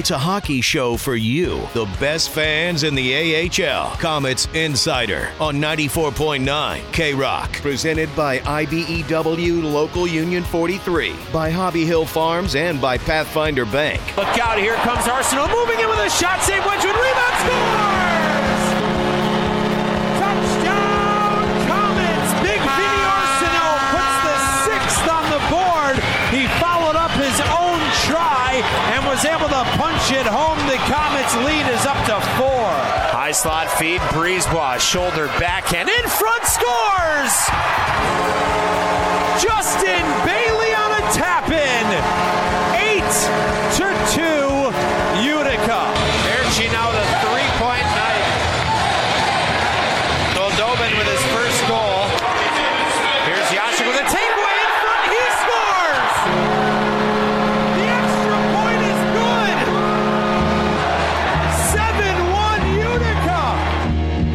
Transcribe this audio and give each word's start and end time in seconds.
It's 0.00 0.10
a 0.10 0.16
hockey 0.16 0.62
show 0.62 0.96
for 0.96 1.14
you, 1.14 1.68
the 1.74 1.84
best 2.00 2.30
fans 2.30 2.84
in 2.84 2.94
the 2.94 3.14
AHL. 3.14 3.96
Comets 3.98 4.48
Insider 4.54 5.28
on 5.38 5.56
94.9 5.56 6.90
K 6.90 7.12
Rock. 7.12 7.52
Presented 7.60 8.08
by 8.16 8.38
IBEW 8.38 9.62
Local 9.62 10.06
Union 10.06 10.42
43, 10.42 11.14
by 11.34 11.50
Hobby 11.50 11.84
Hill 11.84 12.06
Farms, 12.06 12.54
and 12.54 12.80
by 12.80 12.96
Pathfinder 12.96 13.66
Bank. 13.66 14.00
Look 14.16 14.38
out, 14.38 14.58
here 14.58 14.76
comes 14.76 15.06
Arsenal 15.06 15.46
moving 15.48 15.78
in 15.78 15.88
with 15.90 15.98
a 15.98 16.08
shot, 16.08 16.40
save 16.40 16.64
Wedgewood, 16.64 16.96
rebound, 16.96 17.34
scores! 17.44 17.89
And 28.64 29.04
was 29.06 29.24
able 29.24 29.48
to 29.48 29.62
punch 29.76 30.12
it 30.12 30.26
home. 30.26 30.58
The 30.66 30.78
Comets 30.88 31.34
lead 31.46 31.66
is 31.72 31.84
up 31.86 31.98
to 32.06 32.20
four. 32.36 32.70
High 33.12 33.32
slot 33.32 33.70
feed, 33.70 34.00
Brisebois, 34.12 34.78
shoulder 34.80 35.26
backhand, 35.38 35.88
in 35.88 36.04
front 36.08 36.44
scores! 36.44 37.34
Justin 39.40 40.04
Bailey 40.26 40.72
on 40.74 40.90
a 40.92 41.02
tap 41.12 41.48
in. 41.48 41.86
Eight 42.76 43.59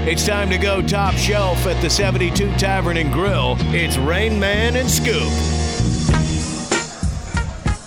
It's 0.08 0.23
time 0.23 0.52
to 0.52 0.59
go 0.59 0.84
top 0.84 1.16
shelf 1.16 1.66
at 1.66 1.81
the 1.81 1.89
72 1.89 2.52
Tavern 2.58 2.98
and 2.98 3.11
Grill. 3.11 3.56
It's 3.73 3.98
Rain 3.98 4.39
Man 4.39 4.75
and 4.75 4.88
Scoop. 4.88 5.31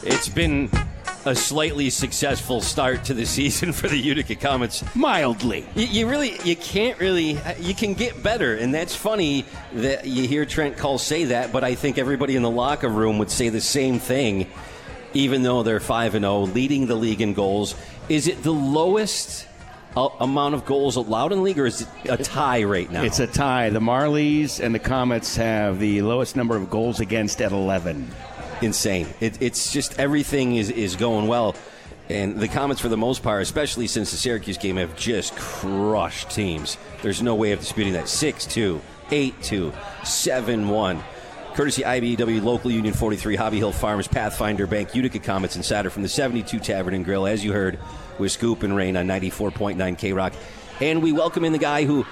It's 0.02 0.28
been 0.28 0.68
a 1.24 1.36
slightly 1.36 1.90
successful 1.90 2.60
start 2.60 3.04
to 3.04 3.14
the 3.14 3.24
season 3.24 3.72
for 3.72 3.86
the 3.86 3.96
Utica 3.96 4.34
Comets. 4.34 4.82
Mildly. 4.96 5.64
You, 5.76 5.86
you 5.86 6.08
really, 6.08 6.40
you 6.42 6.56
can't 6.56 6.98
really, 6.98 7.38
you 7.60 7.72
can 7.72 7.94
get 7.94 8.20
better, 8.20 8.56
and 8.56 8.74
that's 8.74 8.96
funny 8.96 9.44
that 9.74 10.08
you 10.08 10.26
hear 10.26 10.44
Trent 10.44 10.76
Cull 10.76 10.98
say 10.98 11.26
that. 11.26 11.52
But 11.52 11.62
I 11.62 11.76
think 11.76 11.98
everybody 11.98 12.34
in 12.34 12.42
the 12.42 12.50
locker 12.50 12.88
room 12.88 13.18
would 13.18 13.30
say 13.30 13.48
the 13.48 13.60
same 13.60 14.00
thing, 14.00 14.48
even 15.14 15.44
though 15.44 15.62
they're 15.62 15.78
five 15.78 16.16
and 16.16 16.24
zero, 16.24 16.40
leading 16.40 16.88
the 16.88 16.96
league 16.96 17.20
in 17.20 17.32
goals. 17.32 17.76
Is 18.08 18.26
it 18.26 18.42
the 18.42 18.52
lowest 18.52 19.47
amount 20.20 20.54
of 20.54 20.64
goals 20.64 20.96
allowed 20.96 21.32
in 21.32 21.38
the 21.38 21.44
league, 21.44 21.58
or 21.58 21.66
is 21.66 21.82
it 21.82 21.88
a 22.08 22.16
tie 22.16 22.62
right 22.64 22.90
now? 22.90 23.02
It's 23.02 23.20
a 23.20 23.26
tie. 23.26 23.70
The 23.70 23.80
Marlies 23.80 24.60
and 24.60 24.74
the 24.74 24.78
Comets 24.78 25.36
have 25.36 25.78
the 25.78 26.02
lowest 26.02 26.36
number 26.36 26.56
of 26.56 26.70
goals 26.70 27.00
against 27.00 27.40
at 27.42 27.52
11. 27.52 28.10
insane. 28.62 29.06
It, 29.20 29.40
it's 29.40 29.72
just 29.72 29.98
everything 29.98 30.56
is, 30.56 30.70
is 30.70 30.96
going 30.96 31.26
well. 31.26 31.54
And 32.08 32.38
the 32.40 32.48
Comets, 32.48 32.80
for 32.80 32.88
the 32.88 32.96
most 32.96 33.22
part, 33.22 33.42
especially 33.42 33.86
since 33.86 34.10
the 34.10 34.16
Syracuse 34.16 34.56
game, 34.56 34.76
have 34.76 34.96
just 34.96 35.36
crushed 35.36 36.30
teams. 36.30 36.78
There's 37.02 37.20
no 37.20 37.34
way 37.34 37.52
of 37.52 37.60
disputing 37.60 37.92
that. 37.92 38.08
6 38.08 38.46
2, 38.46 38.80
8 39.10 39.42
2, 39.42 39.72
7 40.04 40.68
1. 40.68 41.02
Courtesy 41.58 41.82
IBEW 41.82 42.44
Local 42.44 42.70
Union 42.70 42.94
43, 42.94 43.34
Hobby 43.34 43.58
Hill 43.58 43.72
Farms, 43.72 44.06
Pathfinder 44.06 44.68
Bank, 44.68 44.94
Utica 44.94 45.18
Comets 45.18 45.56
and 45.56 45.64
Insider 45.64 45.90
from 45.90 46.04
the 46.04 46.08
72 46.08 46.60
Tavern 46.60 46.94
and 46.94 47.04
Grill, 47.04 47.26
as 47.26 47.44
you 47.44 47.52
heard, 47.52 47.80
with 48.16 48.30
Scoop 48.30 48.62
and 48.62 48.76
Rain 48.76 48.96
on 48.96 49.08
94.9 49.08 49.98
K 49.98 50.12
Rock. 50.12 50.34
And 50.80 51.02
we 51.02 51.10
welcome 51.10 51.44
in 51.44 51.50
the 51.50 51.58
guy 51.58 51.82
who 51.82 52.06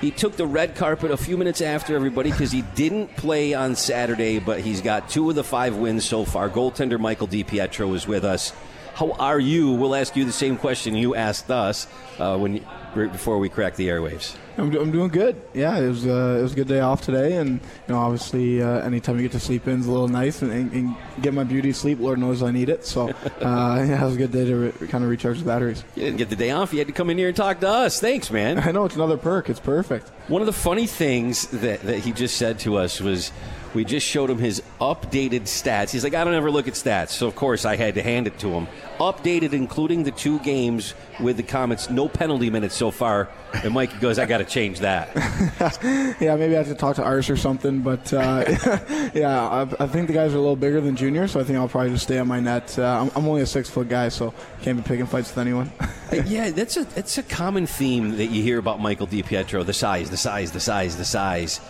he 0.00 0.10
took 0.10 0.34
the 0.34 0.48
red 0.48 0.74
carpet 0.74 1.12
a 1.12 1.16
few 1.16 1.36
minutes 1.36 1.60
after 1.60 1.94
everybody 1.94 2.32
because 2.32 2.50
he 2.50 2.62
didn't 2.74 3.14
play 3.14 3.54
on 3.54 3.76
Saturday, 3.76 4.40
but 4.40 4.62
he's 4.62 4.80
got 4.80 5.08
two 5.08 5.30
of 5.30 5.36
the 5.36 5.44
five 5.44 5.76
wins 5.76 6.04
so 6.04 6.24
far. 6.24 6.50
Goaltender 6.50 6.98
Michael 6.98 7.28
DiPietro 7.28 7.94
is 7.94 8.08
with 8.08 8.24
us. 8.24 8.52
How 8.94 9.12
are 9.12 9.38
you? 9.38 9.74
We'll 9.74 9.94
ask 9.94 10.16
you 10.16 10.24
the 10.24 10.32
same 10.32 10.56
question 10.56 10.96
you 10.96 11.14
asked 11.14 11.52
us 11.52 11.86
uh, 12.18 12.36
when 12.36 12.66
before 12.96 13.38
we 13.38 13.48
crack 13.48 13.76
the 13.76 13.90
airwaves. 13.90 14.34
I'm, 14.58 14.74
I'm 14.74 14.90
doing 14.90 15.08
good. 15.08 15.40
Yeah, 15.54 15.78
it 15.78 15.88
was 15.88 16.06
uh, 16.06 16.36
it 16.38 16.42
was 16.42 16.52
a 16.52 16.56
good 16.56 16.68
day 16.68 16.80
off 16.80 17.00
today, 17.02 17.36
and 17.36 17.52
you 17.52 17.60
know, 17.94 17.98
obviously, 17.98 18.60
uh, 18.60 18.80
anytime 18.80 19.16
you 19.16 19.22
get 19.22 19.32
to 19.32 19.40
sleep 19.40 19.68
in 19.68 19.80
is 19.80 19.86
a 19.86 19.90
little 19.90 20.08
nice, 20.08 20.42
and, 20.42 20.50
and, 20.50 20.72
and 20.72 20.96
get 21.22 21.32
my 21.32 21.44
beauty 21.44 21.72
sleep. 21.72 22.00
Lord 22.00 22.18
knows 22.18 22.42
I 22.42 22.50
need 22.50 22.68
it. 22.68 22.84
So, 22.84 23.08
uh, 23.08 23.12
yeah, 23.40 24.02
it 24.02 24.04
was 24.04 24.14
a 24.14 24.18
good 24.18 24.32
day 24.32 24.44
to 24.46 24.56
re- 24.56 24.88
kind 24.88 25.04
of 25.04 25.10
recharge 25.10 25.38
the 25.38 25.44
batteries. 25.44 25.84
You 25.94 26.04
didn't 26.04 26.18
get 26.18 26.28
the 26.28 26.36
day 26.36 26.50
off. 26.50 26.72
You 26.72 26.80
had 26.80 26.88
to 26.88 26.92
come 26.92 27.08
in 27.10 27.18
here 27.18 27.28
and 27.28 27.36
talk 27.36 27.60
to 27.60 27.68
us. 27.68 28.00
Thanks, 28.00 28.30
man. 28.30 28.58
I 28.68 28.72
know 28.72 28.84
it's 28.84 28.96
another 28.96 29.16
perk. 29.16 29.48
It's 29.48 29.60
perfect. 29.60 30.08
One 30.28 30.42
of 30.42 30.46
the 30.46 30.52
funny 30.52 30.86
things 30.86 31.46
that, 31.48 31.80
that 31.82 32.00
he 32.00 32.12
just 32.12 32.36
said 32.36 32.58
to 32.60 32.76
us 32.76 33.00
was 33.00 33.32
we 33.74 33.84
just 33.84 34.06
showed 34.06 34.30
him 34.30 34.38
his 34.38 34.62
updated 34.80 35.42
stats. 35.42 35.90
He's 35.90 36.04
like, 36.04 36.14
I 36.14 36.24
don't 36.24 36.34
ever 36.34 36.50
look 36.50 36.68
at 36.68 36.74
stats. 36.74 37.10
So, 37.10 37.26
of 37.26 37.34
course, 37.34 37.64
I 37.64 37.76
had 37.76 37.94
to 37.94 38.02
hand 38.02 38.26
it 38.26 38.38
to 38.40 38.48
him. 38.48 38.66
Updated, 38.98 39.52
including 39.52 40.04
the 40.04 40.10
two 40.10 40.38
games 40.40 40.94
with 41.20 41.36
the 41.36 41.42
Comets, 41.42 41.90
no 41.90 42.08
penalty 42.08 42.50
minutes 42.50 42.74
so 42.74 42.90
far. 42.90 43.28
And 43.52 43.72
Mike 43.74 44.00
goes, 44.00 44.18
I 44.18 44.26
got 44.26 44.38
to 44.38 44.44
change 44.48 44.80
that. 44.80 45.08
Yeah, 46.20 46.34
maybe 46.36 46.54
I 46.54 46.58
have 46.58 46.68
to 46.68 46.74
talk 46.74 46.96
to 46.96 47.04
Ars 47.04 47.30
or 47.30 47.36
something, 47.36 47.80
but 47.80 48.12
uh, 48.12 48.44
yeah, 49.14 49.46
I, 49.48 49.62
I 49.84 49.86
think 49.86 50.08
the 50.08 50.12
guys 50.14 50.32
are 50.34 50.36
a 50.38 50.40
little 50.40 50.56
bigger 50.56 50.80
than 50.80 50.96
Junior, 50.96 51.28
so 51.28 51.38
I 51.40 51.44
think 51.44 51.58
I'll 51.58 51.68
probably 51.68 51.90
just 51.90 52.04
stay 52.04 52.18
on 52.18 52.26
my 52.26 52.40
net. 52.40 52.76
Uh, 52.78 53.02
I'm, 53.02 53.10
I'm 53.14 53.28
only 53.28 53.42
a 53.42 53.46
six 53.46 53.70
foot 53.70 53.88
guy, 53.88 54.08
so 54.08 54.34
can't 54.62 54.76
be 54.76 54.82
picking 54.82 55.06
fights 55.06 55.30
with 55.30 55.38
anyone. 55.38 55.70
Uh, 56.10 56.22
yeah, 56.26 56.48
that's 56.50 56.78
a 56.78 56.84
that's 56.84 57.18
a 57.18 57.22
common 57.22 57.66
theme 57.66 58.16
that 58.16 58.28
you 58.28 58.42
hear 58.42 58.56
about 58.58 58.80
Michael 58.80 59.06
DiPietro. 59.06 59.66
The 59.66 59.74
size, 59.74 60.08
the 60.08 60.16
size, 60.16 60.52
the 60.52 60.60
size, 60.60 60.96
the 60.96 61.04
size. 61.04 61.60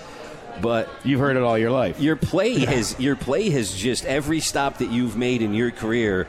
But 0.63 0.89
You've 1.03 1.19
heard 1.19 1.37
it 1.37 1.43
all 1.43 1.59
your 1.59 1.73
life. 1.73 1.99
your 1.99 2.15
play 2.15 2.61
has 2.65 2.95
your 3.01 3.17
play 3.17 3.51
has 3.51 3.75
just 3.75 4.05
every 4.05 4.39
stop 4.39 4.79
that 4.79 4.93
you've 4.93 5.17
made 5.17 5.43
in 5.43 5.55
your 5.55 5.73
career, 5.73 6.29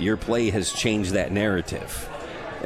your 0.00 0.16
play 0.16 0.50
has 0.50 0.72
changed 0.72 1.12
that 1.12 1.30
narrative. 1.30 2.08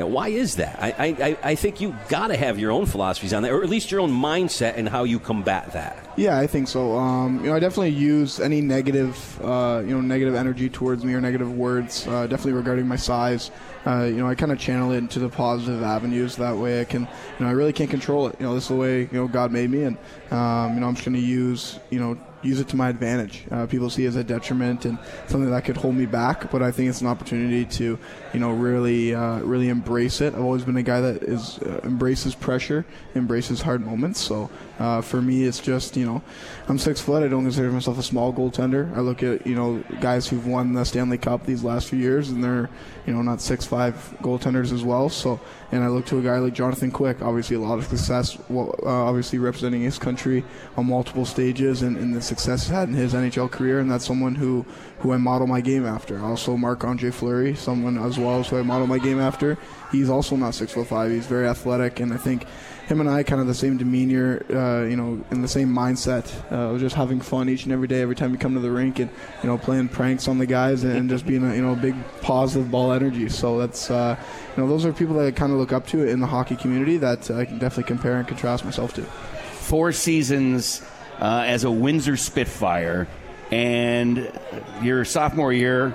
Why 0.06 0.28
is 0.28 0.56
that? 0.56 0.78
I, 0.82 0.88
I, 0.98 1.06
I- 1.28 1.36
I 1.42 1.54
think 1.54 1.80
you 1.80 1.96
got 2.08 2.28
to 2.28 2.36
have 2.36 2.58
your 2.58 2.70
own 2.72 2.86
philosophies 2.86 3.32
on 3.32 3.42
that, 3.42 3.52
or 3.52 3.62
at 3.62 3.68
least 3.68 3.90
your 3.90 4.00
own 4.00 4.10
mindset 4.12 4.74
and 4.76 4.88
how 4.88 5.04
you 5.04 5.18
combat 5.18 5.72
that. 5.72 5.96
Yeah, 6.16 6.38
I 6.38 6.46
think 6.46 6.68
so. 6.68 6.96
Um, 6.98 7.42
you 7.44 7.50
know, 7.50 7.54
I 7.56 7.60
definitely 7.60 7.90
use 7.90 8.40
any 8.40 8.60
negative, 8.60 9.40
uh, 9.42 9.82
you 9.84 9.94
know, 9.94 10.00
negative 10.00 10.34
energy 10.34 10.68
towards 10.68 11.04
me 11.04 11.14
or 11.14 11.20
negative 11.20 11.52
words, 11.56 12.06
uh, 12.08 12.26
definitely 12.26 12.52
regarding 12.54 12.86
my 12.88 12.96
size. 12.96 13.50
Uh, 13.86 14.04
you 14.04 14.16
know, 14.16 14.26
I 14.26 14.34
kind 14.34 14.50
of 14.52 14.58
channel 14.58 14.90
it 14.92 14.98
into 14.98 15.18
the 15.20 15.28
positive 15.28 15.82
avenues. 15.82 16.36
That 16.36 16.56
way, 16.56 16.80
I 16.80 16.84
can, 16.84 17.02
you 17.02 17.08
know, 17.44 17.46
I 17.48 17.52
really 17.52 17.72
can't 17.72 17.88
control 17.90 18.26
it. 18.26 18.36
You 18.40 18.46
know, 18.46 18.54
this 18.54 18.64
is 18.64 18.68
the 18.70 18.74
way 18.76 19.02
you 19.02 19.08
know 19.12 19.28
God 19.28 19.52
made 19.52 19.70
me, 19.70 19.84
and 19.84 19.96
um, 20.32 20.74
you 20.74 20.80
know, 20.80 20.88
I'm 20.88 20.94
just 20.94 21.04
going 21.06 21.14
to 21.14 21.20
use, 21.26 21.78
you 21.90 22.00
know, 22.00 22.18
use 22.42 22.60
it 22.60 22.68
to 22.68 22.76
my 22.76 22.88
advantage. 22.88 23.44
Uh, 23.50 23.66
people 23.66 23.90
see 23.90 24.04
it 24.04 24.08
as 24.08 24.16
a 24.16 24.24
detriment 24.24 24.84
and 24.84 24.98
something 25.26 25.50
that 25.50 25.64
could 25.64 25.76
hold 25.76 25.94
me 25.94 26.06
back, 26.06 26.50
but 26.50 26.62
I 26.62 26.70
think 26.70 26.88
it's 26.88 27.00
an 27.00 27.06
opportunity 27.06 27.64
to, 27.64 27.98
you 28.32 28.40
know, 28.40 28.52
really, 28.52 29.14
uh, 29.14 29.40
really 29.40 29.68
embrace 29.68 30.20
it. 30.20 30.34
I've 30.34 30.40
always 30.40 30.64
been 30.64 30.76
a 30.76 30.82
guy 30.82 31.00
that 31.00 31.22
is 31.22 31.58
uh, 31.58 31.80
embraces 31.84 32.34
pressure, 32.34 32.84
embraces 33.14 33.60
hard 33.62 33.84
moments. 33.84 34.20
So 34.20 34.50
uh, 34.78 35.00
for 35.00 35.20
me, 35.20 35.44
it's 35.44 35.58
just, 35.58 35.96
you 35.96 36.06
know, 36.06 36.22
I'm 36.68 36.78
six 36.78 37.00
foot. 37.00 37.22
I 37.22 37.28
don't 37.28 37.42
consider 37.42 37.72
myself 37.72 37.98
a 37.98 38.02
small 38.02 38.32
goaltender. 38.32 38.96
I 38.96 39.00
look 39.00 39.22
at, 39.22 39.46
you 39.46 39.54
know, 39.54 39.82
guys 40.00 40.28
who've 40.28 40.46
won 40.46 40.74
the 40.74 40.84
Stanley 40.84 41.18
Cup 41.18 41.44
these 41.44 41.64
last 41.64 41.88
few 41.88 41.98
years, 41.98 42.30
and 42.30 42.42
they're, 42.44 42.70
you 43.06 43.12
know, 43.12 43.22
not 43.22 43.40
six 43.40 43.64
five 43.64 43.94
goaltenders 44.20 44.72
as 44.72 44.84
well. 44.84 45.08
So, 45.08 45.40
and 45.70 45.84
I 45.84 45.88
look 45.88 46.06
to 46.06 46.18
a 46.18 46.22
guy 46.22 46.38
like 46.38 46.54
Jonathan 46.54 46.90
Quick, 46.90 47.20
obviously 47.20 47.56
a 47.56 47.60
lot 47.60 47.78
of 47.78 47.86
success, 47.86 48.38
well, 48.48 48.74
uh, 48.82 48.88
obviously 48.88 49.38
representing 49.38 49.82
his 49.82 49.98
country 49.98 50.44
on 50.76 50.86
multiple 50.86 51.26
stages, 51.26 51.82
and, 51.82 51.96
and 51.96 52.14
the 52.14 52.22
success 52.22 52.62
he's 52.64 52.70
had 52.70 52.88
in 52.88 52.94
his 52.94 53.12
NHL 53.12 53.50
career, 53.50 53.78
and 53.78 53.90
that's 53.90 54.06
someone 54.06 54.34
who, 54.34 54.64
who 55.00 55.12
I 55.12 55.18
model 55.18 55.46
my 55.46 55.60
game 55.60 55.84
after. 55.84 56.18
Also, 56.20 56.56
Marc 56.56 56.84
Andre 56.84 57.10
Fleury, 57.10 57.54
someone 57.54 57.98
as 57.98 58.18
well 58.18 58.40
as 58.40 58.48
who 58.48 58.58
I 58.58 58.62
model 58.62 58.86
my 58.86 58.98
game 58.98 59.20
after. 59.20 59.58
He's 59.92 60.08
also 60.08 60.36
not 60.36 60.54
six 60.54 60.72
foot 60.72 60.86
five. 60.86 61.10
He's 61.10 61.26
very 61.26 61.46
athletic, 61.46 62.00
and 62.00 62.12
I 62.12 62.16
think 62.16 62.46
him 62.88 63.00
and 63.00 63.08
I 63.08 63.22
kind 63.22 63.38
of 63.38 63.46
the 63.46 63.54
same 63.54 63.76
demeanor, 63.76 64.42
uh, 64.48 64.86
you 64.88 64.96
know, 64.96 65.22
in 65.30 65.42
the 65.42 65.48
same 65.48 65.68
mindset. 65.68 66.32
Uh, 66.50 66.78
just 66.78 66.96
having 66.96 67.20
fun 67.20 67.50
each 67.50 67.64
and 67.64 67.72
every 67.72 67.86
day, 67.86 68.00
every 68.00 68.14
time 68.14 68.32
we 68.32 68.38
come 68.38 68.54
to 68.54 68.60
the 68.60 68.70
rink, 68.70 68.98
and 68.98 69.10
you 69.42 69.46
know, 69.46 69.58
playing 69.58 69.88
pranks 69.88 70.26
on 70.26 70.38
the 70.38 70.46
guys, 70.46 70.84
and 70.84 71.10
just 71.10 71.26
being 71.26 71.44
a 71.44 71.54
you 71.54 71.60
know 71.60 71.74
a 71.74 71.76
big 71.76 71.94
positive 72.22 72.70
ball 72.70 72.92
energy. 72.92 73.28
So 73.28 73.58
that's 73.58 73.90
uh, 73.90 74.16
you 74.56 74.62
know, 74.62 74.68
those 74.68 74.86
are 74.86 74.92
people 74.94 75.16
that 75.16 75.26
I 75.26 75.30
kind 75.32 75.52
of 75.52 75.58
look 75.58 75.72
up 75.72 75.86
to 75.88 76.08
in 76.08 76.20
the 76.20 76.26
hockey 76.26 76.56
community 76.56 76.96
that 76.96 77.30
I 77.30 77.44
can 77.44 77.58
definitely 77.58 77.84
compare 77.84 78.16
and 78.16 78.26
contrast 78.26 78.64
myself 78.64 78.94
to. 78.94 79.02
Four 79.02 79.92
seasons 79.92 80.82
uh, 81.20 81.44
as 81.46 81.64
a 81.64 81.70
Windsor 81.70 82.16
Spitfire, 82.16 83.06
and 83.50 84.32
your 84.80 85.04
sophomore 85.04 85.52
year, 85.52 85.94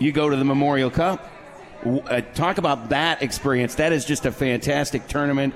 you 0.00 0.12
go 0.12 0.30
to 0.30 0.36
the 0.36 0.44
Memorial 0.44 0.90
Cup. 0.90 1.30
Uh, 1.84 2.22
talk 2.34 2.56
about 2.56 2.88
that 2.88 3.22
experience. 3.22 3.74
That 3.74 3.92
is 3.92 4.06
just 4.06 4.24
a 4.24 4.32
fantastic 4.32 5.08
tournament. 5.08 5.54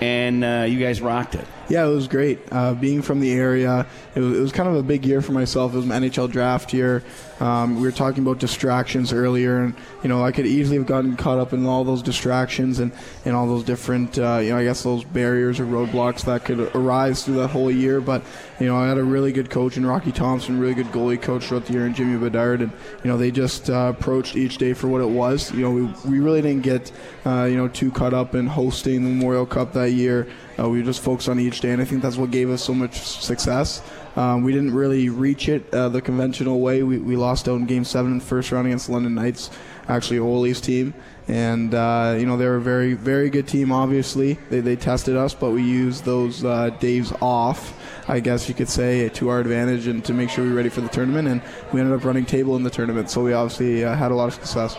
And 0.00 0.44
uh, 0.44 0.66
you 0.68 0.78
guys 0.78 1.00
rocked 1.00 1.34
it. 1.34 1.46
Yeah, 1.68 1.86
it 1.86 1.90
was 1.90 2.08
great. 2.08 2.40
Uh, 2.50 2.74
being 2.74 3.02
from 3.02 3.20
the 3.20 3.32
area, 3.32 3.86
it 4.14 4.20
was, 4.20 4.38
it 4.38 4.40
was, 4.40 4.52
kind 4.52 4.68
of 4.68 4.76
a 4.76 4.82
big 4.82 5.04
year 5.04 5.22
for 5.22 5.32
myself. 5.32 5.74
It 5.74 5.76
was 5.76 5.86
my 5.86 5.96
NHL 5.96 6.30
draft 6.30 6.72
year. 6.72 7.04
Um, 7.40 7.76
we 7.76 7.82
were 7.82 7.92
talking 7.92 8.22
about 8.22 8.38
distractions 8.38 9.12
earlier, 9.12 9.62
and 9.62 9.74
you 10.02 10.08
know 10.08 10.22
I 10.22 10.30
could 10.30 10.46
easily 10.46 10.76
have 10.76 10.86
gotten 10.86 11.16
caught 11.16 11.38
up 11.38 11.52
in 11.52 11.64
all 11.64 11.84
those 11.84 12.02
distractions 12.02 12.78
and, 12.78 12.92
and 13.24 13.34
all 13.34 13.46
those 13.46 13.64
different, 13.64 14.18
uh, 14.18 14.40
you 14.42 14.50
know, 14.50 14.58
I 14.58 14.64
guess 14.64 14.82
those 14.82 15.04
barriers 15.04 15.58
or 15.58 15.64
roadblocks 15.64 16.24
that 16.26 16.44
could 16.44 16.60
arise 16.76 17.24
through 17.24 17.36
that 17.36 17.48
whole 17.48 17.70
year. 17.70 18.00
But 18.00 18.22
you 18.58 18.66
know, 18.66 18.76
I 18.76 18.88
had 18.88 18.98
a 18.98 19.04
really 19.04 19.32
good 19.32 19.48
coach 19.48 19.78
in 19.78 19.86
Rocky 19.86 20.12
Thompson, 20.12 20.60
really 20.60 20.74
good 20.74 20.88
goalie 20.88 21.20
coach 21.20 21.46
throughout 21.46 21.64
the 21.64 21.72
year, 21.72 21.86
and 21.86 21.94
Jimmy 21.94 22.18
Bedard, 22.18 22.60
and 22.60 22.72
you 23.02 23.10
know 23.10 23.16
they 23.16 23.30
just 23.30 23.70
uh, 23.70 23.94
approached 23.96 24.36
each 24.36 24.58
day 24.58 24.74
for 24.74 24.88
what 24.88 25.00
it 25.00 25.08
was. 25.08 25.50
You 25.52 25.62
know, 25.62 25.70
we, 25.70 26.10
we 26.10 26.20
really 26.20 26.42
didn't 26.42 26.62
get 26.62 26.92
uh, 27.24 27.44
you 27.44 27.56
know 27.56 27.68
too 27.68 27.90
caught 27.90 28.12
up 28.12 28.34
in 28.34 28.46
hosting 28.46 29.02
the 29.02 29.08
Memorial 29.08 29.46
Cup 29.46 29.72
that 29.72 29.92
year. 29.92 30.28
Uh, 30.58 30.68
we 30.68 30.82
just 30.82 31.00
focused 31.00 31.28
on 31.28 31.40
each 31.40 31.60
day, 31.60 31.70
and 31.70 31.80
I 31.80 31.86
think 31.86 32.02
that's 32.02 32.16
what 32.16 32.30
gave 32.30 32.50
us 32.50 32.62
so 32.62 32.74
much 32.74 32.98
success. 32.98 33.82
Um, 34.16 34.42
we 34.42 34.52
didn't 34.52 34.74
really 34.74 35.08
reach 35.08 35.48
it 35.48 35.72
uh, 35.72 35.88
the 35.88 36.02
conventional 36.02 36.60
way. 36.60 36.82
We, 36.82 36.98
we 36.98 37.16
lost 37.16 37.48
out 37.48 37.56
in 37.56 37.66
Game 37.66 37.84
Seven 37.84 38.12
in 38.12 38.18
the 38.18 38.24
first 38.24 38.50
round 38.50 38.66
against 38.66 38.88
London 38.88 39.14
Knights, 39.14 39.50
actually 39.88 40.18
Olli's 40.18 40.60
team, 40.60 40.94
and 41.28 41.72
uh, 41.74 42.16
you 42.18 42.26
know 42.26 42.36
they 42.36 42.46
were 42.46 42.56
a 42.56 42.60
very 42.60 42.94
very 42.94 43.30
good 43.30 43.46
team. 43.46 43.70
Obviously, 43.70 44.34
they, 44.50 44.60
they 44.60 44.76
tested 44.76 45.16
us, 45.16 45.32
but 45.32 45.50
we 45.50 45.62
used 45.62 46.04
those 46.04 46.44
uh, 46.44 46.70
days 46.80 47.12
off. 47.20 47.76
I 48.08 48.18
guess 48.18 48.48
you 48.48 48.54
could 48.54 48.68
say 48.68 49.08
to 49.10 49.28
our 49.28 49.38
advantage 49.38 49.86
and 49.86 50.04
to 50.06 50.12
make 50.12 50.30
sure 50.30 50.42
we 50.44 50.50
were 50.50 50.56
ready 50.56 50.68
for 50.68 50.80
the 50.80 50.88
tournament. 50.88 51.28
And 51.28 51.42
we 51.72 51.80
ended 51.80 51.96
up 51.96 52.04
running 52.04 52.26
table 52.26 52.56
in 52.56 52.64
the 52.64 52.70
tournament, 52.70 53.10
so 53.10 53.22
we 53.22 53.32
obviously 53.32 53.84
uh, 53.84 53.94
had 53.94 54.10
a 54.10 54.14
lot 54.14 54.26
of 54.26 54.34
success. 54.34 54.76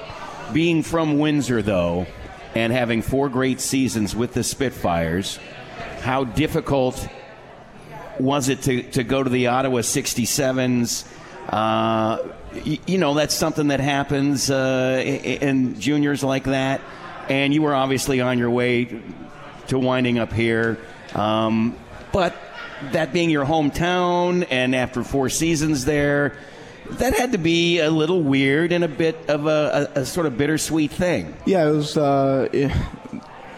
Being 0.51 0.83
from 0.83 1.17
Windsor, 1.17 1.61
though, 1.61 2.07
and 2.55 2.73
having 2.73 3.01
four 3.01 3.29
great 3.29 3.61
seasons 3.61 4.13
with 4.13 4.33
the 4.33 4.43
Spitfires, 4.43 5.39
how 6.01 6.25
difficult 6.25 7.07
was 8.19 8.49
it 8.49 8.61
to, 8.63 8.83
to 8.83 9.03
go 9.03 9.23
to 9.23 9.29
the 9.29 9.47
Ottawa 9.47 9.79
67s? 9.79 11.05
Uh, 11.49 12.17
you, 12.63 12.77
you, 12.85 12.97
know, 12.97 13.13
that's 13.13 13.35
something 13.35 13.69
that 13.69 13.79
happens 13.79 14.49
uh, 14.49 15.01
in 15.03 15.79
juniors 15.79 16.23
like 16.23 16.45
that. 16.45 16.81
And 17.29 17.53
you 17.53 17.61
were 17.61 17.73
obviously 17.73 18.21
on 18.21 18.37
your 18.37 18.49
way 18.49 19.01
to 19.67 19.79
winding 19.79 20.19
up 20.19 20.33
here. 20.33 20.77
Um, 21.15 21.75
but 22.11 22.35
that 22.91 23.13
being 23.13 23.29
your 23.29 23.45
hometown, 23.45 24.47
and 24.49 24.75
after 24.75 25.03
four 25.03 25.29
seasons 25.29 25.85
there, 25.85 26.37
that 26.89 27.13
had 27.13 27.31
to 27.31 27.37
be 27.37 27.79
a 27.79 27.89
little 27.89 28.21
weird 28.21 28.71
and 28.71 28.83
a 28.83 28.87
bit 28.87 29.29
of 29.29 29.45
a, 29.45 29.89
a, 29.95 30.01
a 30.01 30.05
sort 30.05 30.25
of 30.25 30.37
bittersweet 30.37 30.91
thing. 30.91 31.35
Yeah, 31.45 31.69
it 31.69 31.71
was. 31.71 31.95
Uh, 31.95 32.49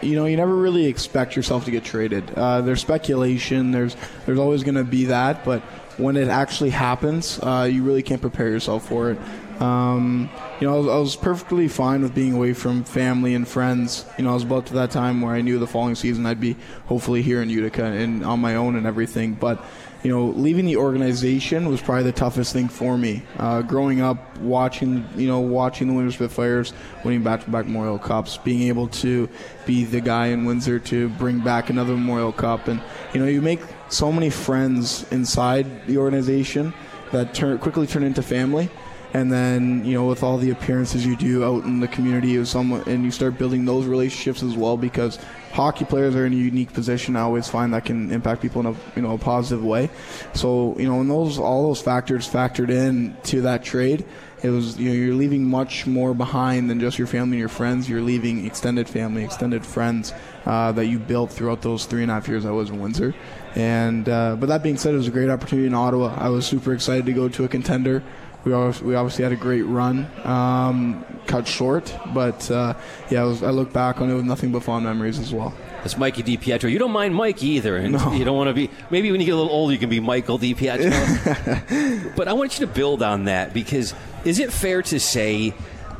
you 0.04 0.16
know, 0.16 0.26
you 0.26 0.36
never 0.36 0.54
really 0.54 0.86
expect 0.86 1.36
yourself 1.36 1.64
to 1.64 1.70
get 1.70 1.84
traded. 1.84 2.30
Uh, 2.34 2.60
there's 2.60 2.80
speculation. 2.80 3.70
There's 3.70 3.96
there's 4.26 4.38
always 4.38 4.62
going 4.62 4.76
to 4.76 4.84
be 4.84 5.06
that, 5.06 5.44
but 5.44 5.62
when 5.96 6.16
it 6.16 6.28
actually 6.28 6.70
happens, 6.70 7.38
uh, 7.42 7.68
you 7.70 7.82
really 7.82 8.02
can't 8.02 8.20
prepare 8.20 8.48
yourself 8.48 8.88
for 8.88 9.12
it. 9.12 9.18
Um, 9.60 10.28
you 10.60 10.66
know, 10.66 10.74
I 10.74 10.78
was, 10.78 10.88
I 10.88 10.98
was, 10.98 11.16
perfectly 11.16 11.68
fine 11.68 12.02
with 12.02 12.12
being 12.12 12.32
away 12.32 12.54
from 12.54 12.82
family 12.82 13.34
and 13.34 13.46
friends. 13.46 14.04
You 14.18 14.24
know, 14.24 14.30
I 14.30 14.34
was 14.34 14.42
about 14.42 14.66
to 14.66 14.74
that 14.74 14.90
time 14.90 15.20
where 15.20 15.32
I 15.32 15.42
knew 15.42 15.60
the 15.60 15.66
following 15.68 15.94
season 15.94 16.26
I'd 16.26 16.40
be 16.40 16.56
hopefully 16.86 17.22
here 17.22 17.40
in 17.40 17.50
Utica 17.50 17.84
and 17.84 18.24
on 18.24 18.40
my 18.40 18.56
own 18.56 18.74
and 18.74 18.84
everything. 18.84 19.34
But 19.34 19.64
you 20.04 20.10
know, 20.10 20.26
leaving 20.26 20.66
the 20.66 20.76
organization 20.76 21.66
was 21.66 21.80
probably 21.80 22.04
the 22.04 22.12
toughest 22.12 22.52
thing 22.52 22.68
for 22.68 22.98
me. 22.98 23.22
Uh, 23.38 23.62
growing 23.62 24.02
up, 24.02 24.36
watching, 24.38 25.08
you 25.16 25.26
know, 25.26 25.40
watching 25.40 25.88
the 25.88 25.94
Windsor 25.94 26.14
Spitfires 26.14 26.74
winning 27.04 27.22
back-to-back 27.22 27.64
Memorial 27.64 27.98
Cups, 27.98 28.36
being 28.36 28.68
able 28.68 28.86
to 28.88 29.30
be 29.64 29.84
the 29.84 30.02
guy 30.02 30.26
in 30.26 30.44
Windsor 30.44 30.78
to 30.78 31.08
bring 31.08 31.40
back 31.40 31.70
another 31.70 31.94
Memorial 31.94 32.32
Cup, 32.32 32.68
and 32.68 32.82
you 33.14 33.20
know, 33.20 33.26
you 33.26 33.40
make 33.40 33.60
so 33.88 34.12
many 34.12 34.28
friends 34.28 35.10
inside 35.10 35.86
the 35.86 35.96
organization 35.96 36.74
that 37.12 37.32
turn 37.32 37.58
quickly 37.58 37.86
turn 37.86 38.02
into 38.02 38.22
family 38.22 38.68
and 39.14 39.32
then 39.32 39.84
you 39.84 39.94
know 39.94 40.04
with 40.06 40.22
all 40.22 40.36
the 40.36 40.50
appearances 40.50 41.06
you 41.06 41.16
do 41.16 41.44
out 41.44 41.64
in 41.64 41.80
the 41.80 41.88
community 41.88 42.36
and 42.36 43.04
you 43.04 43.10
start 43.10 43.38
building 43.38 43.64
those 43.64 43.86
relationships 43.86 44.42
as 44.42 44.56
well 44.56 44.76
because 44.76 45.18
hockey 45.54 45.84
players 45.84 46.16
are 46.16 46.26
in 46.26 46.32
a 46.32 46.36
unique 46.36 46.72
position. 46.72 47.14
I 47.14 47.20
always 47.20 47.48
find 47.48 47.72
that 47.74 47.84
can 47.84 48.10
impact 48.10 48.42
people 48.42 48.60
in 48.60 48.66
a 48.66 48.76
you 48.96 49.02
know 49.02 49.14
a 49.14 49.18
positive 49.18 49.64
way. 49.64 49.88
So 50.34 50.76
you 50.78 50.88
know, 50.88 50.96
when 50.96 51.08
those 51.08 51.38
all 51.38 51.68
those 51.68 51.80
factors 51.80 52.28
factored 52.28 52.70
in 52.70 53.16
to 53.24 53.42
that 53.42 53.62
trade, 53.62 54.04
it 54.42 54.50
was 54.50 54.76
you 54.78 54.88
know 54.88 54.94
you're 54.94 55.14
leaving 55.14 55.44
much 55.44 55.86
more 55.86 56.12
behind 56.12 56.68
than 56.68 56.80
just 56.80 56.98
your 56.98 57.06
family 57.06 57.36
and 57.36 57.40
your 57.40 57.48
friends. 57.48 57.88
You're 57.88 58.02
leaving 58.02 58.44
extended 58.44 58.88
family, 58.88 59.24
extended 59.24 59.64
friends 59.64 60.12
uh, 60.44 60.72
that 60.72 60.86
you 60.86 60.98
built 60.98 61.30
throughout 61.30 61.62
those 61.62 61.86
three 61.86 62.02
and 62.02 62.10
a 62.10 62.14
half 62.14 62.26
years 62.26 62.44
I 62.44 62.50
was 62.50 62.70
in 62.70 62.80
Windsor. 62.80 63.14
And 63.54 64.08
uh, 64.08 64.34
but 64.34 64.48
that 64.48 64.64
being 64.64 64.76
said, 64.76 64.94
it 64.94 64.96
was 64.96 65.08
a 65.08 65.12
great 65.12 65.30
opportunity 65.30 65.68
in 65.68 65.74
Ottawa. 65.74 66.14
I 66.18 66.30
was 66.30 66.46
super 66.46 66.74
excited 66.74 67.06
to 67.06 67.12
go 67.12 67.28
to 67.28 67.44
a 67.44 67.48
contender. 67.48 68.02
We 68.44 68.52
obviously, 68.52 68.88
we 68.88 68.94
obviously 68.94 69.24
had 69.24 69.32
a 69.32 69.36
great 69.36 69.62
run, 69.62 70.06
um, 70.24 71.04
cut 71.26 71.48
short, 71.48 71.96
but 72.12 72.50
uh, 72.50 72.74
yeah, 73.10 73.22
I, 73.22 73.24
was, 73.24 73.42
I, 73.42 73.50
look 73.50 73.72
back 73.72 74.02
on 74.02 74.10
it 74.10 74.14
with 74.14 74.26
nothing 74.26 74.52
but 74.52 74.62
fond 74.62 74.84
memories 74.84 75.18
as 75.18 75.32
well. 75.32 75.54
It's 75.82 75.96
Mikey 75.96 76.22
DiPietro. 76.22 76.70
You 76.70 76.78
don't 76.78 76.92
mind 76.92 77.14
Mike 77.14 77.42
either, 77.42 77.76
and 77.76 77.94
no. 77.94 78.12
you 78.12 78.24
don't 78.24 78.36
want 78.36 78.48
to 78.48 78.54
be. 78.54 78.70
Maybe 78.90 79.10
when 79.10 79.20
you 79.20 79.26
get 79.26 79.32
a 79.32 79.36
little 79.36 79.52
older, 79.52 79.72
you 79.72 79.78
can 79.78 79.88
be 79.88 80.00
Michael 80.00 80.38
DiPietro. 80.38 82.16
but 82.16 82.28
I 82.28 82.34
want 82.34 82.58
you 82.58 82.66
to 82.66 82.72
build 82.72 83.02
on 83.02 83.24
that 83.24 83.54
because 83.54 83.94
is 84.24 84.38
it 84.38 84.52
fair 84.52 84.82
to 84.82 85.00
say 85.00 85.54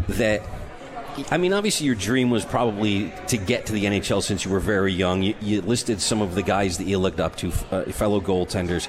that 0.08 0.42
I 1.30 1.38
mean, 1.38 1.52
obviously, 1.52 1.86
your 1.86 1.94
dream 1.94 2.30
was 2.30 2.44
probably 2.44 3.12
to 3.28 3.36
get 3.36 3.66
to 3.66 3.72
the 3.72 3.84
NHL 3.84 4.22
since 4.22 4.44
you 4.44 4.50
were 4.50 4.60
very 4.60 4.92
young. 4.92 5.22
You, 5.22 5.34
you 5.40 5.60
listed 5.60 6.00
some 6.00 6.20
of 6.20 6.34
the 6.34 6.42
guys 6.42 6.78
that 6.78 6.86
you 6.86 6.98
looked 6.98 7.20
up 7.20 7.36
to, 7.36 7.52
uh, 7.70 7.84
fellow 7.84 8.20
goaltenders. 8.20 8.88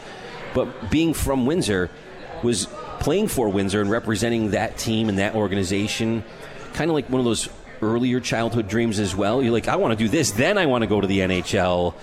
But 0.54 0.90
being 0.90 1.13
from 1.13 1.46
Windsor 1.46 1.92
was 2.42 2.68
playing 3.00 3.28
for 3.28 3.50
Windsor 3.50 3.82
and 3.82 3.90
representing 3.90 4.52
that 4.52 4.78
team 4.78 5.10
and 5.10 5.20
that 5.20 5.36
organization, 5.36 6.24
kind 6.74 6.90
of 6.90 6.96
like 6.96 7.10
one 7.10 7.20
of 7.20 7.26
those 7.26 7.50
earlier 7.82 8.20
childhood 8.20 8.68
dreams 8.68 9.00
as 9.00 9.16
well. 9.16 9.42
You're 9.42 9.54
like, 9.54 9.68
I 9.68 9.76
want 9.76 9.98
to 9.98 10.04
do 10.04 10.10
this, 10.10 10.32
then 10.32 10.58
I 10.58 10.66
want 10.66 10.84
to 10.84 10.88
go 10.88 11.02
to 11.02 11.08
the 11.08 11.20
NHL. 11.20 11.94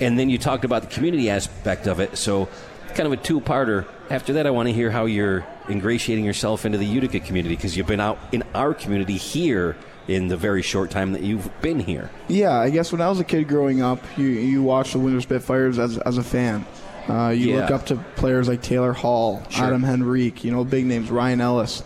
And 0.00 0.18
then 0.18 0.28
you 0.28 0.38
talked 0.38 0.64
about 0.64 0.82
the 0.82 0.88
community 0.88 1.30
aspect 1.30 1.86
of 1.86 2.00
it. 2.00 2.16
So, 2.18 2.48
kind 2.88 3.06
of 3.06 3.12
a 3.12 3.16
two 3.16 3.40
parter. 3.40 3.86
After 4.10 4.34
that, 4.34 4.46
I 4.46 4.50
want 4.50 4.68
to 4.68 4.72
hear 4.72 4.90
how 4.90 5.06
you're 5.06 5.46
ingratiating 5.68 6.24
yourself 6.24 6.64
into 6.64 6.78
the 6.78 6.86
Utica 6.86 7.20
community 7.20 7.56
because 7.56 7.76
you've 7.76 7.86
been 7.86 8.00
out 8.00 8.18
in 8.32 8.42
our 8.54 8.74
community 8.74 9.16
here 9.16 9.76
in 10.08 10.28
the 10.28 10.36
very 10.36 10.62
short 10.62 10.90
time 10.90 11.12
that 11.12 11.22
you've 11.22 11.50
been 11.62 11.80
here. 11.80 12.10
Yeah, 12.28 12.52
I 12.52 12.70
guess 12.70 12.92
when 12.92 13.00
I 13.00 13.08
was 13.08 13.20
a 13.20 13.24
kid 13.24 13.48
growing 13.48 13.80
up, 13.82 14.00
you, 14.16 14.26
you 14.26 14.62
watched 14.62 14.92
the 14.92 14.98
Windsor 14.98 15.22
Spitfires 15.22 15.78
as, 15.78 15.98
as 15.98 16.18
a 16.18 16.22
fan. 16.22 16.66
Uh, 17.08 17.28
you 17.28 17.50
yeah. 17.50 17.60
look 17.60 17.70
up 17.70 17.86
to 17.86 17.96
players 18.16 18.48
like 18.48 18.62
Taylor 18.62 18.92
Hall, 18.92 19.42
sure. 19.50 19.66
Adam 19.66 19.84
Henrique, 19.84 20.44
you 20.44 20.50
know, 20.50 20.64
big 20.64 20.86
names, 20.86 21.10
Ryan 21.10 21.40
Ellis. 21.40 21.82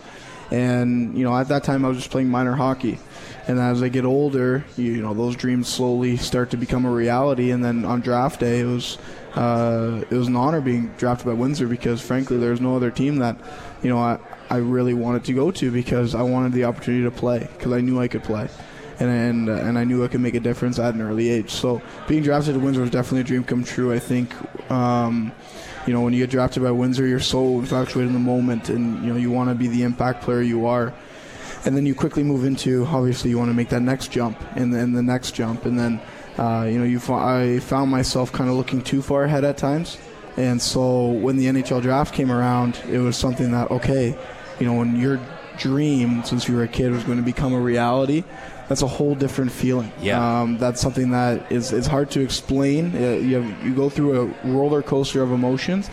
And, 0.51 1.17
you 1.17 1.23
know, 1.23 1.35
at 1.35 1.49
that 1.49 1.63
time 1.63 1.85
I 1.85 1.89
was 1.89 1.97
just 1.97 2.09
playing 2.09 2.29
minor 2.29 2.55
hockey. 2.55 2.99
And 3.47 3.59
as 3.59 3.81
I 3.81 3.89
get 3.89 4.05
older, 4.05 4.63
you, 4.77 4.91
you 4.93 5.01
know, 5.01 5.13
those 5.13 5.35
dreams 5.35 5.67
slowly 5.67 6.17
start 6.17 6.51
to 6.51 6.57
become 6.57 6.85
a 6.85 6.91
reality. 6.91 7.51
And 7.51 7.63
then 7.63 7.83
on 7.83 8.01
draft 8.01 8.39
day, 8.39 8.59
it 8.59 8.65
was 8.65 8.97
uh, 9.35 10.03
it 10.09 10.15
was 10.15 10.27
an 10.27 10.35
honor 10.35 10.61
being 10.61 10.87
drafted 10.97 11.27
by 11.27 11.33
Windsor 11.33 11.67
because, 11.67 12.01
frankly, 12.01 12.37
there's 12.37 12.61
no 12.61 12.75
other 12.75 12.91
team 12.91 13.17
that, 13.17 13.37
you 13.83 13.89
know, 13.89 13.97
I, 13.97 14.19
I 14.49 14.57
really 14.57 14.93
wanted 14.93 15.23
to 15.25 15.33
go 15.33 15.51
to 15.51 15.71
because 15.71 16.15
I 16.15 16.23
wanted 16.23 16.53
the 16.53 16.65
opportunity 16.65 17.03
to 17.03 17.11
play 17.11 17.47
because 17.57 17.71
I 17.71 17.81
knew 17.81 17.99
I 17.99 18.07
could 18.07 18.23
play 18.23 18.49
and 18.99 19.09
and, 19.09 19.49
uh, 19.49 19.53
and 19.53 19.77
I 19.77 19.83
knew 19.83 20.03
I 20.03 20.07
could 20.07 20.21
make 20.21 20.35
a 20.35 20.39
difference 20.39 20.79
at 20.79 20.93
an 20.93 21.01
early 21.01 21.29
age. 21.29 21.51
So 21.51 21.81
being 22.07 22.23
drafted 22.23 22.55
to 22.55 22.59
Windsor 22.59 22.81
was 22.81 22.89
definitely 22.89 23.21
a 23.21 23.23
dream 23.23 23.43
come 23.43 23.63
true. 23.63 23.93
I 23.93 23.99
think. 23.99 24.33
Um, 24.71 25.31
you 25.87 25.93
know, 25.93 26.01
when 26.01 26.13
you 26.13 26.19
get 26.19 26.29
drafted 26.29 26.61
by 26.61 26.71
Windsor, 26.71 27.07
you're 27.07 27.19
so 27.19 27.59
infatuated 27.59 28.09
in 28.09 28.13
the 28.13 28.19
moment, 28.19 28.69
and 28.69 29.03
you 29.03 29.11
know 29.11 29.17
you 29.17 29.31
want 29.31 29.49
to 29.49 29.55
be 29.55 29.67
the 29.67 29.83
impact 29.83 30.21
player 30.21 30.41
you 30.41 30.67
are. 30.67 30.93
And 31.65 31.75
then 31.75 31.85
you 31.85 31.95
quickly 31.95 32.23
move 32.23 32.45
into 32.45 32.85
obviously 32.85 33.31
you 33.31 33.37
want 33.37 33.49
to 33.49 33.55
make 33.55 33.69
that 33.69 33.81
next 33.81 34.11
jump, 34.11 34.39
and 34.55 34.73
then 34.73 34.93
the 34.93 35.01
next 35.01 35.31
jump, 35.31 35.65
and 35.65 35.79
then 35.79 36.01
uh, 36.37 36.67
you 36.69 36.77
know 36.77 36.85
you 36.85 37.01
I 37.13 37.59
found 37.59 37.89
myself 37.89 38.31
kind 38.31 38.49
of 38.49 38.55
looking 38.55 38.81
too 38.81 39.01
far 39.01 39.23
ahead 39.23 39.43
at 39.43 39.57
times. 39.57 39.97
And 40.37 40.61
so 40.61 41.09
when 41.09 41.37
the 41.37 41.45
NHL 41.45 41.81
draft 41.81 42.13
came 42.13 42.31
around, 42.31 42.79
it 42.89 42.99
was 42.99 43.17
something 43.17 43.51
that 43.51 43.71
okay, 43.71 44.17
you 44.59 44.65
know, 44.65 44.73
when 44.73 44.95
your 44.95 45.19
dream 45.57 46.23
since 46.23 46.47
you 46.47 46.55
were 46.55 46.63
a 46.63 46.67
kid 46.67 46.91
was 46.91 47.03
going 47.03 47.17
to 47.17 47.23
become 47.23 47.53
a 47.53 47.59
reality, 47.59 48.23
that's 48.69 48.83
a 48.83 48.87
whole 48.87 49.15
different 49.15 49.51
feeling. 49.51 49.91
Yeah. 49.99 50.41
Um, 50.41 50.57
that's 50.57 50.79
something 50.79 51.09
that 51.09 51.51
is, 51.51 51.73
is 51.73 51.87
hard 51.87 52.11
to 52.11 52.21
explain. 52.21 52.95
Uh, 52.95 53.17
you, 53.17 53.41
have, 53.41 53.65
you 53.65 53.73
go 53.73 53.89
through 53.89 54.21
a 54.21 54.47
roller 54.47 54.83
coaster 54.83 55.21
of 55.23 55.31
emotions, 55.31 55.89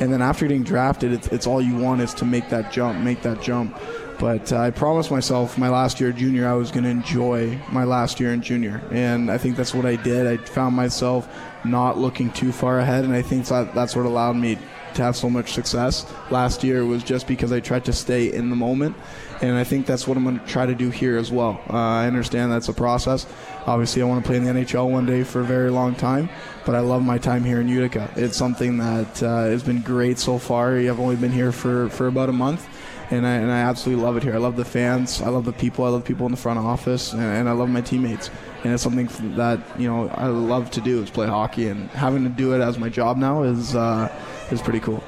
and 0.00 0.12
then 0.12 0.22
after 0.22 0.48
getting 0.48 0.64
drafted, 0.64 1.12
it's, 1.12 1.28
it's 1.28 1.46
all 1.46 1.60
you 1.60 1.76
want 1.76 2.00
is 2.00 2.14
to 2.14 2.24
make 2.24 2.48
that 2.48 2.72
jump, 2.72 2.98
make 2.98 3.22
that 3.22 3.42
jump. 3.42 3.78
But 4.18 4.52
uh, 4.52 4.58
I 4.58 4.70
promised 4.70 5.10
myself 5.10 5.58
my 5.58 5.68
last 5.68 6.00
year 6.00 6.12
junior, 6.12 6.48
I 6.48 6.54
was 6.54 6.70
going 6.70 6.84
to 6.84 6.90
enjoy 6.90 7.60
my 7.70 7.84
last 7.84 8.18
year 8.20 8.32
in 8.32 8.40
junior. 8.40 8.80
And 8.90 9.30
I 9.30 9.38
think 9.38 9.56
that's 9.56 9.74
what 9.74 9.84
I 9.84 9.96
did. 9.96 10.26
I 10.26 10.36
found 10.38 10.74
myself 10.74 11.28
not 11.64 11.98
looking 11.98 12.30
too 12.30 12.52
far 12.52 12.78
ahead, 12.78 13.04
and 13.04 13.12
I 13.12 13.22
think 13.22 13.46
that, 13.46 13.74
that's 13.74 13.94
what 13.94 14.06
allowed 14.06 14.36
me 14.36 14.56
to 14.94 15.02
have 15.02 15.16
so 15.16 15.30
much 15.30 15.52
success. 15.52 16.06
Last 16.30 16.64
year 16.64 16.84
was 16.84 17.02
just 17.02 17.26
because 17.26 17.52
I 17.52 17.60
tried 17.60 17.84
to 17.86 17.92
stay 17.92 18.32
in 18.32 18.50
the 18.50 18.56
moment, 18.56 18.96
and 19.42 19.56
I 19.56 19.64
think 19.64 19.86
that's 19.86 20.06
what 20.06 20.16
I'm 20.16 20.24
going 20.24 20.38
to 20.38 20.46
try 20.46 20.66
to 20.66 20.74
do 20.74 20.90
here 20.90 21.16
as 21.16 21.30
well. 21.30 21.60
Uh, 21.68 21.76
I 21.76 22.06
understand 22.06 22.52
that's 22.52 22.68
a 22.68 22.72
process. 22.72 23.26
Obviously, 23.66 24.02
I 24.02 24.04
want 24.04 24.24
to 24.24 24.28
play 24.28 24.36
in 24.36 24.44
the 24.44 24.50
NHL 24.50 24.90
one 24.90 25.06
day 25.06 25.22
for 25.22 25.40
a 25.40 25.44
very 25.44 25.70
long 25.70 25.94
time, 25.94 26.28
but 26.66 26.74
I 26.74 26.80
love 26.80 27.02
my 27.02 27.18
time 27.18 27.44
here 27.44 27.60
in 27.60 27.68
Utica. 27.68 28.10
It's 28.16 28.36
something 28.36 28.78
that 28.78 29.22
uh, 29.22 29.44
has 29.44 29.62
been 29.62 29.80
great 29.80 30.18
so 30.18 30.38
far. 30.38 30.76
I've 30.76 31.00
only 31.00 31.16
been 31.16 31.32
here 31.32 31.52
for, 31.52 31.88
for 31.90 32.06
about 32.06 32.28
a 32.28 32.32
month 32.32 32.68
and 33.10 33.26
I, 33.26 33.34
and 33.34 33.50
I 33.50 33.60
absolutely 33.60 34.04
love 34.04 34.16
it 34.16 34.22
here. 34.22 34.34
I 34.34 34.38
love 34.38 34.56
the 34.56 34.64
fans. 34.64 35.20
I 35.20 35.28
love 35.28 35.44
the 35.44 35.52
people. 35.52 35.84
I 35.84 35.88
love 35.88 36.04
people 36.04 36.26
in 36.26 36.32
the 36.32 36.38
front 36.38 36.58
office, 36.58 37.12
and, 37.12 37.22
and 37.22 37.48
I 37.48 37.52
love 37.52 37.68
my 37.68 37.80
teammates. 37.80 38.30
And 38.62 38.72
it's 38.72 38.82
something 38.82 39.08
that 39.36 39.60
you 39.78 39.88
know 39.88 40.08
I 40.08 40.26
love 40.26 40.70
to 40.72 40.80
do 40.80 41.02
is 41.02 41.10
play 41.10 41.26
hockey, 41.26 41.68
and 41.68 41.90
having 41.90 42.24
to 42.24 42.30
do 42.30 42.54
it 42.54 42.60
as 42.60 42.78
my 42.78 42.88
job 42.88 43.16
now 43.16 43.42
is 43.42 43.74
uh, 43.74 44.10
is 44.50 44.62
pretty 44.62 44.80
cool. 44.80 45.02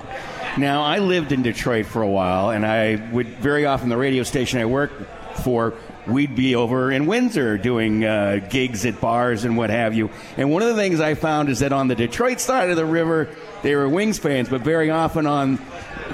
Now, 0.58 0.82
I 0.82 1.00
lived 1.00 1.32
in 1.32 1.42
Detroit 1.42 1.84
for 1.84 2.00
a 2.00 2.08
while, 2.08 2.50
and 2.50 2.64
I 2.64 2.96
would 3.12 3.28
very 3.38 3.66
often 3.66 3.90
the 3.90 3.96
radio 3.98 4.22
station 4.22 4.58
I 4.58 4.64
worked 4.64 5.02
for. 5.40 5.74
We'd 6.06 6.34
be 6.34 6.54
over 6.54 6.90
in 6.90 7.06
Windsor 7.06 7.58
doing 7.58 8.04
uh, 8.04 8.46
gigs 8.48 8.86
at 8.86 9.00
bars 9.00 9.44
and 9.44 9.56
what 9.56 9.70
have 9.70 9.92
you. 9.92 10.08
And 10.36 10.50
one 10.50 10.62
of 10.62 10.68
the 10.68 10.76
things 10.76 11.00
I 11.00 11.14
found 11.14 11.50
is 11.50 11.58
that 11.58 11.72
on 11.72 11.88
the 11.88 11.94
Detroit 11.94 12.40
side 12.40 12.70
of 12.70 12.76
the 12.76 12.86
river, 12.86 13.28
they 13.62 13.74
were 13.74 13.88
Wings 13.88 14.18
fans, 14.18 14.48
but 14.48 14.62
very 14.62 14.88
often 14.88 15.26
on 15.26 15.58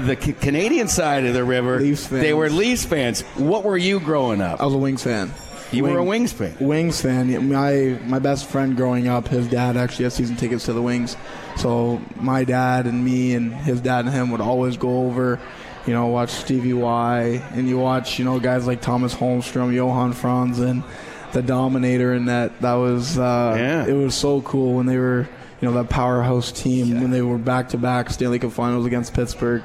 the 0.07 0.17
C- 0.21 0.33
Canadian 0.33 0.89
side 0.89 1.25
of 1.25 1.35
the 1.35 1.45
river, 1.45 1.81
Leafs 1.81 2.07
fans. 2.07 2.23
they 2.23 2.35
were 2.35 2.49
Leafs 2.51 2.85
fans. 2.85 3.23
What 3.37 3.65
were 3.65 3.77
you 3.77 4.01
growing 4.01 4.41
up? 4.41 4.61
I 4.61 4.65
was 4.65 4.75
a 4.75 4.79
Wings 4.79 5.03
fan. 5.03 5.33
You 5.71 5.85
were 5.85 5.97
a 5.99 6.05
Wings 6.05 6.33
fan. 6.35 6.55
Wings 6.61 7.01
fan. 7.01 7.49
My 7.49 7.99
my 8.07 8.19
best 8.19 8.47
friend 8.51 8.77
growing 8.77 9.09
up, 9.09 9.29
his 9.29 9.49
dad 9.49 9.77
actually 9.79 10.05
had 10.05 10.13
season 10.13 10.37
tickets 10.37 10.67
to 10.67 10.75
the 10.75 10.83
Wings. 10.83 11.17
So 11.57 12.01
my 12.17 12.45
dad 12.45 12.87
and 12.87 13.03
me 13.05 13.35
and 13.35 13.55
his 13.55 13.81
dad 13.81 14.05
and 14.05 14.13
him 14.15 14.31
would 14.33 14.43
always 14.43 14.77
go 14.77 15.07
over, 15.07 15.41
you 15.87 15.95
know, 15.95 16.09
watch 16.09 16.29
Stevie 16.31 16.75
Y, 16.75 17.43
and 17.55 17.69
you 17.69 17.79
watch 17.79 18.19
you 18.19 18.25
know 18.27 18.39
guys 18.39 18.67
like 18.67 18.83
Tomas 18.83 19.15
Holmstrom, 19.15 19.73
Johan 19.73 20.13
Franzen, 20.13 20.85
the 21.33 21.41
Dominator, 21.41 22.13
and 22.13 22.29
that 22.29 22.61
that 22.61 22.75
was 22.75 23.19
uh, 23.19 23.55
Yeah. 23.59 23.87
it 23.87 23.95
was 23.95 24.15
so 24.15 24.43
cool 24.43 24.75
when 24.75 24.85
they 24.85 24.99
were 24.99 25.27
you 25.62 25.69
know 25.69 25.75
that 25.75 25.88
powerhouse 25.88 26.50
team 26.50 27.00
when 27.00 27.12
they 27.12 27.23
were 27.23 27.38
back 27.38 27.69
to 27.69 27.78
back 27.78 28.11
Stanley 28.11 28.40
Cup 28.40 28.50
Finals 28.52 28.85
against 28.85 29.14
Pittsburgh. 29.14 29.62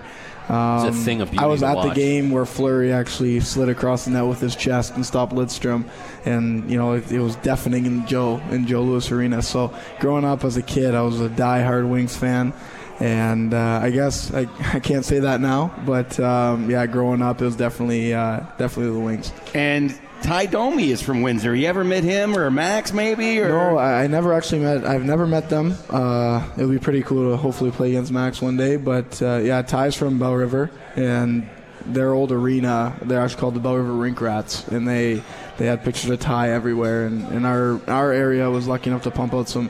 Um, 0.48 0.88
a 0.88 0.94
thing 0.94 1.20
of 1.20 1.30
beauty 1.32 1.44
I 1.44 1.48
was 1.48 1.60
to 1.60 1.68
at 1.68 1.82
the 1.82 1.94
game 1.94 2.30
where 2.32 2.46
Fleury 2.46 2.94
actually 2.94 3.42
slid 3.42 3.68
across 3.68 4.06
the 4.06 4.12
net 4.12 4.26
with 4.26 4.40
his 4.40 4.56
chest 4.56 4.96
and 4.96 5.06
stopped 5.06 5.34
Lidstrom, 5.34 5.90
and 6.24 6.70
you 6.72 6.78
know 6.78 6.94
it, 6.94 7.12
it 7.12 7.20
was 7.20 7.36
deafening 7.38 7.86
in 7.86 8.06
Joe 8.06 8.38
in 8.52 8.68
Joe 8.68 8.84
Louis 8.84 9.12
Arena. 9.12 9.42
So 9.42 9.74
growing 10.00 10.24
up 10.24 10.46
as 10.46 10.56
a 10.56 10.62
kid, 10.62 10.94
I 10.94 11.02
was 11.02 11.20
a 11.20 11.30
diehard 11.30 11.90
Wings 11.90 12.16
fan, 12.16 12.54
and 13.00 13.54
uh, 13.54 13.80
I 13.84 13.90
guess 13.90 14.32
I, 14.34 14.42
I 14.74 14.80
can't 14.80 15.04
say 15.04 15.20
that 15.20 15.42
now, 15.42 15.76
but 15.86 16.18
um, 16.20 16.70
yeah, 16.70 16.86
growing 16.86 17.24
up 17.24 17.42
it 17.42 17.46
was 17.46 17.56
definitely 17.56 18.14
uh, 18.14 18.42
definitely 18.58 18.94
the 18.94 19.00
Wings. 19.00 19.34
And 19.56 20.00
Ty 20.22 20.48
Domi 20.48 20.92
is 20.92 21.02
from 21.02 21.22
Windsor. 21.22 21.56
You 21.56 21.68
ever 21.68 21.84
met 21.84 22.04
him 22.04 22.38
or 22.38 22.52
Max 22.52 22.92
maybe? 22.92 23.40
Or 23.40 23.50
No, 23.50 23.78
I, 23.78 24.08
never 24.08 24.34
actually 24.34 24.60
met. 24.60 24.86
I've 24.86 25.06
never 25.06 25.26
met 25.26 25.50
them. 25.50 25.76
Uh, 25.90 26.46
it 26.58 26.66
would 26.66 26.72
be 26.72 26.80
pretty 26.80 27.04
cool 27.04 27.32
to 27.32 27.38
hopefully 27.38 27.72
play 27.72 27.90
against 27.90 28.12
Max 28.12 28.42
one 28.42 28.58
day. 28.58 28.76
But 28.78 29.22
uh, 29.22 29.38
yeah, 29.38 29.62
Ty's 29.62 29.96
from 29.96 30.20
Bell 30.20 30.34
River, 30.34 30.70
and 30.96 31.48
their 31.86 32.12
old 32.12 32.32
arena, 32.32 32.98
they're 33.04 33.22
actually 33.22 33.40
called 33.40 33.54
the 33.54 33.60
Bell 33.60 33.76
River 33.76 33.94
Rink 33.94 34.20
Rats, 34.20 34.68
and 34.68 34.88
they 34.88 35.22
they 35.58 35.66
had 35.66 35.84
pictures 35.84 36.10
of 36.10 36.20
Ty 36.20 36.52
everywhere. 36.52 37.06
And, 37.06 37.26
and 37.28 37.46
our 37.46 37.80
our 37.88 38.12
area 38.12 38.50
was 38.50 38.68
lucky 38.68 38.90
enough 38.90 39.04
to 39.04 39.12
pump 39.12 39.34
out 39.34 39.48
some 39.48 39.70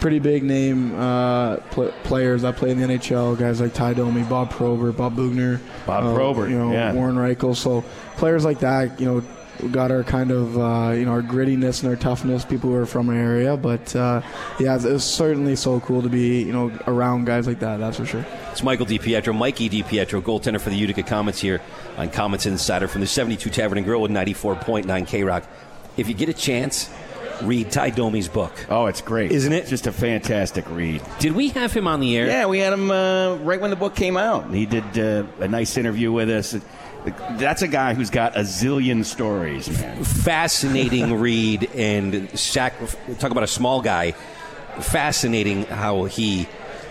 pretty 0.00 0.18
big 0.18 0.42
name 0.42 0.98
uh, 0.98 1.56
pl- 1.70 1.92
players 2.02 2.42
that 2.42 2.56
play 2.56 2.70
in 2.70 2.80
the 2.80 2.86
NHL. 2.86 3.38
Guys 3.38 3.60
like 3.60 3.72
Ty 3.74 3.94
Domi, 3.94 4.22
Bob 4.24 4.50
Probert, 4.50 4.96
Bob 4.96 5.16
Bugner, 5.16 5.60
Bob 5.86 6.04
uh, 6.04 6.14
Probert, 6.14 6.50
you 6.50 6.58
know 6.58 6.72
yeah. 6.72 6.92
Warren 6.92 7.16
Rychel. 7.16 7.56
So 7.56 7.84
players 8.16 8.44
like 8.44 8.60
that, 8.60 9.00
you 9.00 9.06
know, 9.06 9.24
got 9.70 9.90
our 9.90 10.02
kind 10.02 10.30
of 10.30 10.58
uh, 10.58 10.92
you 10.92 11.04
know 11.04 11.12
our 11.12 11.22
grittiness 11.22 11.82
and 11.82 11.90
our 11.90 11.96
toughness. 11.96 12.44
People 12.44 12.70
who 12.70 12.76
are 12.76 12.86
from 12.86 13.08
our 13.08 13.14
area, 13.14 13.56
but 13.56 13.94
uh, 13.94 14.22
yeah, 14.58 14.74
it's, 14.76 14.84
it's 14.84 15.04
certainly 15.04 15.56
so 15.56 15.80
cool 15.80 16.02
to 16.02 16.08
be 16.08 16.42
you 16.42 16.52
know 16.52 16.72
around 16.86 17.26
guys 17.26 17.46
like 17.46 17.60
that. 17.60 17.78
That's 17.78 17.96
for 17.98 18.06
sure. 18.06 18.24
It's 18.50 18.62
Michael 18.62 18.86
DiPietro, 18.86 19.36
Mikey 19.36 19.70
DiPietro, 19.70 20.20
goaltender 20.22 20.60
for 20.60 20.70
the 20.70 20.76
Utica 20.76 21.02
Comets 21.02 21.40
here 21.40 21.60
on 21.96 22.10
Comets 22.10 22.46
Insider 22.46 22.88
from 22.88 23.00
the 23.00 23.06
72 23.06 23.48
Tavern 23.50 23.78
and 23.78 23.86
Grill 23.86 24.00
with 24.02 24.10
94.9 24.10 25.06
K 25.06 25.22
Rock. 25.24 25.44
If 25.96 26.08
you 26.08 26.14
get 26.14 26.28
a 26.28 26.34
chance, 26.34 26.90
read 27.42 27.70
Ty 27.70 27.90
Domi's 27.90 28.28
book. 28.28 28.52
Oh, 28.68 28.86
it's 28.86 29.00
great, 29.00 29.32
Isn't 29.32 29.52
it? 29.52 29.66
Just 29.66 29.86
a 29.86 29.92
fantastic 29.92 30.68
read. 30.70 31.02
Did 31.18 31.32
we 31.32 31.48
have 31.50 31.72
him 31.72 31.86
on 31.86 32.00
the 32.00 32.16
air? 32.16 32.26
Yeah, 32.26 32.46
we 32.46 32.58
had 32.58 32.72
him 32.72 32.90
uh, 32.90 33.36
right 33.36 33.60
when 33.60 33.70
the 33.70 33.76
book 33.76 33.94
came 33.94 34.16
out. 34.16 34.52
He 34.52 34.66
did 34.66 34.98
uh, 34.98 35.24
a 35.40 35.48
nice 35.48 35.76
interview 35.76 36.12
with 36.12 36.30
us. 36.30 36.56
That's 37.38 37.62
a 37.62 37.68
guy 37.68 37.94
who's 37.94 38.10
got 38.10 38.36
a 38.36 38.40
zillion 38.40 39.04
stories, 39.04 39.68
man. 39.80 40.04
Fascinating 40.04 41.14
read 41.20 41.70
and 41.74 42.30
sac- 42.38 42.74
talk 43.18 43.30
about 43.30 43.44
a 43.44 43.48
small 43.48 43.80
guy. 43.80 44.12
Fascinating 44.80 45.64
how 45.64 46.04
he 46.04 46.48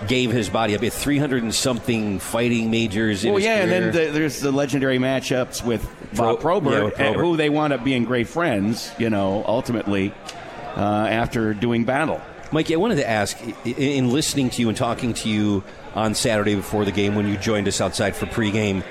gave 0.07 0.31
his 0.31 0.49
body 0.49 0.75
up. 0.75 0.81
He 0.81 0.87
had 0.87 0.93
300 0.93 1.43
and 1.43 1.53
something 1.53 2.19
fighting 2.19 2.71
majors. 2.71 3.23
in 3.23 3.31
Well, 3.33 3.41
yeah, 3.41 3.61
and 3.61 3.71
then 3.71 3.91
the, 3.91 4.11
there's 4.11 4.39
the 4.39 4.51
legendary 4.51 4.97
matchups 4.97 5.63
with 5.63 5.83
Pro- 6.15 6.33
Bob 6.35 6.41
Probert, 6.41 6.73
yeah, 6.73 6.83
with 6.83 6.95
Probert. 6.95 7.21
who 7.23 7.37
they 7.37 7.49
wound 7.49 7.73
up 7.73 7.83
being 7.83 8.03
great 8.05 8.27
friends, 8.27 8.91
you 8.97 9.09
know, 9.09 9.43
ultimately, 9.47 10.13
uh, 10.75 10.79
after 11.09 11.53
doing 11.53 11.85
battle. 11.85 12.21
Mikey, 12.51 12.73
I 12.73 12.77
wanted 12.77 12.95
to 12.95 13.09
ask 13.09 13.37
in 13.65 14.11
listening 14.11 14.49
to 14.51 14.61
you 14.61 14.67
and 14.67 14.77
talking 14.77 15.13
to 15.13 15.29
you 15.29 15.63
on 15.95 16.15
Saturday 16.15 16.55
before 16.55 16.83
the 16.83 16.91
game 16.91 17.15
when 17.15 17.27
you 17.27 17.37
joined 17.37 17.67
us 17.67 17.79
outside 17.79 18.15
for 18.15 18.25
pregame, 18.25 18.83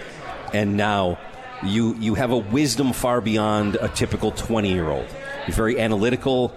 and 0.52 0.76
now 0.76 1.18
you 1.62 1.94
you 1.96 2.14
have 2.14 2.30
a 2.30 2.38
wisdom 2.38 2.92
far 2.92 3.20
beyond 3.20 3.76
a 3.76 3.88
typical 3.88 4.30
20 4.30 4.72
year 4.72 4.88
old. 4.88 5.06
You're 5.46 5.56
very 5.56 5.80
analytical, 5.80 6.54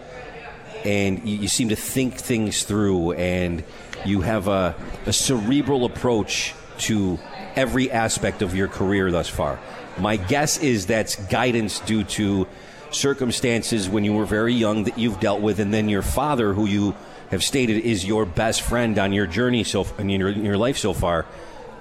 and 0.84 1.28
you, 1.28 1.38
you 1.38 1.48
seem 1.48 1.70
to 1.70 1.76
think 1.76 2.16
things 2.16 2.64
through, 2.64 3.14
and 3.14 3.64
you 4.06 4.22
have 4.22 4.48
a, 4.48 4.76
a 5.06 5.14
cerebral 5.14 5.86
approach 5.86 6.54
to 6.80 7.20
every 7.56 7.92
aspect 7.92 8.42
of 8.42 8.56
your 8.56 8.68
career 8.68 9.12
thus 9.12 9.30
far. 9.30 9.60
My 9.98 10.18
guess 10.18 10.58
is 10.58 10.88
that's 10.88 11.16
guidance 11.28 11.80
due 11.82 12.04
to 12.04 12.48
circumstances 12.92 13.90
when 13.90 14.04
you 14.04 14.14
were 14.14 14.26
very 14.26 14.54
young 14.54 14.86
that 14.86 14.98
you've 14.98 15.20
dealt 15.20 15.42
with, 15.42 15.60
and 15.60 15.74
then 15.74 15.90
your 15.90 16.02
father, 16.02 16.54
who 16.54 16.66
you 16.66 16.96
have 17.30 17.44
stated 17.44 17.84
is 17.84 18.06
your 18.06 18.26
best 18.26 18.62
friend 18.62 19.00
on 19.00 19.12
your 19.12 19.26
journey 19.26 19.64
so 19.64 19.88
in 19.98 20.10
your, 20.10 20.30
in 20.30 20.46
your 20.46 20.58
life 20.58 20.78
so 20.78 20.94
far. 20.94 21.26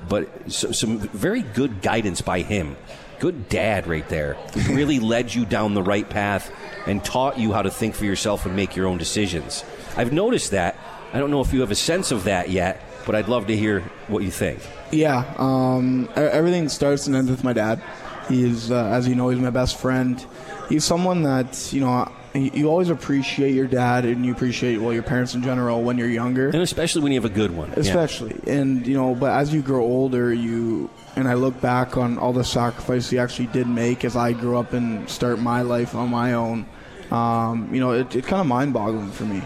But 0.09 0.51
so, 0.51 0.73
some 0.73 0.99
very 0.99 1.43
good 1.43 1.83
guidance 1.83 2.21
by 2.21 2.41
him. 2.41 2.77
Good 3.19 3.49
dad 3.49 3.87
right 3.87 4.09
there. 4.09 4.37
Really 4.69 4.99
led 4.99 5.35
you 5.35 5.45
down 5.45 5.75
the 5.75 5.83
right 5.83 6.09
path 6.09 6.51
and 6.87 7.05
taught 7.05 7.39
you 7.39 7.53
how 7.53 7.63
to 7.63 7.71
think 7.71 7.95
for 7.95 8.05
yourself 8.05 8.47
and 8.47 8.57
make 8.57 8.75
your 8.75 8.87
own 8.87 8.99
decisions. 8.99 9.65
I've 9.97 10.13
noticed 10.13 10.51
that. 10.51 10.77
I 11.13 11.19
don't 11.19 11.31
know 11.31 11.41
if 11.41 11.53
you 11.53 11.61
have 11.61 11.71
a 11.71 11.77
sense 11.77 12.11
of 12.11 12.25
that 12.25 12.51
yet, 12.51 12.83
but 13.07 13.15
I'd 13.15 13.29
love 13.29 13.47
to 13.49 13.57
hear 13.57 13.81
what 14.09 14.23
you 14.23 14.31
think. 14.31 14.61
Yeah, 14.91 15.33
um, 15.39 16.09
everything 16.17 16.69
starts 16.69 17.07
and 17.07 17.15
ends 17.15 17.31
with 17.31 17.45
my 17.45 17.53
dad. 17.53 17.83
He's, 18.29 18.71
uh, 18.71 18.87
as 18.87 19.07
you 19.07 19.15
know, 19.15 19.29
he's 19.29 19.41
my 19.41 19.51
best 19.51 19.79
friend. 19.79 20.25
He's 20.69 20.85
someone 20.85 21.23
that 21.23 21.73
you 21.73 21.81
know 21.81 22.11
you 22.35 22.69
always 22.69 22.89
appreciate 22.89 23.55
your 23.55 23.67
dad 23.67 24.05
and 24.05 24.25
you 24.25 24.33
appreciate 24.33 24.79
well 24.79 24.93
your 24.93 25.03
parents 25.03 25.35
in 25.35 25.43
general 25.43 25.83
when 25.83 25.99
you're 25.99 26.09
younger. 26.09 26.49
And 26.49 26.63
especially 26.63 27.03
when 27.03 27.13
you 27.13 27.21
have 27.21 27.31
a 27.31 27.35
good 27.35 27.51
one. 27.51 27.71
Yeah. 27.71 27.81
especially 27.81 28.41
and 28.47 28.87
you 28.87 28.95
know 28.95 29.15
but 29.15 29.33
as 29.33 29.53
you 29.53 29.61
grow 29.63 29.83
older 29.83 30.33
you 30.33 30.89
and 31.17 31.29
i 31.29 31.35
look 31.35 31.61
back 31.61 31.97
on 31.97 32.19
all 32.19 32.33
the 32.33 32.45
sacrifice 32.45 33.11
he 33.11 33.19
actually 33.19 33.47
did 33.49 33.67
make 33.67 34.05
as 34.05 34.17
i 34.17 34.33
grew 34.33 34.57
up 34.59 34.73
and 34.73 35.09
start 35.11 35.39
my 35.39 35.63
life 35.63 35.95
on 35.95 36.11
my 36.11 36.33
own 36.33 36.67
um, 37.11 37.69
you 37.75 37.81
know 37.81 37.93
it, 37.93 38.15
it 38.17 38.25
kind 38.25 38.41
of 38.41 38.47
mind-boggling 38.47 39.11
for 39.11 39.25
me 39.25 39.43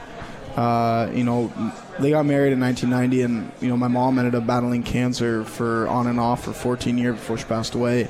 uh, 0.57 1.11
you 1.12 1.25
know 1.25 1.52
they 1.99 2.11
got 2.11 2.25
married 2.25 2.52
in 2.52 2.61
1990 2.61 3.23
and 3.23 3.52
you 3.61 3.69
know 3.69 3.76
my 3.76 3.88
mom 3.88 4.19
ended 4.19 4.35
up 4.35 4.47
battling 4.47 4.83
cancer 4.83 5.45
for 5.45 5.88
on 5.88 6.07
and 6.07 6.21
off 6.21 6.45
for 6.45 6.52
14 6.52 6.97
years 6.97 7.14
before 7.16 7.37
she 7.37 7.45
passed 7.45 7.75
away 7.75 8.09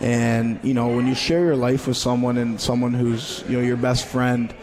and 0.00 0.60
you 0.62 0.74
know 0.74 0.88
when 0.88 1.06
you 1.06 1.14
share 1.14 1.44
your 1.44 1.56
life 1.56 1.86
with 1.86 1.96
someone 1.96 2.36
and 2.36 2.60
someone 2.60 2.92
who's 2.92 3.42
you 3.48 3.56
know 3.56 3.62
your 3.62 3.76
best 3.78 4.06
friend 4.06 4.54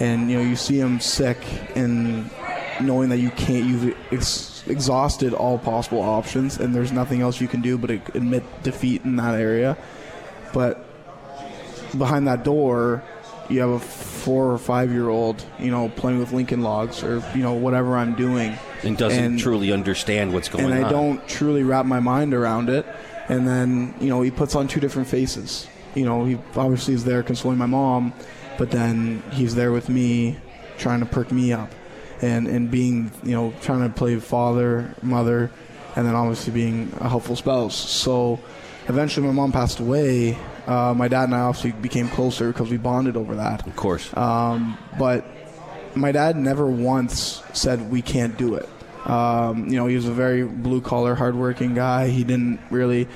and 0.00 0.30
you 0.30 0.36
know 0.36 0.42
you 0.42 0.56
see 0.56 0.78
them 0.78 1.00
sick 1.00 1.38
and 1.74 2.28
knowing 2.80 3.08
that 3.08 3.18
you 3.18 3.30
can't 3.30 3.64
you've 3.66 3.96
ex- 4.12 4.62
exhausted 4.66 5.32
all 5.32 5.58
possible 5.58 6.00
options 6.00 6.58
and 6.58 6.74
there's 6.74 6.92
nothing 6.92 7.20
else 7.22 7.40
you 7.40 7.48
can 7.48 7.60
do 7.62 7.78
but 7.78 7.90
admit 7.90 8.42
defeat 8.62 9.02
in 9.04 9.16
that 9.16 9.34
area 9.34 9.76
but 10.52 10.84
behind 11.96 12.26
that 12.26 12.44
door 12.44 13.02
you 13.48 13.60
have 13.60 13.70
a 13.70 13.78
four 13.78 14.50
or 14.52 14.58
five 14.58 14.90
year 14.92 15.08
old 15.08 15.44
you 15.58 15.70
know 15.70 15.88
playing 15.90 16.18
with 16.18 16.32
lincoln 16.32 16.62
logs 16.62 17.02
or 17.02 17.22
you 17.34 17.42
know 17.42 17.54
whatever 17.54 17.96
i'm 17.96 18.14
doing 18.14 18.56
And 18.82 18.96
doesn't 18.96 19.24
And- 19.24 19.38
truly 19.38 19.72
understand 19.72 20.32
what's 20.32 20.48
going 20.48 20.66
on. 20.66 20.72
and 20.72 20.84
on. 20.84 20.88
I 20.88 20.92
don't 20.92 21.28
truly 21.28 21.62
wrap 21.62 21.86
my 21.86 22.00
mind 22.00 22.34
around 22.34 22.68
it. 22.68 22.84
And 23.32 23.48
then 23.48 23.94
you 24.00 24.08
know 24.08 24.20
he 24.20 24.30
puts 24.30 24.54
on 24.54 24.68
two 24.68 24.80
different 24.80 25.08
faces. 25.08 25.66
You 25.94 26.04
know 26.04 26.24
he 26.24 26.38
obviously 26.54 26.94
is 26.94 27.04
there 27.04 27.22
consoling 27.22 27.56
my 27.56 27.66
mom, 27.66 28.12
but 28.58 28.70
then 28.70 29.22
he's 29.32 29.54
there 29.54 29.72
with 29.72 29.88
me, 29.88 30.36
trying 30.76 31.00
to 31.00 31.06
perk 31.06 31.32
me 31.32 31.52
up, 31.52 31.70
and 32.20 32.46
and 32.46 32.70
being 32.70 33.10
you 33.22 33.32
know 33.32 33.54
trying 33.62 33.88
to 33.88 33.94
play 33.94 34.18
father, 34.18 34.94
mother, 35.02 35.50
and 35.96 36.06
then 36.06 36.14
obviously 36.14 36.52
being 36.52 36.92
a 37.00 37.08
helpful 37.08 37.34
spouse. 37.36 37.74
So 37.74 38.38
eventually, 38.88 39.26
my 39.26 39.32
mom 39.32 39.50
passed 39.50 39.80
away. 39.80 40.36
Uh, 40.66 40.94
my 40.94 41.08
dad 41.08 41.24
and 41.24 41.34
I 41.34 41.40
obviously 41.40 41.72
became 41.72 42.08
closer 42.08 42.48
because 42.52 42.70
we 42.70 42.76
bonded 42.76 43.16
over 43.16 43.36
that. 43.36 43.66
Of 43.66 43.76
course. 43.76 44.14
Um, 44.16 44.76
but 44.98 45.24
my 45.94 46.12
dad 46.12 46.36
never 46.36 46.66
once 46.66 47.42
said 47.52 47.90
we 47.90 48.02
can't 48.02 48.36
do 48.36 48.54
it. 48.56 48.68
Um, 49.04 49.68
you 49.68 49.76
know, 49.76 49.86
he 49.86 49.96
was 49.96 50.06
a 50.06 50.12
very 50.12 50.44
blue 50.44 50.80
collar, 50.80 51.14
hardworking 51.14 51.74
guy. 51.74 52.08
He 52.08 52.24
didn't 52.24 52.60
really 52.70 53.08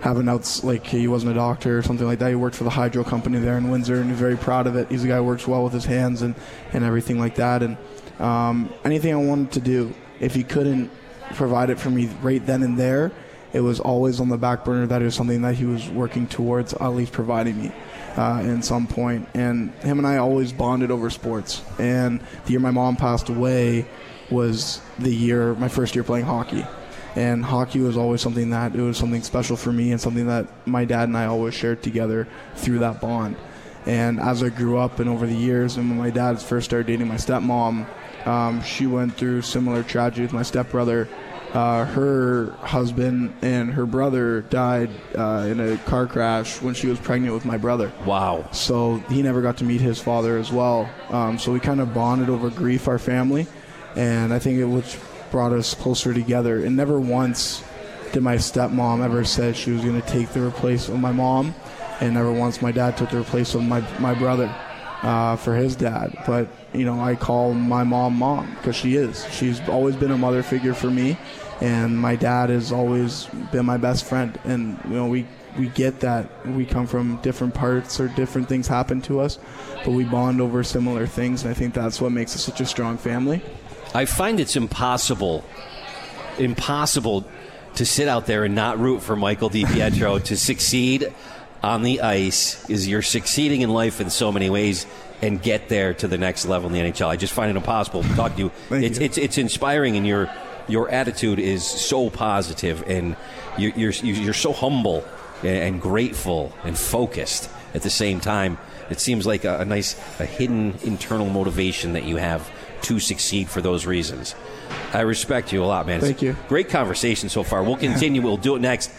have 0.00 0.16
an 0.18 0.28
outs 0.28 0.62
like 0.62 0.86
he 0.86 1.08
wasn't 1.08 1.32
a 1.32 1.34
doctor 1.34 1.78
or 1.78 1.82
something 1.82 2.06
like 2.06 2.18
that. 2.20 2.28
He 2.28 2.34
worked 2.34 2.56
for 2.56 2.64
the 2.64 2.70
hydro 2.70 3.04
company 3.04 3.38
there 3.38 3.56
in 3.56 3.70
Windsor, 3.70 3.96
and 4.00 4.10
he's 4.10 4.18
very 4.18 4.36
proud 4.36 4.66
of 4.66 4.76
it. 4.76 4.88
He's 4.88 5.04
a 5.04 5.08
guy 5.08 5.16
who 5.16 5.24
works 5.24 5.46
well 5.46 5.64
with 5.64 5.72
his 5.72 5.84
hands 5.84 6.22
and 6.22 6.34
and 6.72 6.84
everything 6.84 7.18
like 7.18 7.36
that. 7.36 7.62
And 7.62 7.76
um, 8.18 8.72
anything 8.84 9.12
I 9.12 9.16
wanted 9.16 9.52
to 9.52 9.60
do, 9.60 9.94
if 10.20 10.34
he 10.34 10.44
couldn't 10.44 10.90
provide 11.34 11.70
it 11.70 11.78
for 11.78 11.90
me 11.90 12.06
right 12.22 12.44
then 12.44 12.62
and 12.62 12.78
there, 12.78 13.12
it 13.52 13.60
was 13.60 13.80
always 13.80 14.20
on 14.20 14.28
the 14.28 14.36
back 14.36 14.64
burner 14.64 14.86
that 14.86 15.02
it 15.02 15.04
was 15.04 15.14
something 15.14 15.42
that 15.42 15.54
he 15.54 15.64
was 15.64 15.88
working 15.90 16.26
towards 16.26 16.74
at 16.74 16.88
least 16.88 17.12
providing 17.12 17.62
me 17.62 17.72
uh, 18.16 18.40
in 18.42 18.62
some 18.62 18.86
point. 18.86 19.28
And 19.34 19.72
him 19.76 19.98
and 19.98 20.06
I 20.06 20.18
always 20.18 20.52
bonded 20.52 20.90
over 20.90 21.10
sports. 21.10 21.62
And 21.78 22.20
the 22.44 22.52
year 22.52 22.60
my 22.60 22.70
mom 22.70 22.96
passed 22.96 23.28
away 23.28 23.86
was 24.30 24.80
the 24.98 25.14
year, 25.14 25.54
my 25.54 25.68
first 25.68 25.94
year 25.94 26.04
playing 26.04 26.26
hockey. 26.26 26.66
And 27.16 27.44
hockey 27.44 27.80
was 27.80 27.96
always 27.96 28.20
something 28.20 28.50
that 28.50 28.76
it 28.76 28.80
was 28.80 28.96
something 28.96 29.22
special 29.22 29.56
for 29.56 29.72
me 29.72 29.90
and 29.90 30.00
something 30.00 30.26
that 30.26 30.46
my 30.66 30.84
dad 30.84 31.08
and 31.08 31.16
I 31.16 31.26
always 31.26 31.54
shared 31.54 31.82
together 31.82 32.28
through 32.54 32.80
that 32.80 33.00
bond. 33.00 33.36
And 33.86 34.20
as 34.20 34.42
I 34.42 34.50
grew 34.50 34.78
up 34.78 35.00
and 35.00 35.08
over 35.08 35.26
the 35.26 35.34
years, 35.34 35.78
and 35.78 35.88
when 35.88 35.98
my 35.98 36.10
dad 36.10 36.40
first 36.40 36.66
started 36.66 36.86
dating 36.86 37.08
my 37.08 37.14
stepmom, 37.14 37.86
um, 38.26 38.62
she 38.62 38.86
went 38.86 39.16
through 39.16 39.42
similar 39.42 39.82
tragedy 39.82 40.22
with 40.22 40.32
my 40.32 40.42
stepbrother. 40.42 41.08
Uh, 41.54 41.86
her 41.86 42.50
husband 42.60 43.34
and 43.40 43.72
her 43.72 43.86
brother 43.86 44.42
died 44.42 44.90
uh, 45.16 45.46
in 45.48 45.58
a 45.60 45.78
car 45.78 46.06
crash 46.06 46.60
when 46.60 46.74
she 46.74 46.86
was 46.86 47.00
pregnant 47.00 47.32
with 47.32 47.46
my 47.46 47.56
brother. 47.56 47.90
wow. 48.04 48.46
So 48.52 48.96
he 49.08 49.22
never 49.22 49.40
got 49.40 49.56
to 49.58 49.64
meet 49.64 49.80
his 49.80 49.98
father 49.98 50.36
as 50.36 50.52
well. 50.52 50.90
Um, 51.08 51.38
so 51.38 51.50
we 51.50 51.58
kind 51.58 51.80
of 51.80 51.94
bonded 51.94 52.28
over 52.28 52.50
grief, 52.50 52.86
our 52.86 52.98
family, 52.98 53.46
and 53.96 54.32
I 54.32 54.38
think 54.38 54.58
it 54.58 54.64
which 54.64 54.98
brought 55.30 55.52
us 55.52 55.74
closer 55.74 56.14
together. 56.14 56.64
And 56.64 56.76
never 56.76 56.98
once 56.98 57.62
did 58.12 58.22
my 58.22 58.36
stepmom 58.36 59.04
ever 59.04 59.24
say 59.24 59.52
she 59.52 59.70
was 59.70 59.82
going 59.82 60.00
to 60.00 60.08
take 60.08 60.30
the 60.30 60.40
replace 60.40 60.88
of 60.88 60.98
my 60.98 61.12
mom, 61.12 61.54
and 62.00 62.14
never 62.14 62.32
once 62.32 62.62
my 62.62 62.72
dad 62.72 62.96
took 62.96 63.10
the 63.10 63.20
replace 63.20 63.54
of 63.54 63.62
my 63.62 63.80
my 63.98 64.14
brother 64.14 64.54
uh, 65.02 65.36
for 65.36 65.54
his 65.54 65.76
dad. 65.76 66.16
But 66.26 66.48
you 66.72 66.84
know, 66.84 67.00
I 67.00 67.14
call 67.14 67.54
my 67.54 67.84
mom 67.84 68.14
mom 68.14 68.54
because 68.56 68.76
she 68.76 68.96
is. 68.96 69.26
She's 69.32 69.60
always 69.68 69.96
been 69.96 70.10
a 70.10 70.18
mother 70.18 70.42
figure 70.42 70.74
for 70.74 70.90
me, 70.90 71.18
and 71.60 71.98
my 71.98 72.16
dad 72.16 72.50
has 72.50 72.72
always 72.72 73.26
been 73.52 73.66
my 73.66 73.76
best 73.76 74.04
friend. 74.04 74.38
And 74.44 74.78
you 74.84 74.94
know, 74.94 75.06
we 75.06 75.26
we 75.58 75.68
get 75.68 76.00
that 76.00 76.46
we 76.46 76.64
come 76.64 76.86
from 76.86 77.16
different 77.22 77.54
parts 77.54 78.00
or 78.00 78.08
different 78.08 78.48
things 78.48 78.68
happen 78.68 79.00
to 79.02 79.20
us, 79.20 79.38
but 79.84 79.90
we 79.90 80.04
bond 80.04 80.40
over 80.40 80.62
similar 80.62 81.06
things, 81.06 81.42
and 81.42 81.50
I 81.50 81.54
think 81.54 81.74
that's 81.74 82.00
what 82.00 82.12
makes 82.12 82.34
us 82.34 82.44
such 82.44 82.60
a 82.60 82.66
strong 82.66 82.96
family. 82.96 83.42
I 83.94 84.04
find 84.04 84.40
it's 84.40 84.56
impossible, 84.56 85.44
impossible 86.38 87.24
to 87.74 87.86
sit 87.86 88.08
out 88.08 88.26
there 88.26 88.44
and 88.44 88.54
not 88.54 88.78
root 88.78 89.02
for 89.02 89.16
Michael 89.16 89.50
DiPietro 89.50 90.22
to 90.24 90.36
succeed 90.36 91.12
on 91.62 91.82
the 91.82 92.00
ice. 92.00 92.68
Is 92.68 92.86
you're 92.86 93.02
succeeding 93.02 93.62
in 93.62 93.70
life 93.70 94.00
in 94.00 94.10
so 94.10 94.30
many 94.32 94.50
ways 94.50 94.86
and 95.22 95.42
get 95.42 95.68
there 95.68 95.94
to 95.94 96.08
the 96.08 96.18
next 96.18 96.46
level 96.46 96.68
in 96.68 96.74
the 96.74 96.92
NHL. 96.92 97.08
I 97.08 97.16
just 97.16 97.32
find 97.32 97.50
it 97.50 97.56
impossible 97.56 98.02
to 98.02 98.14
talk 98.14 98.36
to 98.36 98.42
you. 98.42 98.52
It's, 98.70 98.98
you. 98.98 99.04
it's 99.04 99.18
it's 99.18 99.38
inspiring, 99.38 99.96
and 99.96 100.06
your 100.06 100.30
your 100.68 100.90
attitude 100.90 101.38
is 101.38 101.64
so 101.64 102.10
positive, 102.10 102.84
and 102.86 103.16
you, 103.56 103.72
you're 103.74 103.92
you're 103.92 104.34
so 104.34 104.52
humble 104.52 105.04
and, 105.42 105.80
grateful 105.80 106.52
and 106.64 106.76
focused 106.78 107.50
at 107.74 107.82
the 107.82 107.90
same 107.90 108.20
time. 108.20 108.58
It 108.90 109.00
seems 109.00 109.26
like 109.26 109.44
a, 109.44 109.60
a 109.60 109.64
nice, 109.64 109.98
a 110.18 110.24
hidden 110.24 110.74
internal 110.82 111.28
motivation 111.28 111.92
that 111.92 112.04
you 112.04 112.16
have 112.16 112.50
to 112.82 112.98
succeed 112.98 113.48
for 113.48 113.60
those 113.60 113.86
reasons. 113.86 114.34
I 114.92 115.00
respect 115.00 115.52
you 115.52 115.62
a 115.62 115.66
lot, 115.66 115.86
man. 115.86 116.00
Thank 116.00 116.22
you. 116.22 116.36
Great 116.48 116.68
conversation 116.68 117.28
so 117.28 117.42
far. 117.42 117.62
We'll 117.62 117.76
continue. 117.76 118.22
We'll 118.22 118.36
do 118.36 118.56
it 118.56 118.60
next. 118.60 118.90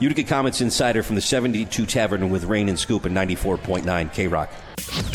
Utica 0.00 0.22
Comets 0.22 0.60
Insider 0.60 1.02
from 1.02 1.16
the 1.16 1.20
72 1.20 1.86
Tavern 1.86 2.30
with 2.30 2.44
Rain 2.44 2.68
and 2.68 2.78
Scoop 2.78 3.04
and 3.04 3.16
94.9 3.16 4.12
K 4.12 4.28
Rock. 4.28 4.52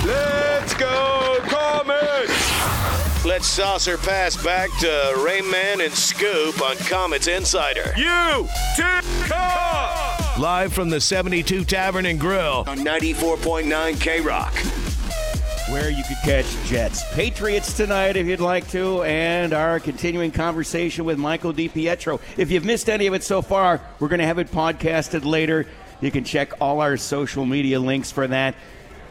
Let's 0.06 0.74
go, 0.74 1.38
Comets! 1.44 3.26
Let's 3.26 3.48
saucer 3.48 3.98
pass 3.98 4.42
back 4.44 4.70
to 4.80 5.14
Rain 5.26 5.50
Man 5.50 5.80
and 5.80 5.94
Scoop 5.94 6.62
on 6.62 6.76
Comets 6.78 7.28
Insider. 7.28 7.94
Utica! 7.96 9.04
Live 10.38 10.74
from 10.74 10.90
the 10.90 11.00
72 11.00 11.64
Tavern 11.64 12.06
and 12.06 12.20
Grill 12.20 12.66
on 12.68 12.80
94.9 12.80 14.02
K 14.02 14.20
Rock. 14.20 14.54
Where 15.70 15.90
you 15.90 16.04
could 16.04 16.18
catch 16.18 16.46
Jets 16.66 17.04
Patriots 17.14 17.74
tonight 17.74 18.18
if 18.18 18.28
you'd 18.28 18.40
like 18.40 18.68
to, 18.70 19.04
and 19.04 19.54
our 19.54 19.80
continuing 19.80 20.32
conversation 20.32 21.06
with 21.06 21.18
Michael 21.18 21.54
DiPietro. 21.54 22.20
If 22.38 22.52
you've 22.52 22.66
missed 22.66 22.90
any 22.90 23.08
of 23.08 23.14
it 23.14 23.24
so 23.24 23.42
far, 23.42 23.80
we're 24.00 24.10
going 24.10 24.20
to 24.20 24.26
have 24.26 24.40
it 24.40 24.52
podcasted 24.52 25.26
later. 25.26 25.66
You 26.02 26.12
can 26.12 26.24
check 26.26 26.54
all 26.60 26.82
our 26.82 26.98
social 26.98 27.46
media 27.46 27.80
links 27.80 28.12
for 28.12 28.28
that. 28.28 28.56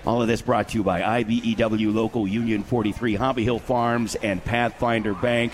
All 0.04 0.20
of 0.20 0.28
this 0.28 0.42
brought 0.42 0.70
to 0.70 0.78
you 0.78 0.84
by 0.84 1.22
IBEW 1.22 1.94
Local 1.94 2.28
Union 2.28 2.64
43, 2.64 3.14
Hobby 3.14 3.44
Hill 3.44 3.58
Farms, 3.58 4.14
and 4.16 4.44
Pathfinder 4.44 5.14
Bank. 5.14 5.52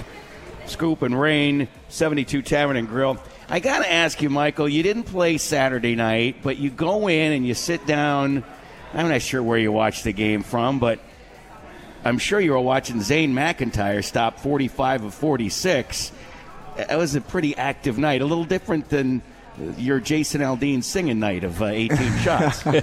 Scoop 0.66 1.02
and 1.02 1.18
Rain, 1.18 1.68
72 1.88 2.42
Tavern 2.42 2.76
and 2.76 2.88
Grill. 2.88 3.18
I 3.48 3.60
got 3.60 3.78
to 3.78 3.90
ask 3.90 4.20
you, 4.20 4.30
Michael, 4.30 4.68
you 4.68 4.82
didn't 4.82 5.04
play 5.04 5.38
Saturday 5.38 5.94
night, 5.94 6.36
but 6.42 6.58
you 6.58 6.70
go 6.70 7.08
in 7.08 7.32
and 7.32 7.46
you 7.46 7.54
sit 7.54 7.86
down. 7.86 8.44
I'm 8.94 9.08
not 9.08 9.20
sure 9.20 9.42
where 9.42 9.58
you 9.58 9.70
watched 9.70 10.04
the 10.04 10.12
game 10.12 10.42
from, 10.42 10.78
but 10.78 10.98
I'm 12.04 12.18
sure 12.18 12.40
you 12.40 12.52
were 12.52 12.60
watching 12.60 13.02
Zane 13.02 13.34
McIntyre 13.34 14.02
stop 14.02 14.40
45 14.40 15.04
of 15.04 15.14
46. 15.14 16.10
That 16.76 16.96
was 16.96 17.14
a 17.14 17.20
pretty 17.20 17.54
active 17.54 17.98
night, 17.98 18.22
a 18.22 18.24
little 18.24 18.44
different 18.44 18.88
than 18.88 19.20
your 19.76 20.00
Jason 20.00 20.40
Aldean 20.40 20.82
singing 20.82 21.18
night 21.18 21.44
of 21.44 21.60
uh, 21.62 21.66
18 21.66 22.18
shots. 22.18 22.64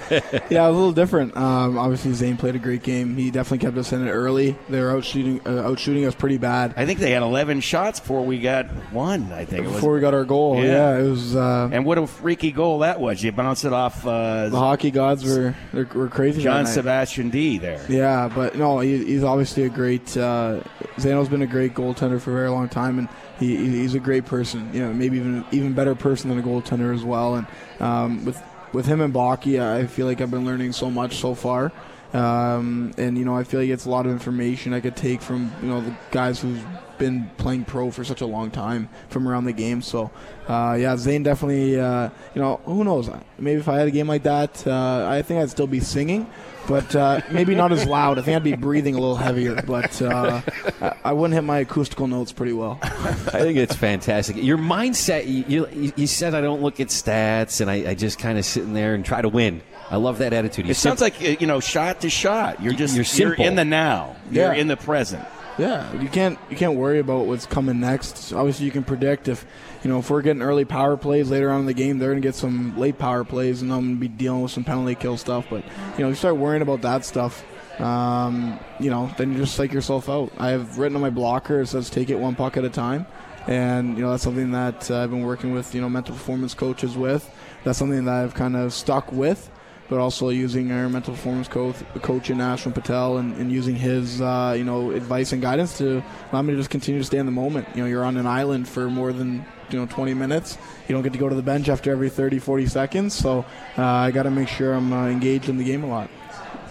Yeah, 0.49 0.67
a 0.67 0.71
little 0.71 0.91
different. 0.91 1.35
Um, 1.35 1.77
obviously, 1.77 2.13
Zane 2.13 2.37
played 2.37 2.55
a 2.55 2.59
great 2.59 2.83
game. 2.83 3.15
He 3.15 3.31
definitely 3.31 3.65
kept 3.65 3.77
us 3.77 3.91
in 3.91 4.07
it 4.07 4.11
early. 4.11 4.55
They 4.69 4.79
were 4.81 4.91
out 4.91 5.03
shooting, 5.03 5.41
uh, 5.45 5.67
out 5.67 5.79
shooting 5.79 6.05
us 6.05 6.13
pretty 6.15 6.37
bad 6.37 6.73
I 6.77 6.85
think 6.85 6.99
they 6.99 7.11
had 7.11 7.21
11 7.23 7.61
shots 7.61 7.99
before 7.99 8.25
we 8.25 8.39
got 8.39 8.67
one. 8.91 9.31
I 9.31 9.45
think 9.45 9.63
it 9.63 9.67
was. 9.67 9.75
before 9.75 9.93
we 9.93 9.99
got 10.01 10.13
our 10.13 10.25
goal. 10.25 10.57
Yeah. 10.57 10.63
Yeah, 10.63 10.99
it 10.99 11.09
was. 11.09 11.35
Uh, 11.35 11.69
and 11.71 11.85
what 11.85 11.97
a 11.97 12.05
freaky 12.07 12.51
goal 12.51 12.79
that 12.79 12.99
was! 12.99 13.23
You 13.23 13.31
bounce 13.31 13.63
it 13.65 13.73
off 13.73 14.05
uh, 14.05 14.49
the 14.49 14.57
hockey 14.59 14.91
gods 14.91 15.23
were 15.25 15.55
were 15.73 16.07
crazy. 16.09 16.43
John. 16.43 16.65
Sebastian 16.65 17.29
D. 17.29 17.57
There. 17.57 17.83
Yeah, 17.89 18.29
but 18.33 18.55
no, 18.55 18.79
he, 18.79 19.03
he's 19.03 19.23
obviously 19.23 19.63
a 19.63 19.69
great. 19.69 20.15
Uh, 20.17 20.61
Zano's 20.99 21.29
been 21.29 21.41
a 21.41 21.47
great 21.47 21.73
goaltender 21.73 22.19
for 22.19 22.31
a 22.31 22.35
very 22.35 22.49
long 22.49 22.69
time, 22.69 22.99
and 22.99 23.09
he, 23.39 23.55
he- 23.55 23.69
he's 23.81 23.93
a 23.95 23.99
great 23.99 24.25
person. 24.25 24.69
You 24.73 24.81
know, 24.83 24.93
maybe 24.93 25.17
even 25.17 25.45
even 25.51 25.73
better 25.73 25.95
person 25.95 26.29
than 26.29 26.39
a 26.39 26.43
goaltender 26.43 26.93
as 26.93 27.03
well. 27.03 27.35
And 27.35 27.47
um, 27.79 28.25
with 28.25 28.41
with 28.73 28.85
him 28.85 29.01
and 29.01 29.13
Baki, 29.13 29.61
I 29.61 29.87
feel 29.87 30.05
like 30.05 30.21
I've 30.21 30.31
been 30.31 30.45
learning 30.45 30.73
so 30.73 30.89
much 30.91 31.15
so 31.17 31.33
far. 31.35 31.71
Um, 32.13 32.93
and 32.97 33.17
you 33.17 33.25
know, 33.25 33.35
I 33.35 33.43
feel 33.43 33.59
like 33.59 33.69
it's 33.69 33.85
a 33.85 33.89
lot 33.89 34.05
of 34.05 34.11
information 34.11 34.73
I 34.73 34.79
could 34.79 34.95
take 34.95 35.21
from 35.21 35.51
you 35.61 35.67
know 35.67 35.81
the 35.81 35.95
guys 36.11 36.39
who've 36.39 36.63
been 36.97 37.29
playing 37.37 37.65
pro 37.65 37.91
for 37.91 38.03
such 38.03 38.21
a 38.21 38.25
long 38.25 38.51
time 38.51 38.89
from 39.09 39.27
around 39.27 39.45
the 39.45 39.53
game. 39.53 39.81
So, 39.81 40.11
uh, 40.47 40.77
yeah, 40.79 40.95
Zane 40.97 41.23
definitely. 41.23 41.79
Uh, 41.79 42.09
you 42.33 42.41
know, 42.41 42.59
who 42.65 42.83
knows? 42.83 43.09
Maybe 43.37 43.59
if 43.59 43.67
I 43.67 43.77
had 43.77 43.87
a 43.87 43.91
game 43.91 44.07
like 44.07 44.23
that, 44.23 44.65
uh, 44.67 45.07
I 45.09 45.21
think 45.21 45.41
I'd 45.41 45.49
still 45.49 45.67
be 45.67 45.79
singing, 45.79 46.27
but 46.67 46.95
uh, 46.95 47.21
maybe 47.31 47.55
not 47.55 47.71
as 47.71 47.85
loud. 47.85 48.17
I 48.19 48.21
think 48.21 48.35
I'd 48.37 48.43
be 48.43 48.55
breathing 48.55 48.95
a 48.95 48.99
little 48.99 49.15
heavier, 49.17 49.61
but 49.61 50.01
uh, 50.01 50.41
I- 50.81 50.95
I 51.05 51.13
wouldn't 51.13 51.35
hit 51.35 51.43
my 51.43 51.59
acoustical 51.59 52.07
notes 52.07 52.31
pretty 52.31 52.53
well. 52.53 52.79
I 52.81 53.13
think 53.13 53.57
it's 53.57 53.75
fantastic. 53.75 54.37
Your 54.37 54.57
mindset, 54.57 55.27
you, 55.27 55.67
you, 55.71 55.93
you 55.95 56.07
said 56.07 56.33
I 56.33 56.41
don't 56.41 56.61
look 56.63 56.79
at 56.79 56.87
stats 56.87 57.61
and 57.61 57.69
I, 57.69 57.91
I 57.91 57.95
just 57.95 58.17
kind 58.17 58.37
of 58.39 58.45
sit 58.45 58.63
in 58.63 58.73
there 58.73 58.95
and 58.95 59.05
try 59.05 59.21
to 59.21 59.29
win. 59.29 59.61
I 59.91 59.97
love 59.97 60.17
that 60.17 60.33
attitude. 60.33 60.65
You 60.65 60.71
It 60.71 60.77
sounds 60.77 60.99
like 61.01 61.21
uh, 61.21 61.35
you 61.39 61.45
know, 61.45 61.59
shot 61.59 62.01
to 62.01 62.09
shot. 62.09 62.59
You're 62.63 62.73
just 62.73 62.95
You're 63.17 63.35
you're, 63.35 63.47
in 63.47 63.55
the 63.55 63.63
now. 63.65 64.15
Yeah. 64.31 64.45
You're 64.45 64.53
in 64.55 64.67
the 64.67 64.77
present. 64.77 65.23
Yeah, 65.57 66.01
you 66.01 66.09
can't 66.09 66.37
you 66.49 66.57
can't 66.57 66.75
worry 66.75 66.99
about 66.99 67.27
what's 67.27 67.45
coming 67.45 67.79
next. 67.79 68.33
Obviously, 68.33 68.65
you 68.65 68.71
can 68.71 68.83
predict 68.83 69.29
if 69.29 69.45
you 69.83 69.89
know 69.89 69.99
if 69.99 70.09
we're 70.09 70.21
getting 70.21 70.41
early 70.41 70.65
power 70.65 70.97
plays 70.97 71.29
later 71.31 71.49
on 71.49 71.61
in 71.61 71.65
the 71.65 71.73
game, 71.73 71.97
they're 71.97 72.09
gonna 72.09 72.19
get 72.19 72.35
some 72.35 72.77
late 72.77 72.97
power 72.97 73.23
plays, 73.23 73.61
and 73.61 73.71
I'm 73.71 73.81
gonna 73.81 73.95
be 73.95 74.09
dealing 74.09 74.41
with 74.41 74.51
some 74.51 74.65
penalty 74.65 74.95
kill 74.95 75.15
stuff. 75.15 75.45
But 75.49 75.63
you 75.97 76.03
know, 76.03 76.09
you 76.09 76.15
start 76.15 76.35
worrying 76.35 76.61
about 76.61 76.81
that 76.81 77.05
stuff. 77.05 77.45
Um, 77.79 78.59
you 78.79 78.89
know, 78.89 79.09
then 79.17 79.31
you 79.31 79.37
just 79.37 79.55
psych 79.55 79.71
yourself 79.71 80.09
out. 80.09 80.31
I 80.37 80.49
have 80.49 80.77
written 80.77 80.95
on 80.95 81.01
my 81.01 81.09
blocker 81.09 81.61
it 81.61 81.67
says 81.67 81.89
take 81.89 82.09
it 82.09 82.19
one 82.19 82.35
puck 82.35 82.57
at 82.57 82.65
a 82.65 82.69
time, 82.69 83.05
and 83.47 83.95
you 83.95 84.03
know 84.03 84.11
that's 84.11 84.23
something 84.23 84.51
that 84.51 84.91
uh, 84.91 85.03
I've 85.03 85.09
been 85.09 85.23
working 85.23 85.53
with 85.53 85.73
you 85.73 85.79
know 85.79 85.89
mental 85.89 86.15
performance 86.15 86.53
coaches 86.53 86.97
with. 86.97 87.29
That's 87.63 87.79
something 87.79 88.03
that 88.03 88.13
I've 88.13 88.33
kind 88.33 88.57
of 88.57 88.73
stuck 88.73 89.09
with. 89.13 89.49
But 89.89 89.99
also 89.99 90.29
using 90.29 90.71
our 90.71 90.89
mental 90.89 91.13
performance 91.13 91.47
coach, 91.47 91.75
coach 92.01 92.29
in 92.29 92.37
Ashwin 92.37 92.73
Patel, 92.73 93.17
and, 93.17 93.35
and 93.37 93.51
using 93.51 93.75
his 93.75 94.21
uh, 94.21 94.53
you 94.57 94.63
know 94.63 94.91
advice 94.91 95.31
and 95.31 95.41
guidance 95.41 95.77
to 95.77 96.03
allow 96.31 96.41
me 96.41 96.53
to 96.53 96.57
just 96.57 96.69
continue 96.69 96.99
to 96.99 97.05
stay 97.05 97.17
in 97.17 97.25
the 97.25 97.31
moment. 97.31 97.67
You 97.75 97.83
know, 97.83 97.89
you're 97.89 98.05
on 98.05 98.17
an 98.17 98.27
island 98.27 98.67
for 98.67 98.89
more 98.89 99.13
than 99.13 99.45
you 99.69 99.79
know 99.79 99.85
20 99.85 100.13
minutes. 100.13 100.57
You 100.87 100.93
don't 100.93 101.03
get 101.03 101.13
to 101.13 101.19
go 101.19 101.29
to 101.29 101.35
the 101.35 101.43
bench 101.43 101.69
after 101.69 101.91
every 101.91 102.09
30, 102.09 102.39
40 102.39 102.67
seconds. 102.67 103.13
So 103.13 103.45
uh, 103.77 103.83
I 103.83 104.11
got 104.11 104.23
to 104.23 104.31
make 104.31 104.47
sure 104.47 104.73
I'm 104.73 104.91
uh, 104.91 105.07
engaged 105.07 105.49
in 105.49 105.57
the 105.57 105.63
game 105.63 105.83
a 105.83 105.87
lot. 105.87 106.09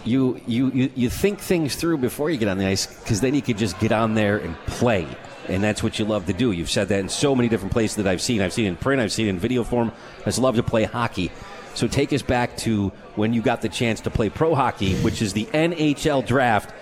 You, 0.05 0.39
you, 0.47 0.71
you, 0.73 0.91
you 0.95 1.09
think 1.09 1.39
things 1.39 1.77
through 1.77 1.99
before 1.99 2.29
you 2.29 2.37
get 2.37 2.49
on 2.49 2.59
the 2.59 2.67
ice 2.67 2.87
because 2.87 3.23
then 3.23 3.35
you 3.35 3.41
could 3.41 3.57
just 3.57 3.79
get 3.79 3.91
on 3.91 4.15
there 4.15 4.37
and 4.37 4.55
play. 4.67 5.07
And 5.49 5.63
that's 5.63 5.83
what 5.83 5.99
you 5.99 6.05
love 6.05 6.27
to 6.27 6.35
do. 6.35 6.53
You've 6.53 6.71
said 6.71 6.89
that 6.89 7.01
in 7.01 7.09
so 7.09 7.35
many 7.35 7.49
different 7.49 7.73
places 7.73 7.97
that 7.97 8.07
I've 8.07 8.21
seen. 8.21 8.43
I've 8.43 8.53
seen 8.53 8.67
in 8.67 8.77
print, 8.77 9.01
I've 9.01 9.13
seen 9.13 9.29
in 9.29 9.39
video 9.39 9.65
form. 9.65 9.93
I 10.21 10.25
just 10.25 10.39
love 10.39 10.57
to 10.57 10.63
play 10.63 10.85
hockey. 10.85 11.31
So 11.75 11.89
take 11.89 12.13
us 12.13 12.23
back 12.23 12.57
to 12.59 12.93
when 13.17 13.33
you 13.33 13.43
got 13.43 13.63
the 13.63 13.69
chance 13.69 14.01
to 14.03 14.11
play 14.11 14.29
pro 14.29 14.55
hockey, 14.55 14.95
which 14.97 15.23
is 15.23 15.33
the 15.33 15.47
NHL 15.47 16.27
draft. 16.27 16.75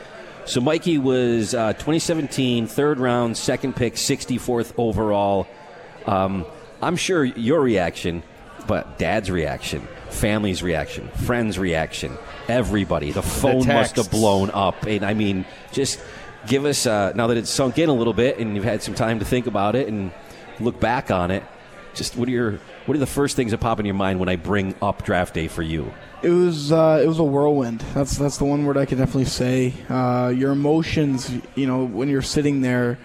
So 0.45 0.61
Mikey 0.61 0.99
was 0.99 1.55
uh, 1.55 1.73
2017, 1.75 2.67
third 2.67 2.99
round, 2.99 3.37
second 3.37 3.77
pick, 3.77 3.95
64th 3.95 4.73
overall. 4.77 5.47
Um, 6.07 6.45
I'm 6.81 6.97
sure 6.97 7.25
your 7.25 7.61
reaction, 7.61 8.23
but 8.67 8.99
dad's 8.99 9.31
reaction, 9.31 9.87
family's 10.11 10.63
reaction, 10.63 11.09
friends' 11.09 11.59
reaction, 11.59 12.17
everybody, 12.49 13.13
the 13.13 13.23
phone 13.23 13.67
must 13.67 13.97
have 13.97 14.11
blown 14.11 14.51
up. 14.51 14.85
And 14.85 15.05
I 15.05 15.15
mean, 15.15 15.45
just 15.71 16.01
give 16.49 16.65
us, 16.65 16.87
uh, 16.87 17.13
now 17.15 17.29
that 17.29 17.37
it's 17.37 17.51
sunk 17.51 17.79
in 17.79 17.89
a 17.89 17.95
little 17.95 18.13
bit 18.13 18.39
and 18.39 18.57
you've 18.57 18.65
had 18.65 18.83
some 18.83 18.95
time 18.95 19.21
to 19.21 19.25
think 19.25 19.47
about 19.47 19.77
it 19.77 19.87
and 19.87 20.11
look 20.59 20.81
back 20.81 21.13
on 21.13 21.31
it, 21.31 21.45
just 21.95 22.17
what 22.17 22.27
are 22.29 22.33
your 22.33 22.59
what 22.87 22.97
are 22.97 23.01
the 23.01 23.07
first 23.07 23.37
things 23.37 23.53
that 23.53 23.59
pop 23.59 23.79
in 23.79 23.87
your 23.87 23.95
mind 23.95 24.19
when 24.19 24.29
I 24.29 24.37
bring 24.37 24.75
up 24.83 25.05
draft 25.05 25.35
day 25.35 25.47
for 25.47 25.63
you? 25.63 25.93
It 26.23 26.31
was 26.31 26.71
uh, 26.71 27.01
it 27.03 27.09
was 27.09 27.19
a 27.19 27.25
whirlwind. 27.25 27.81
That's 27.95 28.17
that's 28.17 28.37
the 28.37 28.45
one 28.45 28.65
word 28.65 28.77
I 28.77 28.87
can 28.87 28.99
definitely 28.99 29.25
say. 29.25 29.75
Uh, 29.89 30.29
your 30.29 30.53
emotions, 30.53 31.29
you 31.57 31.67
know, 31.67 31.85
when 31.85 32.09
you're 32.09 32.23
sitting 32.23 32.61
there, 32.61 32.97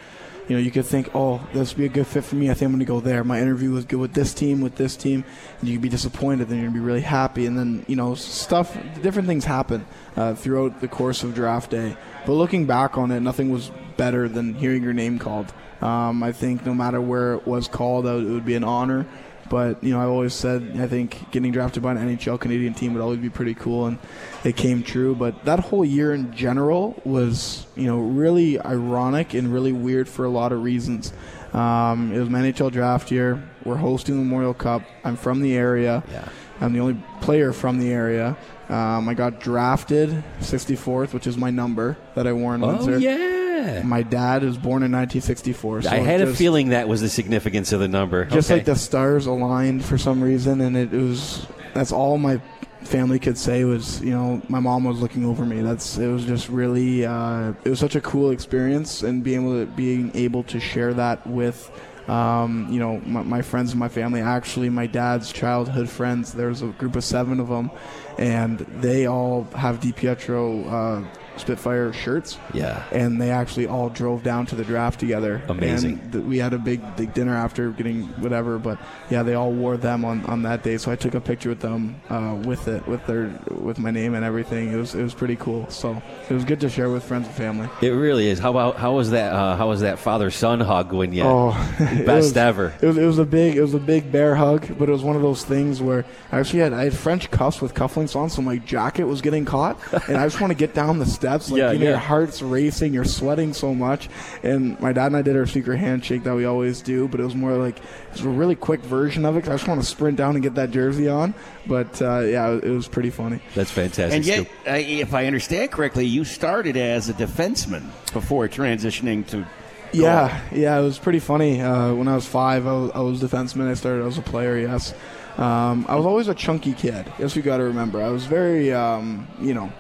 you 0.47 0.55
know, 0.55 0.61
you 0.61 0.69
could 0.69 0.85
think, 0.85 1.09
oh, 1.15 1.45
this 1.51 1.73
would 1.73 1.79
be 1.79 1.85
a 1.85 1.89
good 1.89 2.05
fit 2.05 2.23
for 2.23 2.35
me. 2.35 2.51
I 2.51 2.53
think 2.53 2.67
I'm 2.67 2.71
going 2.73 2.79
to 2.79 2.85
go 2.85 2.99
there. 2.99 3.23
My 3.23 3.41
interview 3.41 3.71
was 3.71 3.85
good 3.85 3.99
with 3.99 4.13
this 4.13 4.35
team, 4.35 4.61
with 4.61 4.75
this 4.75 4.95
team. 4.95 5.25
And 5.59 5.67
you 5.67 5.75
could 5.75 5.81
be 5.81 5.89
disappointed, 5.89 6.47
then 6.47 6.59
you're 6.59 6.67
going 6.67 6.75
to 6.75 6.79
be 6.79 6.85
really 6.85 7.01
happy, 7.01 7.47
and 7.47 7.57
then 7.57 7.85
you 7.87 7.95
know, 7.95 8.13
stuff, 8.13 8.77
different 9.01 9.27
things 9.27 9.45
happen 9.45 9.85
uh, 10.15 10.35
throughout 10.35 10.79
the 10.79 10.87
course 10.87 11.23
of 11.23 11.33
draft 11.33 11.71
day. 11.71 11.97
But 12.25 12.33
looking 12.33 12.67
back 12.67 12.99
on 12.99 13.11
it, 13.11 13.19
nothing 13.21 13.49
was 13.49 13.71
better 13.97 14.29
than 14.29 14.53
hearing 14.53 14.83
your 14.83 14.93
name 14.93 15.17
called. 15.17 15.51
Um, 15.81 16.23
I 16.23 16.31
think 16.31 16.65
no 16.65 16.73
matter 16.73 17.01
where 17.01 17.33
it 17.33 17.47
was 17.47 17.67
called, 17.67 18.05
it 18.05 18.23
would 18.23 18.45
be 18.45 18.55
an 18.55 18.63
honor. 18.63 19.07
But 19.49 19.83
you 19.83 19.91
know, 19.91 20.01
I've 20.01 20.09
always 20.09 20.33
said 20.33 20.77
I 20.79 20.87
think 20.87 21.31
getting 21.31 21.51
drafted 21.51 21.83
by 21.83 21.91
an 21.91 21.97
NHL 21.97 22.39
Canadian 22.39 22.73
team 22.73 22.93
would 22.93 23.01
always 23.01 23.19
be 23.19 23.29
pretty 23.29 23.53
cool, 23.53 23.85
and 23.85 23.97
it 24.43 24.55
came 24.55 24.83
true. 24.83 25.15
But 25.15 25.45
that 25.45 25.59
whole 25.59 25.85
year 25.85 26.13
in 26.13 26.33
general 26.35 27.01
was 27.05 27.65
you 27.75 27.85
know 27.85 27.99
really 27.99 28.59
ironic 28.59 29.33
and 29.33 29.51
really 29.51 29.71
weird 29.71 30.07
for 30.07 30.25
a 30.25 30.29
lot 30.29 30.51
of 30.51 30.63
reasons. 30.63 31.13
Um, 31.53 32.11
it 32.13 32.19
was 32.19 32.29
my 32.29 32.41
NHL 32.41 32.71
draft 32.71 33.11
year. 33.11 33.41
We're 33.63 33.77
hosting 33.77 34.15
the 34.15 34.23
Memorial 34.23 34.53
Cup. 34.53 34.83
I'm 35.03 35.15
from 35.15 35.41
the 35.41 35.55
area. 35.55 36.03
Yeah. 36.11 36.27
I'm 36.59 36.73
the 36.73 36.79
only 36.79 37.01
player 37.21 37.53
from 37.53 37.79
the 37.79 37.91
area. 37.91 38.35
Um, 38.69 39.07
I 39.07 39.13
got 39.13 39.39
drafted 39.39 40.23
64th, 40.41 41.13
which 41.13 41.25
is 41.25 41.37
my 41.37 41.49
number 41.49 41.97
that 42.15 42.27
I 42.27 42.33
wore 42.33 42.53
in 42.53 42.61
Windsor. 42.61 42.95
Oh, 42.95 42.97
yeah. 42.97 43.81
My 43.83 44.03
dad 44.03 44.43
was 44.43 44.57
born 44.57 44.83
in 44.83 44.91
1964. 44.91 45.83
So 45.83 45.89
I 45.89 45.95
had 45.95 46.19
just, 46.19 46.33
a 46.33 46.35
feeling 46.35 46.69
that 46.69 46.87
was 46.87 47.01
the 47.01 47.09
significance 47.09 47.71
of 47.71 47.79
the 47.79 47.87
number. 47.87 48.25
Just 48.25 48.49
Okay. 48.49 48.59
like 48.59 48.65
the 48.65 48.75
stars 48.75 49.25
aligned 49.25 49.83
for 49.85 49.97
some 49.97 50.21
reason, 50.21 50.61
and 50.61 50.75
it, 50.77 50.91
was 50.91 51.47
that's 51.73 51.91
all 51.91 52.17
my 52.17 52.41
family 52.81 53.19
could 53.19 53.37
say 53.37 53.63
was 53.65 53.99
you 54.01 54.11
know 54.11 54.41
my 54.47 54.59
mom 54.59 54.83
was 54.83 54.99
looking 54.99 55.25
over 55.25 55.45
me. 55.45 55.61
That's 55.61 55.97
it 55.97 56.07
was 56.07 56.25
just 56.25 56.49
really 56.49 57.05
uh, 57.05 57.53
it 57.63 57.69
was 57.69 57.79
such 57.79 57.95
a 57.95 58.01
cool 58.01 58.31
experience, 58.31 59.01
and 59.01 59.23
being 59.23 59.41
able 59.43 59.65
to 59.65 59.71
being 59.71 60.11
able 60.13 60.43
to 60.43 60.59
share 60.59 60.93
that 60.93 61.25
with. 61.25 61.71
Um, 62.07 62.67
you 62.69 62.79
know, 62.79 63.01
my, 63.05 63.21
my 63.23 63.41
friends 63.41 63.71
and 63.71 63.79
my 63.79 63.89
family. 63.89 64.21
Actually, 64.21 64.69
my 64.69 64.87
dad's 64.87 65.31
childhood 65.31 65.89
friends. 65.89 66.33
There's 66.33 66.61
a 66.61 66.67
group 66.67 66.95
of 66.95 67.03
seven 67.03 67.39
of 67.39 67.49
them, 67.49 67.69
and 68.17 68.59
they 68.59 69.07
all 69.07 69.43
have 69.55 69.79
DiPietro 69.79 70.71
uh, 70.71 71.07
Spitfire 71.37 71.93
shirts. 71.93 72.37
Yeah. 72.53 72.83
and 72.91 73.21
they 73.21 73.31
actually 73.31 73.67
all 73.67 73.89
drove 73.89 74.23
down 74.23 74.45
to 74.47 74.55
the 74.55 74.63
draft 74.63 74.99
together. 74.99 75.41
Amazing. 75.47 75.99
And 75.99 76.11
th- 76.13 76.23
we 76.25 76.37
had 76.39 76.53
a 76.53 76.57
big, 76.57 76.81
big 76.95 77.13
dinner 77.13 77.35
after 77.35 77.71
getting 77.71 78.03
whatever, 78.21 78.57
but 78.57 78.77
yeah, 79.09 79.23
they 79.23 79.33
all 79.33 79.51
wore 79.51 79.77
them 79.77 80.03
on, 80.05 80.25
on 80.25 80.43
that 80.43 80.63
day. 80.63 80.77
So 80.77 80.91
I 80.91 80.95
took 80.95 81.13
a 81.13 81.21
picture 81.21 81.49
with 81.49 81.59
them 81.59 82.01
uh, 82.09 82.35
with 82.45 82.67
it, 82.67 82.85
with 82.87 83.05
their, 83.05 83.31
with 83.51 83.79
my 83.79 83.91
name 83.91 84.13
and 84.15 84.23
everything. 84.25 84.71
It 84.71 84.75
was 84.77 84.95
it 84.95 85.03
was 85.03 85.13
pretty 85.13 85.35
cool. 85.35 85.69
So 85.69 86.01
it 86.29 86.33
was 86.33 86.45
good 86.45 86.59
to 86.61 86.69
share 86.69 86.89
with 86.89 87.03
friends 87.03 87.27
and 87.27 87.35
family. 87.35 87.69
It 87.81 87.89
really 87.91 88.27
is. 88.27 88.39
How 88.39 88.51
about 88.51 88.77
how 88.77 88.93
was 88.93 89.11
that? 89.11 89.33
Uh, 89.33 89.55
how 89.55 89.67
was 89.69 89.81
that 89.81 89.99
father 89.99 90.31
son 90.31 90.59
hug 90.59 90.93
when 90.93 91.13
you 91.13 91.23
Oh, 91.23 91.51
best 91.79 92.07
was- 92.07 92.37
ever? 92.37 92.73
It 92.81 92.85
was, 92.87 92.97
it 92.97 93.05
was 93.05 93.19
a 93.19 93.25
big 93.25 93.55
it 93.57 93.61
was 93.61 93.73
a 93.73 93.79
big 93.79 94.11
bear 94.11 94.35
hug, 94.35 94.77
but 94.77 94.89
it 94.89 94.91
was 94.91 95.03
one 95.03 95.15
of 95.15 95.21
those 95.21 95.43
things 95.43 95.81
where 95.81 96.05
I 96.31 96.39
actually 96.39 96.59
had 96.59 96.73
I 96.73 96.85
had 96.85 96.93
French 96.95 97.29
cuffs 97.31 97.61
with 97.61 97.73
cufflinks 97.73 98.15
on, 98.15 98.29
so 98.29 98.41
my 98.41 98.57
jacket 98.57 99.03
was 99.05 99.21
getting 99.21 99.45
caught, 99.45 99.77
and 100.07 100.17
I 100.17 100.25
just 100.25 100.39
want 100.41 100.51
to 100.51 100.57
get 100.57 100.73
down 100.73 100.99
the 100.99 101.05
steps. 101.05 101.26
That's 101.27 101.51
like 101.51 101.59
Yeah, 101.59 101.71
you 101.71 101.79
know, 101.79 101.83
yeah. 101.85 101.89
your 101.91 101.97
heart's 101.99 102.41
racing, 102.41 102.93
you're 102.93 103.03
sweating 103.03 103.53
so 103.53 103.73
much. 103.75 104.07
And 104.43 104.79
my 104.79 104.93
dad 104.93 105.07
and 105.07 105.17
I 105.17 105.21
did 105.21 105.35
our 105.35 105.45
secret 105.45 105.77
handshake 105.77 106.23
that 106.23 106.35
we 106.35 106.45
always 106.45 106.81
do, 106.81 107.07
but 107.07 107.19
it 107.19 107.23
was 107.23 107.35
more 107.35 107.53
like 107.53 107.77
it 107.77 107.83
was 108.13 108.21
a 108.21 108.29
really 108.29 108.55
quick 108.55 108.81
version 108.81 109.25
of 109.25 109.35
it. 109.35 109.41
'cause 109.41 109.49
I 109.49 109.55
just 109.55 109.67
want 109.67 109.81
to 109.81 109.85
sprint 109.85 110.17
down 110.17 110.35
and 110.35 110.43
get 110.43 110.55
that 110.55 110.71
jersey 110.71 111.07
on. 111.09 111.33
But 111.65 112.01
uh, 112.01 112.19
yeah, 112.21 112.49
it 112.51 112.69
was 112.69 112.87
pretty 112.87 113.09
funny. 113.09 113.39
That's 113.55 113.71
fantastic. 113.71 114.15
And 114.15 114.25
yet, 114.25 114.47
uh, 114.67 114.75
if 114.77 115.13
I 115.13 115.25
understand 115.25 115.71
correctly, 115.71 116.05
you 116.05 116.23
started 116.23 116.77
as 116.77 117.09
a 117.09 117.13
defenseman 117.13 117.83
before 118.13 118.47
transitioning 118.47 119.27
to. 119.27 119.45
Yeah, 119.93 120.41
yeah, 120.53 120.77
it 120.79 120.83
was 120.83 120.99
pretty 120.99 121.19
funny. 121.19 121.61
Uh, 121.61 121.93
when 121.93 122.07
I 122.09 122.15
was 122.15 122.25
five, 122.25 122.67
I 122.67 122.71
was, 122.73 122.91
I 122.93 122.99
was 122.99 123.21
defenseman. 123.21 123.69
I 123.69 123.73
started 123.73 124.05
as 124.05 124.17
a 124.17 124.21
player. 124.21 124.57
Yes, 124.57 124.93
um, 125.37 125.85
I 125.87 125.95
was 125.95 126.05
always 126.05 126.27
a 126.27 126.33
chunky 126.35 126.73
kid. 126.73 127.05
Yes, 127.17 127.35
you 127.37 127.41
got 127.41 127.57
to 127.57 127.63
remember. 127.63 128.01
I 128.01 128.09
was 128.09 128.25
very, 128.25 128.73
um, 128.73 129.27
you 129.39 129.53
know, 129.53 129.71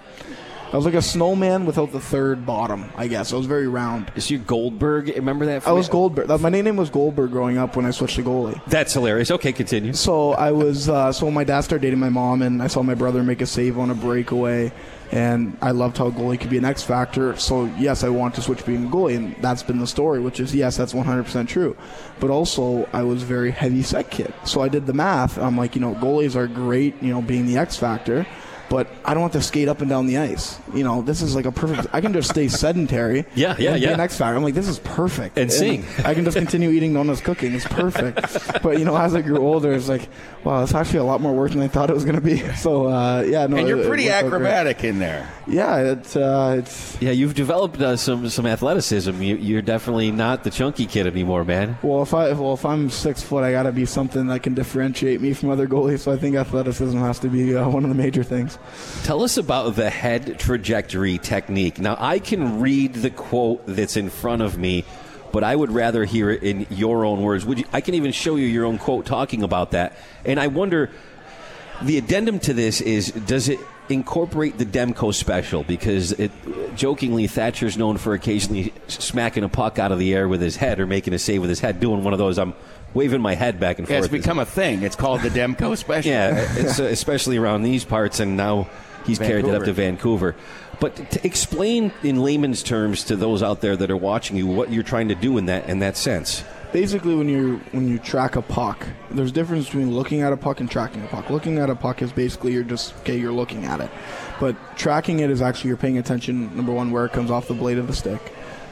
I 0.71 0.75
was 0.75 0.83
like 0.83 0.95
a 0.95 1.01
snowman 1.01 1.65
without 1.65 1.93
the 1.93 1.99
third 2.01 2.45
bottom. 2.45 2.91
I 2.97 3.07
guess 3.07 3.31
I 3.31 3.37
was 3.37 3.45
very 3.45 3.69
round. 3.69 4.11
is 4.17 4.29
you 4.29 4.37
Goldberg? 4.37 5.07
Remember 5.15 5.45
that? 5.45 5.65
I 5.65 5.71
was 5.71 5.87
Goldberg. 5.87 6.27
My 6.41 6.49
name 6.49 6.75
was 6.75 6.89
Goldberg 6.89 7.31
growing 7.31 7.57
up 7.57 7.77
when 7.77 7.85
I 7.85 7.91
switched 7.91 8.17
to 8.17 8.23
goalie. 8.23 8.61
That's 8.65 8.91
hilarious. 8.93 9.31
Okay, 9.31 9.53
continue. 9.53 9.93
So 9.93 10.33
I 10.33 10.51
was 10.51 10.89
uh, 10.89 11.13
so 11.13 11.31
my 11.31 11.45
dad 11.45 11.61
started 11.61 11.83
dating 11.83 11.99
my 11.99 12.09
mom, 12.09 12.41
and 12.41 12.61
I 12.61 12.67
saw 12.67 12.83
my 12.83 12.95
brother 12.95 13.23
make 13.23 13.39
a 13.39 13.45
save 13.45 13.79
on 13.79 13.89
a 13.91 13.95
breakaway, 13.95 14.73
and 15.13 15.57
I 15.61 15.71
loved 15.71 15.97
how 15.99 16.11
goalie 16.11 16.37
could 16.37 16.49
be 16.49 16.57
an 16.57 16.65
X 16.65 16.83
factor. 16.83 17.37
So 17.37 17.65
yes, 17.77 18.03
I 18.03 18.09
want 18.09 18.35
to 18.35 18.41
switch 18.41 18.65
being 18.65 18.87
a 18.87 18.89
goalie, 18.89 19.15
and 19.15 19.41
that's 19.41 19.63
been 19.63 19.79
the 19.79 19.87
story. 19.87 20.19
Which 20.19 20.41
is 20.41 20.53
yes, 20.53 20.75
that's 20.75 20.93
100 20.93 21.23
percent 21.23 21.47
true. 21.47 21.77
But 22.19 22.29
also, 22.29 22.89
I 22.91 23.03
was 23.03 23.23
a 23.23 23.25
very 23.25 23.51
heavy 23.51 23.83
set 23.83 24.11
kid, 24.11 24.33
so 24.43 24.59
I 24.61 24.67
did 24.67 24.85
the 24.85 24.93
math. 24.93 25.37
I'm 25.37 25.55
like, 25.57 25.75
you 25.75 25.81
know, 25.81 25.95
goalies 25.95 26.35
are 26.35 26.47
great, 26.47 27.01
you 27.01 27.13
know, 27.13 27.21
being 27.21 27.45
the 27.45 27.57
X 27.57 27.77
factor. 27.77 28.27
But 28.69 28.87
I 29.05 29.13
don't 29.13 29.23
have 29.23 29.31
to 29.33 29.41
skate 29.41 29.69
up 29.69 29.81
and 29.81 29.89
down 29.89 30.07
the 30.07 30.17
ice. 30.17 30.59
You 30.73 30.83
know, 30.83 31.01
this 31.01 31.21
is 31.21 31.35
like 31.35 31.45
a 31.45 31.51
perfect. 31.51 31.87
I 31.93 32.01
can 32.01 32.13
just 32.13 32.29
stay 32.29 32.47
sedentary. 32.47 33.25
Yeah, 33.35 33.55
yeah, 33.57 33.71
and 33.71 33.79
be 33.79 33.87
yeah. 33.87 33.93
an 33.93 33.99
X 33.99 34.17
factor. 34.17 34.35
I'm 34.35 34.43
like, 34.43 34.55
this 34.55 34.67
is 34.67 34.79
perfect. 34.79 35.37
And 35.37 35.51
sing. 35.51 35.85
I 36.03 36.13
can 36.13 36.25
just 36.25 36.37
continue 36.37 36.71
eating 36.71 36.93
donuts, 36.93 37.21
cooking. 37.21 37.53
It's 37.53 37.67
perfect. 37.67 38.61
but 38.63 38.79
you 38.79 38.85
know, 38.85 38.97
as 38.97 39.15
I 39.15 39.21
grew 39.21 39.37
older, 39.37 39.73
it's 39.73 39.87
like, 39.87 40.09
wow, 40.43 40.63
it's 40.63 40.73
actually 40.73 40.99
a 40.99 41.03
lot 41.03 41.21
more 41.21 41.33
work 41.33 41.51
than 41.51 41.61
I 41.61 41.67
thought 41.67 41.89
it 41.89 41.93
was 41.93 42.03
going 42.03 42.15
to 42.15 42.21
be. 42.21 42.37
So 42.55 42.87
uh, 42.87 43.21
yeah, 43.21 43.47
no. 43.47 43.57
And 43.57 43.67
you're 43.67 43.79
it 43.79 43.87
pretty 43.87 44.05
worked 44.05 44.15
out 44.15 44.25
acrobatic 44.25 44.83
in 44.83 44.99
there. 44.99 45.31
Yeah, 45.47 45.93
it's 45.93 46.15
uh, 46.15 46.57
it's. 46.59 47.01
Yeah, 47.01 47.11
you've 47.11 47.35
developed 47.35 47.79
uh, 47.81 47.95
some 47.95 48.27
some 48.29 48.45
athleticism. 48.45 49.21
You, 49.21 49.37
you're 49.37 49.61
definitely 49.61 50.11
not 50.11 50.43
the 50.43 50.49
chunky 50.49 50.85
kid 50.85 51.07
anymore, 51.07 51.45
man. 51.45 51.77
Well, 51.81 52.01
if 52.01 52.13
I 52.13 52.33
well 52.33 52.53
if 52.53 52.65
I'm 52.65 52.89
six 52.89 53.23
foot, 53.23 53.43
I 53.43 53.51
got 53.51 53.63
to 53.63 53.71
be 53.71 53.85
something 53.85 54.27
that 54.27 54.43
can 54.43 54.53
differentiate 54.53 55.21
me 55.21 55.33
from 55.33 55.49
other 55.49 55.67
goalies. 55.67 55.99
So 55.99 56.11
I 56.11 56.17
think 56.17 56.35
athleticism 56.35 56.97
has 56.97 57.19
to 57.19 57.29
be 57.29 57.55
uh, 57.55 57.69
one 57.69 57.83
of 57.83 57.89
the 57.89 57.95
major 57.95 58.23
things. 58.23 58.56
Tell 59.03 59.23
us 59.23 59.37
about 59.37 59.75
the 59.75 59.89
head 59.89 60.39
trajectory 60.39 61.17
technique. 61.17 61.79
Now, 61.79 61.95
I 61.99 62.19
can 62.19 62.59
read 62.59 62.93
the 62.93 63.09
quote 63.09 63.63
that's 63.65 63.97
in 63.97 64.09
front 64.09 64.41
of 64.41 64.57
me, 64.57 64.85
but 65.31 65.43
I 65.43 65.55
would 65.55 65.71
rather 65.71 66.05
hear 66.05 66.29
it 66.29 66.43
in 66.43 66.67
your 66.69 67.05
own 67.05 67.21
words. 67.21 67.45
Would 67.45 67.59
you, 67.59 67.65
I 67.71 67.81
can 67.81 67.93
even 67.93 68.11
show 68.11 68.35
you 68.35 68.45
your 68.45 68.65
own 68.65 68.77
quote 68.77 69.05
talking 69.05 69.43
about 69.43 69.71
that. 69.71 69.97
And 70.25 70.39
I 70.39 70.47
wonder, 70.47 70.89
the 71.81 71.97
addendum 71.97 72.39
to 72.39 72.53
this 72.53 72.81
is, 72.81 73.11
does 73.11 73.49
it 73.49 73.59
incorporate 73.89 74.57
the 74.57 74.65
Demko 74.65 75.13
special? 75.13 75.63
Because 75.63 76.11
it, 76.13 76.31
jokingly, 76.75 77.27
Thatcher's 77.27 77.77
known 77.77 77.97
for 77.97 78.13
occasionally 78.13 78.73
smacking 78.87 79.43
a 79.43 79.49
puck 79.49 79.79
out 79.79 79.91
of 79.91 79.99
the 79.99 80.13
air 80.13 80.27
with 80.27 80.41
his 80.41 80.55
head 80.55 80.79
or 80.79 80.87
making 80.87 81.13
a 81.13 81.19
save 81.19 81.41
with 81.41 81.49
his 81.49 81.59
head, 81.59 81.79
doing 81.79 82.03
one 82.03 82.13
of 82.13 82.19
those. 82.19 82.37
I'm 82.37 82.53
waving 82.93 83.21
my 83.21 83.35
head 83.35 83.59
back 83.59 83.79
and 83.79 83.87
Yeah, 83.87 83.97
forth. 83.99 84.05
it's 84.13 84.23
become 84.23 84.39
a 84.39 84.45
thing. 84.45 84.83
It's 84.83 84.95
called 84.95 85.21
the 85.21 85.29
Demko 85.29 85.77
Special. 85.77 86.09
Yeah, 86.11 86.47
it's, 86.57 86.79
uh, 86.79 86.83
especially 86.85 87.37
around 87.37 87.63
these 87.63 87.85
parts, 87.85 88.19
and 88.19 88.35
now 88.37 88.67
he's 89.05 89.19
carried 89.19 89.45
it 89.45 89.53
up 89.55 89.63
to 89.63 89.73
Vancouver. 89.73 90.35
But 90.79 90.95
to 91.11 91.25
explain 91.25 91.91
in 92.03 92.21
layman's 92.21 92.61
terms 92.61 93.03
to 93.05 93.15
those 93.15 93.41
out 93.41 93.61
there 93.61 93.75
that 93.75 93.89
are 93.89 93.97
watching 93.97 94.37
you 94.37 94.45
what 94.45 94.71
you're 94.71 94.83
trying 94.83 95.07
to 95.09 95.15
do 95.15 95.37
in 95.39 95.47
that 95.47 95.67
in 95.69 95.79
that 95.79 95.97
sense. 95.97 96.43
basically 96.71 97.15
when 97.15 97.27
you 97.27 97.59
when 97.71 97.87
you 97.87 97.97
track 97.97 98.35
a 98.35 98.43
puck, 98.43 98.85
there's 99.09 99.31
a 99.31 99.33
difference 99.33 99.65
between 99.65 99.91
looking 99.95 100.21
at 100.21 100.33
a 100.33 100.37
puck 100.37 100.59
and 100.59 100.69
tracking 100.69 101.03
a 101.03 101.07
puck. 101.07 101.31
Looking 101.31 101.57
at 101.57 101.71
a 101.71 101.75
puck 101.75 102.03
is 102.03 102.11
basically 102.11 102.53
you're 102.53 102.61
just 102.63 102.93
okay, 102.97 103.17
you're 103.17 103.31
looking 103.31 103.65
at 103.65 103.81
it, 103.81 103.89
but 104.39 104.55
tracking 104.77 105.19
it 105.21 105.31
is 105.31 105.41
actually 105.41 105.69
you're 105.69 105.77
paying 105.77 105.97
attention. 105.97 106.55
Number 106.55 106.71
one, 106.73 106.91
where 106.91 107.05
it 107.05 107.11
comes 107.11 107.31
off 107.31 107.47
the 107.47 107.55
blade 107.55 107.79
of 107.79 107.87
the 107.87 107.95
stick. 107.95 108.21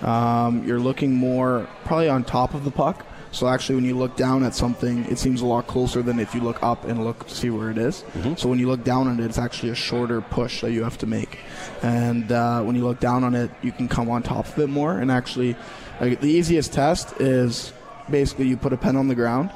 Um, 0.04 0.64
you're 0.68 0.80
looking 0.80 1.16
more 1.16 1.68
probably 1.86 2.10
on 2.10 2.24
top 2.24 2.54
of 2.54 2.66
the 2.66 2.72
puck. 2.72 3.04
So 3.36 3.50
actually, 3.50 3.76
when 3.76 3.84
you 3.84 3.98
look 3.98 4.16
down 4.16 4.44
at 4.44 4.56
something, 4.56 5.04
it 5.12 5.18
seems 5.20 5.42
a 5.42 5.46
lot 5.46 5.68
closer 5.68 6.02
than 6.02 6.20
if 6.20 6.34
you 6.34 6.40
look 6.40 6.64
up 6.64 6.86
and 6.86 7.04
look 7.04 7.28
to 7.28 7.36
see 7.36 7.50
where 7.50 7.70
it 7.70 7.78
is. 7.78 8.06
So 8.38 8.48
when 8.48 8.60
you 8.60 8.68
look 8.70 8.86
down 8.86 9.10
on 9.10 9.20
it, 9.20 9.26
it's 9.26 9.38
actually 9.38 9.72
a 9.72 9.76
shorter 9.76 10.22
push 10.22 10.62
that 10.62 10.72
you 10.72 10.86
have 10.86 10.98
to 11.00 11.06
make. 11.06 11.40
And 11.84 12.32
uh, 12.32 12.62
when 12.64 12.78
you 12.78 12.86
look 12.86 13.02
down 13.02 13.26
on 13.26 13.36
it, 13.36 13.52
you 13.62 13.74
can 13.74 13.90
come 13.90 14.10
on 14.10 14.24
top 14.24 14.48
of 14.48 14.58
it 14.60 14.68
more. 14.68 14.98
And 14.98 15.12
actually, 15.12 15.58
like, 16.00 16.22
the 16.22 16.30
easiest 16.30 16.72
test 16.72 17.20
is 17.20 17.74
basically 18.10 18.48
you 18.48 18.56
put 18.56 18.72
a 18.72 18.78
pen 18.78 18.96
on 18.96 19.10
the 19.10 19.16
ground 19.16 19.50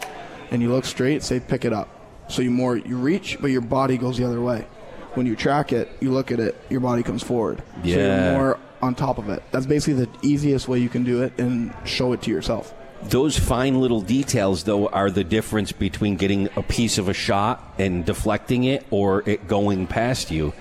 and 0.52 0.62
you 0.62 0.70
look 0.74 0.84
straight, 0.84 1.24
say 1.24 1.40
pick 1.40 1.64
it 1.64 1.72
up. 1.72 1.88
So 2.28 2.42
you 2.42 2.52
more 2.52 2.76
you 2.76 2.98
reach, 2.98 3.38
but 3.40 3.48
your 3.50 3.62
body 3.62 3.98
goes 3.98 4.18
the 4.18 4.26
other 4.26 4.42
way. 4.42 4.68
When 5.14 5.26
you 5.26 5.38
track 5.38 5.72
it, 5.72 5.88
you 6.02 6.12
look 6.12 6.32
at 6.34 6.42
it, 6.42 6.62
your 6.70 6.82
body 6.82 7.02
comes 7.02 7.24
forward. 7.24 7.64
So 7.84 7.88
Yeah. 7.88 7.96
you're 8.32 8.40
more 8.40 8.60
on 8.82 8.94
top 8.94 9.20
of 9.20 9.30
it. 9.30 9.42
That's 9.52 9.66
basically 9.66 10.04
the 10.06 10.10
easiest 10.22 10.68
way 10.68 10.80
you 10.80 10.90
can 10.90 11.06
do 11.06 11.24
it 11.24 11.32
and 11.40 11.74
show 11.86 12.12
it 12.12 12.22
to 12.24 12.30
yourself. 12.30 12.74
Those 13.04 13.40
fine 13.40 13.80
little 13.80 14.02
details, 14.02 14.64
though, 14.64 14.88
are 14.88 15.10
the 15.10 15.24
difference 15.24 15.72
between 15.72 16.18
getting 16.18 16.50
a 16.56 16.62
piece 16.62 16.98
of 16.98 17.08
a 17.08 17.14
shot 17.14 17.74
and 17.78 18.06
deflecting 18.06 18.66
it 18.66 18.86
or 18.92 19.24
it 19.28 19.48
going 19.48 19.88
past 19.88 20.32
you. 20.32 20.54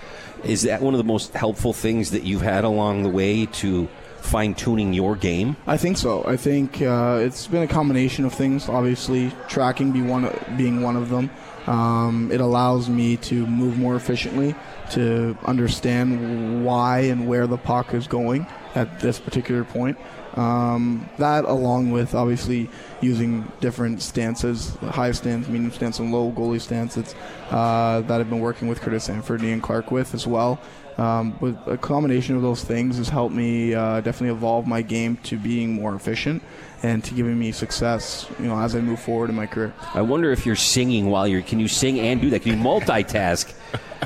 Is 0.45 0.63
that 0.63 0.81
one 0.81 0.95
of 0.95 0.99
the 0.99 1.05
most 1.05 1.33
helpful 1.33 1.73
things 1.73 2.13
that 2.13 2.23
you've 2.23 2.43
had 2.43 2.65
along 2.65 3.03
the 3.03 3.09
way 3.09 3.47
to 3.47 3.89
fine 4.21 4.55
tuning 4.55 4.93
your 4.93 5.17
game? 5.17 5.57
I 5.67 5.77
think 5.77 5.97
so. 5.97 6.25
I 6.27 6.37
think 6.37 6.81
uh, 6.81 7.19
it's 7.21 7.49
been 7.49 7.63
a 7.63 7.69
combination 7.69 8.25
of 8.25 8.33
things. 8.33 8.69
Obviously, 8.69 9.33
tracking 9.49 9.91
be 9.91 10.03
one 10.03 10.31
being 10.57 10.81
one 10.81 10.97
of 10.97 11.09
them. 11.09 11.31
Um, 11.67 12.31
it 12.33 12.41
allows 12.41 12.89
me 12.89 13.17
to 13.19 13.47
move 13.47 13.79
more 13.79 13.97
efficiently, 13.97 14.55
to 14.93 15.37
understand 15.45 16.65
why 16.65 17.01
and 17.01 17.29
where 17.29 17.47
the 17.47 17.59
puck 17.59 17.93
is 17.93 18.07
going 18.07 18.47
at 18.75 19.01
this 19.01 19.19
particular 19.19 19.65
point. 19.65 19.99
Um, 20.39 21.09
that, 21.19 21.45
along 21.45 21.91
with 21.91 22.15
obviously 22.15 22.71
using 23.01 23.51
different 23.61 24.01
stances, 24.03 24.77
high 24.77 25.11
stance, 25.11 25.49
medium 25.49 25.73
stance, 25.73 25.99
and 25.99 26.13
low 26.13 26.31
goalie 26.31 26.61
stances, 26.61 27.15
uh, 27.51 28.03
that 28.03 28.21
I've 28.21 28.31
been 28.31 28.39
working 28.39 28.69
with 28.69 28.81
Curtis 28.81 29.05
Sanford 29.05 29.41
and 29.41 29.49
Ian 29.49 29.61
Clark 29.61 29.91
with 29.91 30.15
as 30.15 30.27
well. 30.29 30.61
Um, 30.97 31.37
but 31.41 31.73
a 31.73 31.77
combination 31.77 32.37
of 32.37 32.43
those 32.43 32.63
things 32.63 32.99
has 32.99 33.09
helped 33.09 33.35
me 33.35 33.75
uh, 33.75 34.01
definitely 34.01 34.37
evolve 34.37 34.67
my 34.67 34.83
game 34.83 35.17
to 35.25 35.37
being 35.37 35.73
more 35.75 35.95
efficient 35.95 36.43
and 36.83 37.03
to 37.05 37.15
giving 37.15 37.39
me 37.39 37.53
success, 37.53 38.27
you 38.39 38.47
know, 38.47 38.59
as 38.59 38.75
I 38.75 38.81
move 38.81 39.01
forward 39.01 39.31
in 39.31 39.37
my 39.37 39.47
career. 39.47 39.75
I 39.95 40.03
wonder 40.03 40.31
if 40.31 40.47
you're 40.47 40.57
singing 40.57 41.11
while 41.11 41.27
you're. 41.27 41.43
Can 41.43 41.61
you 41.61 41.69
sing 41.69 41.99
and 41.99 42.21
do 42.21 42.31
that? 42.31 42.43
Can 42.43 42.59
you 42.59 42.65
multitask? 42.65 43.53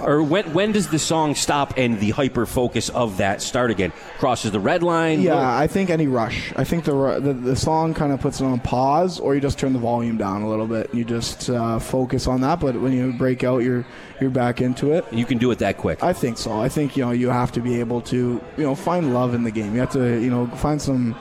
or 0.01 0.23
when 0.23 0.53
when 0.53 0.73
does 0.73 0.89
the 0.89 0.99
song 0.99 1.35
stop 1.35 1.75
and 1.77 2.01
the 2.01 2.11
hyper 2.11 2.47
focus 2.47 2.89
of 2.91 3.19
that 3.19 3.43
start 3.43 3.71
again? 3.71 3.93
Crosses 4.19 4.51
the 4.53 4.61
red 4.61 4.83
line. 4.83 5.21
Yeah, 5.21 5.57
I 5.57 5.67
think 5.67 5.91
any 5.91 6.07
rush. 6.07 6.53
I 6.57 6.65
think 6.65 6.85
the 6.85 7.21
the, 7.21 7.33
the 7.33 7.57
song 7.57 7.95
kind 7.95 8.13
of 8.13 8.21
puts 8.21 8.41
it 8.41 8.45
on 8.45 8.61
pause, 8.61 9.21
or 9.21 9.35
you 9.35 9.41
just 9.41 9.59
turn 9.59 9.73
the 9.73 9.79
volume 9.79 10.17
down 10.17 10.43
a 10.43 10.49
little 10.49 10.67
bit. 10.67 10.91
And 10.91 10.99
you 10.99 11.05
just 11.05 11.51
uh, 11.51 11.79
focus 11.79 12.27
on 12.27 12.41
that. 12.41 12.61
But 12.61 12.81
when 12.81 12.93
you 12.93 13.13
break 13.13 13.45
out, 13.45 13.59
you're 13.59 13.85
you're 14.21 14.31
back 14.31 14.61
into 14.61 14.93
it. 14.93 15.05
You 15.13 15.25
can 15.25 15.39
do 15.39 15.51
it 15.51 15.59
that 15.59 15.77
quick. 15.77 16.03
I 16.03 16.13
think 16.13 16.39
so. 16.39 16.61
I 16.61 16.69
think 16.69 16.97
you 16.97 17.05
know 17.05 17.11
you 17.11 17.29
have 17.29 17.53
to 17.53 17.61
be 17.61 17.81
able 17.81 18.01
to 18.03 18.41
you 18.57 18.65
know 18.65 18.75
find 18.75 19.13
love 19.15 19.35
in 19.35 19.45
the 19.45 19.51
game. 19.51 19.75
You 19.75 19.81
have 19.81 19.93
to 19.93 20.21
you 20.21 20.31
know 20.31 20.47
find 20.49 20.81
some 20.81 21.17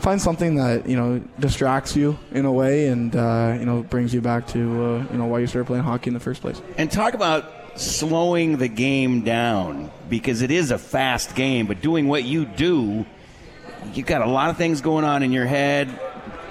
find 0.00 0.20
something 0.20 0.56
that 0.56 0.88
you 0.88 0.96
know 0.96 1.18
distracts 1.38 1.94
you 1.94 2.18
in 2.32 2.44
a 2.44 2.52
way 2.52 2.88
and 2.88 3.14
uh, 3.14 3.56
you 3.58 3.66
know 3.66 3.82
brings 3.82 4.12
you 4.12 4.20
back 4.20 4.46
to 4.48 4.60
uh, 4.60 5.06
you 5.12 5.18
know 5.18 5.26
why 5.26 5.38
you 5.38 5.46
started 5.46 5.66
playing 5.66 5.84
hockey 5.84 6.08
in 6.08 6.14
the 6.14 6.20
first 6.20 6.40
place. 6.40 6.60
And 6.76 6.90
talk 6.90 7.14
about 7.14 7.78
slowing 7.78 8.58
the 8.58 8.68
game 8.68 9.22
down 9.22 9.90
because 10.08 10.42
it 10.42 10.50
is 10.50 10.70
a 10.70 10.78
fast 10.78 11.34
game, 11.34 11.66
but 11.66 11.80
doing 11.80 12.08
what 12.08 12.24
you 12.24 12.44
do, 12.44 13.06
you've 13.94 14.06
got 14.06 14.22
a 14.22 14.30
lot 14.30 14.50
of 14.50 14.56
things 14.56 14.80
going 14.80 15.04
on 15.04 15.22
in 15.22 15.32
your 15.32 15.46
head. 15.46 15.88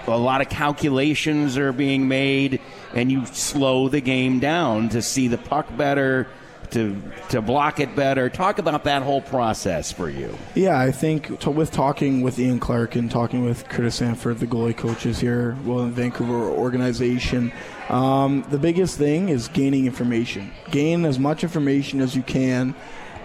A 0.08 0.18
lot 0.18 0.42
of 0.42 0.50
calculations 0.50 1.58
are 1.58 1.72
being 1.72 2.08
made, 2.08 2.62
and 2.96 3.12
you 3.12 3.26
slow 3.28 3.90
the 3.90 4.02
game 4.02 4.40
down 4.40 4.90
to 4.90 5.04
see 5.04 5.28
the 5.28 5.38
puck 5.38 5.68
better, 5.78 6.28
to 6.72 7.02
to 7.30 7.42
block 7.42 7.80
it 7.80 7.96
better. 7.96 8.30
Talk 8.30 8.60
about 8.60 8.84
that 8.84 9.02
whole 9.02 9.22
process 9.22 9.92
for 9.92 10.10
you. 10.10 10.38
Yeah, 10.56 10.80
I 10.80 10.92
think 10.92 11.40
t- 11.40 11.50
with 11.50 11.72
talking 11.72 12.22
with 12.22 12.40
Ian 12.40 12.60
Clark 12.60 12.96
and 12.96 13.10
talking 13.10 13.44
with 13.46 13.68
Curtis 13.70 13.96
Sanford, 13.96 14.40
the 14.40 14.48
goalie 14.48 14.76
coaches 14.76 15.20
here, 15.20 15.58
well, 15.66 15.82
in 15.82 15.92
Vancouver 15.92 16.50
organization, 16.50 17.52
um, 17.90 18.46
the 18.50 18.60
biggest 18.60 18.98
thing 18.98 19.30
is 19.30 19.48
gaining 19.48 19.86
information. 19.86 20.52
Gain 20.72 21.06
as 21.06 21.20
much 21.20 21.44
information 21.44 22.02
as 22.02 22.16
you 22.16 22.22
can 22.24 22.76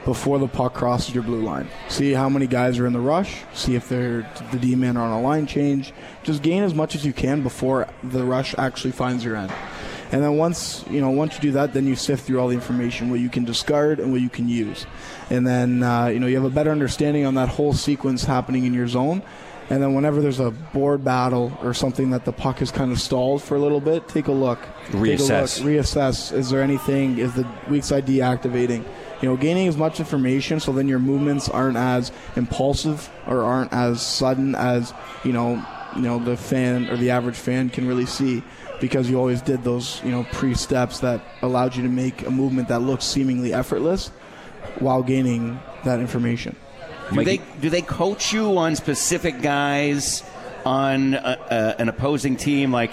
before 0.04 0.38
the 0.38 0.48
puck 0.48 0.74
crosses 0.74 1.14
your 1.14 1.24
blue 1.24 1.42
line. 1.42 1.68
See 1.88 2.12
how 2.12 2.28
many 2.28 2.46
guys 2.46 2.78
are 2.78 2.86
in 2.86 2.92
the 2.92 3.00
rush. 3.00 3.42
See 3.54 3.74
if 3.74 3.88
they're 3.88 4.30
the 4.52 4.58
D 4.58 4.74
men 4.74 4.96
are 4.96 5.06
on 5.06 5.12
a 5.12 5.22
line 5.22 5.46
change. 5.46 5.92
Just 6.22 6.42
gain 6.42 6.62
as 6.62 6.74
much 6.74 6.94
as 6.94 7.04
you 7.04 7.12
can 7.12 7.42
before 7.42 7.88
the 8.02 8.24
rush 8.24 8.54
actually 8.58 8.92
finds 8.92 9.24
your 9.24 9.36
end. 9.36 9.52
And 10.14 10.22
then 10.22 10.36
once 10.36 10.84
you 10.88 11.00
know, 11.00 11.10
once 11.10 11.34
you 11.34 11.40
do 11.40 11.50
that, 11.52 11.74
then 11.74 11.88
you 11.88 11.96
sift 11.96 12.24
through 12.24 12.38
all 12.38 12.46
the 12.46 12.54
information, 12.54 13.10
what 13.10 13.18
you 13.18 13.28
can 13.28 13.44
discard 13.44 13.98
and 13.98 14.12
what 14.12 14.20
you 14.20 14.28
can 14.28 14.48
use, 14.48 14.86
and 15.28 15.44
then 15.44 15.82
uh, 15.82 16.06
you 16.06 16.20
know 16.20 16.28
you 16.28 16.36
have 16.36 16.44
a 16.44 16.54
better 16.54 16.70
understanding 16.70 17.26
on 17.26 17.34
that 17.34 17.48
whole 17.48 17.72
sequence 17.72 18.22
happening 18.22 18.64
in 18.64 18.72
your 18.72 18.86
zone. 18.86 19.22
And 19.70 19.82
then 19.82 19.92
whenever 19.92 20.20
there's 20.20 20.38
a 20.38 20.52
board 20.52 21.02
battle 21.02 21.58
or 21.62 21.74
something 21.74 22.10
that 22.10 22.24
the 22.26 22.32
puck 22.32 22.62
is 22.62 22.70
kind 22.70 22.92
of 22.92 23.00
stalled 23.00 23.42
for 23.42 23.56
a 23.56 23.58
little 23.58 23.80
bit, 23.80 24.06
take 24.06 24.28
a 24.28 24.32
look, 24.32 24.60
Reassess. 24.90 25.56
take 25.56 25.64
a 25.64 25.68
look, 25.68 25.84
reassess. 25.84 26.32
Is 26.32 26.50
there 26.50 26.62
anything? 26.62 27.18
Is 27.18 27.34
the 27.34 27.48
weak 27.68 27.82
side 27.82 28.06
deactivating? 28.06 28.84
You 29.20 29.30
know, 29.30 29.36
gaining 29.36 29.66
as 29.66 29.76
much 29.76 29.98
information 29.98 30.60
so 30.60 30.70
then 30.70 30.86
your 30.86 31.00
movements 31.00 31.48
aren't 31.48 31.76
as 31.76 32.12
impulsive 32.36 33.10
or 33.26 33.42
aren't 33.42 33.72
as 33.72 34.00
sudden 34.00 34.54
as 34.54 34.94
you 35.24 35.32
know, 35.32 35.66
you 35.96 36.02
know 36.02 36.20
the 36.20 36.36
fan 36.36 36.88
or 36.88 36.96
the 36.96 37.10
average 37.10 37.36
fan 37.36 37.68
can 37.68 37.88
really 37.88 38.06
see 38.06 38.44
because 38.84 39.08
you 39.08 39.18
always 39.18 39.40
did 39.40 39.64
those 39.64 40.02
you 40.04 40.10
know 40.10 40.24
pre 40.30 40.52
steps 40.52 41.00
that 41.00 41.22
allowed 41.40 41.74
you 41.74 41.82
to 41.82 41.88
make 41.88 42.26
a 42.26 42.30
movement 42.30 42.68
that 42.68 42.80
looks 42.82 43.02
seemingly 43.06 43.54
effortless 43.54 44.08
while 44.78 45.02
gaining 45.02 45.58
that 45.84 46.00
information. 46.00 46.54
Do 47.10 47.24
they 47.24 47.38
do 47.62 47.70
they 47.70 47.80
coach 47.80 48.34
you 48.34 48.58
on 48.58 48.76
specific 48.76 49.40
guys 49.40 50.22
on 50.66 51.14
uh 51.14 51.76
an 51.78 51.88
opposing 51.88 52.36
team, 52.36 52.72
like 52.72 52.90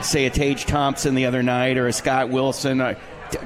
say 0.00 0.24
a 0.24 0.30
Tage 0.30 0.64
Thompson 0.64 1.14
the 1.14 1.26
other 1.26 1.42
night 1.42 1.76
or 1.76 1.86
a 1.86 1.92
Scott 1.92 2.30
Wilson? 2.30 2.80
Or 2.80 2.96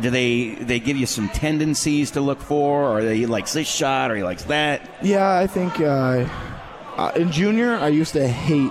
do 0.00 0.11
they 0.11 0.50
they 0.55 0.79
give 0.79 0.96
you 0.96 1.07
some 1.07 1.29
tendencies 1.31 2.12
to 2.12 2.20
look 2.20 2.40
for, 2.40 2.85
or 2.85 3.03
they 3.03 3.26
likes 3.26 3.53
this 3.53 3.66
shot, 3.66 4.12
or 4.12 4.16
he 4.16 4.22
likes 4.22 4.44
that? 4.44 4.88
Yeah, 5.03 5.37
I 5.37 5.48
think 5.48 5.81
uh, 5.81 6.24
uh, 6.96 7.12
in 7.16 7.33
junior, 7.33 7.74
I 7.74 7.88
used 7.88 8.12
to 8.12 8.29
hate 8.29 8.70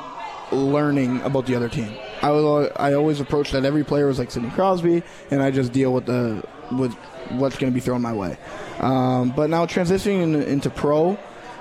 learning 0.54 1.22
about 1.24 1.48
the 1.48 1.56
other 1.56 1.68
team. 1.68 1.92
I 2.22 2.32
was 2.32 2.72
I 2.76 2.94
always 2.94 3.20
approached 3.20 3.54
that 3.54 3.66
every 3.66 3.84
player 3.84 4.08
was 4.08 4.20
like 4.20 4.32
Sidney 4.32 4.50
Crosby, 4.52 5.04
and 5.32 5.42
I 5.42 5.52
just 5.52 5.72
deal 5.72 5.94
with 5.94 6.06
the 6.06 6.44
with 6.72 6.94
what's 7.32 7.58
going 7.58 7.72
to 7.72 7.76
be 7.76 7.80
thrown 7.80 8.02
my 8.02 8.14
way. 8.14 8.38
Um, 8.80 9.32
but 9.36 9.50
now 9.50 9.66
transitioning 9.66 10.22
into, 10.24 10.48
into 10.48 10.70
pro, 10.70 11.18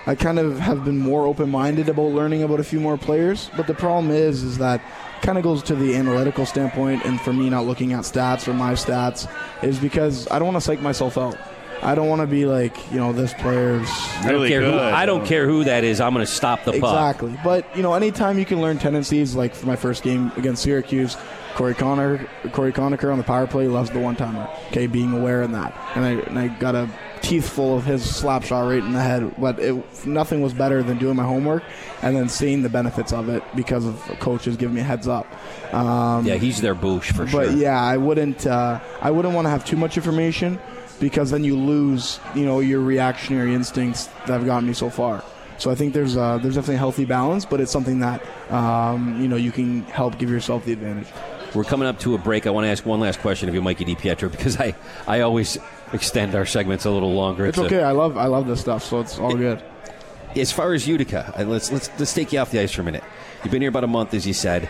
I 0.06 0.14
kind 0.14 0.38
of 0.38 0.58
have 0.58 0.84
been 0.84 0.98
more 0.98 1.26
open 1.26 1.50
minded 1.50 1.88
about 1.88 2.12
learning 2.12 2.42
about 2.42 2.60
a 2.60 2.64
few 2.64 2.80
more 2.80 2.96
players. 2.96 3.50
But 3.56 3.66
the 3.66 3.74
problem 3.74 4.10
is, 4.10 4.42
is 4.42 4.58
that 4.58 4.82
kind 5.22 5.36
of 5.38 5.44
goes 5.44 5.62
to 5.64 5.74
the 5.74 5.96
analytical 5.96 6.46
standpoint, 6.46 7.04
and 7.04 7.20
for 7.20 7.32
me 7.32 7.50
not 7.50 7.66
looking 7.66 7.92
at 7.92 8.04
stats 8.04 8.48
or 8.48 8.54
my 8.54 8.72
stats 8.72 9.30
is 9.62 9.78
because 9.78 10.28
I 10.30 10.38
don't 10.38 10.48
want 10.48 10.56
to 10.56 10.62
psych 10.62 10.80
myself 10.80 11.18
out. 11.18 11.36
I 11.82 11.94
don't 11.94 12.08
want 12.08 12.20
to 12.22 12.26
be 12.26 12.44
like, 12.44 12.76
you 12.90 12.98
know, 12.98 13.12
this 13.12 13.32
player's 13.34 13.88
I 13.90 14.22
don't 14.24 14.32
Really 14.32 14.48
care 14.48 14.60
who. 14.62 14.70
good. 14.72 14.92
I 14.94 15.06
don't 15.06 15.24
care 15.26 15.46
who 15.46 15.64
that 15.64 15.84
is. 15.84 16.00
I'm 16.00 16.12
going 16.14 16.24
to 16.26 16.30
stop 16.32 16.64
the 16.64 16.72
puck. 16.72 16.76
Exactly. 16.92 17.38
But 17.44 17.76
you 17.76 17.82
know, 17.82 17.94
anytime 17.94 18.38
you 18.38 18.44
can 18.44 18.60
learn 18.60 18.78
tendencies, 18.78 19.34
like 19.34 19.54
for 19.54 19.66
my 19.66 19.76
first 19.76 20.02
game 20.02 20.32
against 20.36 20.62
Syracuse, 20.62 21.16
Corey 21.54 21.74
Connor, 21.74 22.28
Cory 22.52 22.72
Conacher 22.72 23.10
on 23.10 23.18
the 23.18 23.24
power 23.24 23.46
play 23.46 23.66
loves 23.68 23.90
the 23.90 23.98
one 23.98 24.16
timer. 24.16 24.48
Okay, 24.68 24.86
being 24.86 25.12
aware 25.12 25.42
in 25.42 25.52
that, 25.52 25.74
and 25.94 26.04
I 26.04 26.10
and 26.10 26.38
I 26.38 26.48
got 26.48 26.74
a 26.76 26.88
teeth 27.20 27.48
full 27.48 27.76
of 27.76 27.84
his 27.84 28.08
slap 28.08 28.44
shot 28.44 28.60
right 28.68 28.78
in 28.82 28.92
the 28.92 29.00
head. 29.00 29.34
But 29.38 29.58
it, 29.58 30.06
nothing 30.06 30.40
was 30.40 30.52
better 30.54 30.82
than 30.84 30.98
doing 30.98 31.16
my 31.16 31.24
homework 31.24 31.64
and 32.02 32.14
then 32.14 32.28
seeing 32.28 32.62
the 32.62 32.68
benefits 32.68 33.12
of 33.12 33.28
it 33.28 33.42
because 33.56 33.84
of 33.86 33.96
coaches 34.20 34.56
giving 34.56 34.74
me 34.76 34.82
a 34.82 34.84
heads 34.84 35.08
up. 35.08 35.26
Um, 35.74 36.24
Yeah, 36.26 36.36
he's 36.36 36.60
their 36.60 36.76
boosh 36.76 37.12
for 37.12 37.26
sure. 37.26 37.46
but 37.46 37.56
yeah, 37.56 37.80
I 37.80 37.96
wouldn't. 37.96 38.46
Uh, 38.46 38.78
I 39.00 39.10
wouldn't 39.10 39.34
want 39.34 39.46
to 39.46 39.50
have 39.50 39.64
too 39.64 39.76
much 39.76 39.96
information 39.96 40.60
because 41.00 41.30
then 41.30 41.44
you 41.44 41.56
lose, 41.56 42.20
you 42.34 42.44
know, 42.44 42.60
your 42.60 42.80
reactionary 42.80 43.54
instincts 43.54 44.06
that 44.26 44.28
have 44.28 44.46
gotten 44.46 44.66
me 44.68 44.74
so 44.74 44.90
far. 44.90 45.24
So 45.58 45.70
I 45.70 45.74
think 45.74 45.92
there's 45.92 46.16
uh, 46.16 46.38
there's 46.38 46.54
definitely 46.54 46.76
a 46.76 46.78
healthy 46.78 47.04
balance, 47.04 47.44
but 47.44 47.60
it's 47.60 47.72
something 47.72 47.98
that 48.00 48.22
um, 48.50 49.20
you 49.20 49.26
know 49.26 49.36
you 49.36 49.50
can 49.50 49.82
help 49.84 50.18
give 50.18 50.30
yourself 50.30 50.64
the 50.64 50.72
advantage. 50.72 51.08
We're 51.54 51.64
coming 51.64 51.88
up 51.88 51.98
to 52.00 52.14
a 52.14 52.18
break. 52.18 52.46
I 52.46 52.50
want 52.50 52.64
to 52.66 52.68
ask 52.68 52.84
one 52.86 53.00
last 53.00 53.20
question 53.20 53.48
of 53.48 53.54
you, 53.54 53.62
Mikey 53.62 53.84
DiPietro, 53.86 54.30
because 54.36 54.60
I, 54.60 54.74
I 55.06 55.20
always 55.20 55.58
extend 55.92 56.34
our 56.34 56.46
segments 56.46 56.84
a 56.84 56.90
little 56.90 57.14
longer. 57.14 57.46
It's 57.46 57.58
a- 57.58 57.64
okay. 57.64 57.82
I 57.82 57.90
love 57.92 58.16
I 58.16 58.26
love 58.26 58.46
this 58.46 58.60
stuff, 58.60 58.84
so 58.84 59.00
it's 59.00 59.18
all 59.18 59.34
good. 59.34 59.60
as 60.36 60.52
far 60.52 60.74
as 60.74 60.86
Utica, 60.86 61.34
let's 61.38 61.72
let's 61.72 61.90
let's 61.98 62.14
take 62.14 62.32
you 62.32 62.38
off 62.38 62.52
the 62.52 62.60
ice 62.60 62.70
for 62.72 62.82
a 62.82 62.84
minute. 62.84 63.02
You've 63.42 63.50
been 63.50 63.62
here 63.62 63.70
about 63.70 63.84
a 63.84 63.88
month, 63.88 64.14
as 64.14 64.26
you 64.26 64.34
said. 64.34 64.68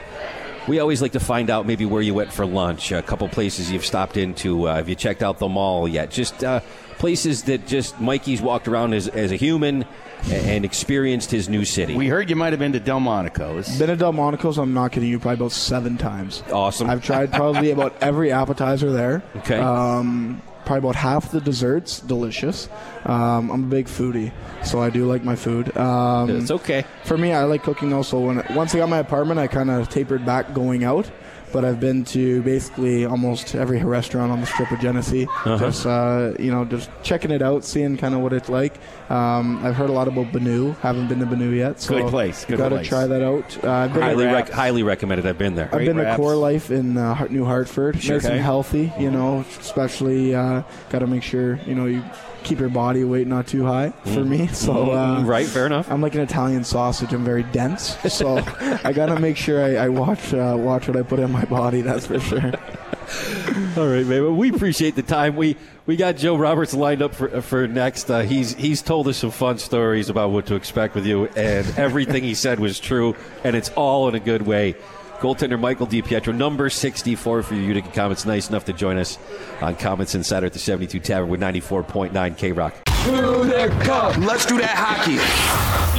We 0.68 0.80
always 0.80 1.00
like 1.00 1.12
to 1.12 1.20
find 1.20 1.48
out 1.48 1.66
maybe 1.66 1.86
where 1.86 2.02
you 2.02 2.12
went 2.12 2.30
for 2.30 2.44
lunch, 2.44 2.92
a 2.92 3.02
couple 3.02 3.26
places 3.28 3.72
you've 3.72 3.86
stopped 3.86 4.18
into. 4.18 4.68
Uh, 4.68 4.76
have 4.76 4.88
you 4.88 4.94
checked 4.94 5.22
out 5.22 5.38
the 5.38 5.48
mall 5.48 5.88
yet? 5.88 6.10
Just 6.10 6.44
uh, 6.44 6.60
places 6.98 7.44
that 7.44 7.66
just 7.66 7.98
Mikey's 8.00 8.42
walked 8.42 8.68
around 8.68 8.92
as, 8.92 9.08
as 9.08 9.32
a 9.32 9.36
human 9.36 9.86
and 10.30 10.64
experienced 10.64 11.30
his 11.30 11.48
new 11.48 11.64
city. 11.64 11.94
We 11.94 12.08
heard 12.08 12.28
you 12.28 12.36
might 12.36 12.52
have 12.52 12.60
been 12.60 12.72
to 12.72 12.80
Delmonico's. 12.80 13.78
Been 13.78 13.88
at 13.88 13.98
Delmonico's, 13.98 14.58
I'm 14.58 14.74
not 14.74 14.92
kidding 14.92 15.08
you, 15.08 15.18
probably 15.18 15.36
about 15.36 15.52
seven 15.52 15.96
times. 15.96 16.42
Awesome. 16.52 16.90
I've 16.90 17.02
tried 17.02 17.32
probably 17.32 17.70
about 17.70 17.94
every 18.02 18.30
appetizer 18.30 18.92
there. 18.92 19.22
Okay. 19.36 19.58
Um, 19.58 20.42
probably 20.68 20.86
about 20.90 20.96
half 20.96 21.32
the 21.32 21.40
desserts, 21.40 21.98
delicious. 22.00 22.68
Um, 23.06 23.50
I'm 23.50 23.64
a 23.64 23.66
big 23.66 23.86
foodie, 23.86 24.32
so 24.62 24.82
I 24.82 24.90
do 24.90 25.06
like 25.06 25.24
my 25.24 25.34
food. 25.34 25.74
Um, 25.76 26.28
it's 26.28 26.50
okay. 26.50 26.84
For 27.04 27.16
me, 27.16 27.32
I 27.32 27.44
like 27.44 27.62
cooking 27.62 27.94
also. 27.94 28.20
When 28.20 28.44
once 28.54 28.74
I 28.74 28.78
got 28.78 28.90
my 28.90 28.98
apartment, 28.98 29.40
I 29.40 29.46
kind 29.46 29.70
of 29.70 29.88
tapered 29.88 30.26
back 30.26 30.52
going 30.52 30.84
out. 30.84 31.10
But 31.52 31.64
I've 31.64 31.80
been 31.80 32.04
to 32.06 32.42
basically 32.42 33.04
almost 33.04 33.54
every 33.54 33.82
restaurant 33.82 34.30
on 34.32 34.40
the 34.40 34.46
strip 34.46 34.70
of 34.70 34.80
Genesee. 34.80 35.24
Uh-huh. 35.24 35.58
Just 35.58 35.86
uh, 35.86 36.32
you 36.38 36.50
know, 36.50 36.64
just 36.64 36.90
checking 37.02 37.30
it 37.30 37.42
out, 37.42 37.64
seeing 37.64 37.96
kind 37.96 38.14
of 38.14 38.20
what 38.20 38.32
it's 38.32 38.48
like. 38.48 38.74
Um, 39.10 39.64
I've 39.64 39.74
heard 39.76 39.88
a 39.90 39.92
lot 39.92 40.08
about 40.08 40.32
Banu. 40.32 40.72
Haven't 40.80 41.08
been 41.08 41.20
to 41.20 41.26
Banu 41.26 41.50
yet. 41.50 41.80
So 41.80 41.94
Good 42.02 42.10
place, 42.10 42.44
good 42.44 42.58
gotta 42.58 42.76
place. 42.76 42.88
try 42.88 43.06
that 43.06 43.22
out. 43.22 43.64
Uh, 43.64 43.70
I've 43.70 43.92
been 43.94 44.02
Highly, 44.02 44.26
rec- 44.26 44.50
highly 44.50 44.82
recommended. 44.82 45.26
I've 45.26 45.38
been 45.38 45.54
there. 45.54 45.70
I've 45.74 45.84
been 45.86 45.96
to. 45.96 46.16
Core 46.16 46.34
Life 46.36 46.70
in 46.70 46.96
uh, 46.96 47.26
New 47.30 47.44
Hartford. 47.44 48.00
Sure. 48.02 48.16
Nice 48.16 48.26
and 48.26 48.40
healthy, 48.40 48.92
you 48.98 49.10
know. 49.10 49.44
Especially 49.60 50.34
uh, 50.34 50.62
got 50.90 50.98
to 51.00 51.06
make 51.06 51.22
sure 51.22 51.58
you 51.66 51.74
know 51.74 51.86
you 51.86 52.02
keep 52.44 52.60
your 52.60 52.68
body 52.68 53.04
weight 53.04 53.26
not 53.26 53.46
too 53.46 53.64
high 53.64 53.90
for 54.14 54.24
me. 54.24 54.46
So 54.48 54.92
uh, 54.92 55.22
right, 55.24 55.46
fair 55.46 55.66
enough. 55.66 55.90
I'm 55.90 56.00
like 56.00 56.14
an 56.14 56.20
Italian 56.20 56.64
sausage. 56.64 57.12
I'm 57.12 57.24
very 57.24 57.42
dense, 57.44 57.96
so 58.12 58.38
I 58.84 58.92
gotta 58.92 59.18
make 59.20 59.36
sure 59.36 59.64
I, 59.64 59.84
I 59.84 59.88
watch 59.88 60.32
uh, 60.34 60.56
watch 60.58 60.88
what 60.88 60.96
I 60.96 61.02
put 61.02 61.18
in 61.18 61.30
my 61.30 61.44
body. 61.44 61.80
That's 61.80 62.06
for 62.06 62.20
sure. 62.20 62.52
All 63.76 63.86
right, 63.86 64.04
man. 64.04 64.22
Well, 64.22 64.34
we 64.34 64.50
appreciate 64.50 64.96
the 64.96 65.02
time. 65.02 65.36
We 65.36 65.56
we 65.86 65.96
got 65.96 66.16
Joe 66.16 66.36
Roberts 66.36 66.74
lined 66.74 67.00
up 67.00 67.14
for 67.14 67.40
for 67.40 67.66
next. 67.66 68.10
Uh, 68.10 68.20
he's 68.20 68.54
he's 68.54 68.82
told 68.82 69.08
us 69.08 69.16
some 69.16 69.30
fun 69.30 69.58
stories 69.58 70.10
about 70.10 70.30
what 70.30 70.46
to 70.46 70.54
expect 70.54 70.94
with 70.94 71.06
you, 71.06 71.26
and 71.28 71.66
everything 71.78 72.22
he 72.22 72.34
said 72.34 72.60
was 72.60 72.78
true, 72.78 73.16
and 73.44 73.56
it's 73.56 73.70
all 73.70 74.08
in 74.08 74.14
a 74.14 74.20
good 74.20 74.42
way. 74.42 74.74
Goaltender 75.20 75.58
Michael 75.58 75.86
DiPietro, 75.86 76.34
number 76.34 76.70
64 76.70 77.42
for 77.42 77.54
your 77.54 77.64
Utica 77.64 77.90
Comets. 77.90 78.24
Nice 78.24 78.48
enough 78.48 78.64
to 78.66 78.72
join 78.72 78.98
us 78.98 79.18
on 79.60 79.74
Comets 79.74 80.14
Insider 80.14 80.46
at 80.46 80.52
the 80.52 80.60
72 80.60 81.00
Tavern 81.00 81.28
with 81.28 81.40
94.9 81.40 82.36
K 82.36 82.52
Rock. 82.52 82.74
Let's 83.06 84.46
do 84.46 84.58
that 84.58 84.76
hockey. 84.76 85.18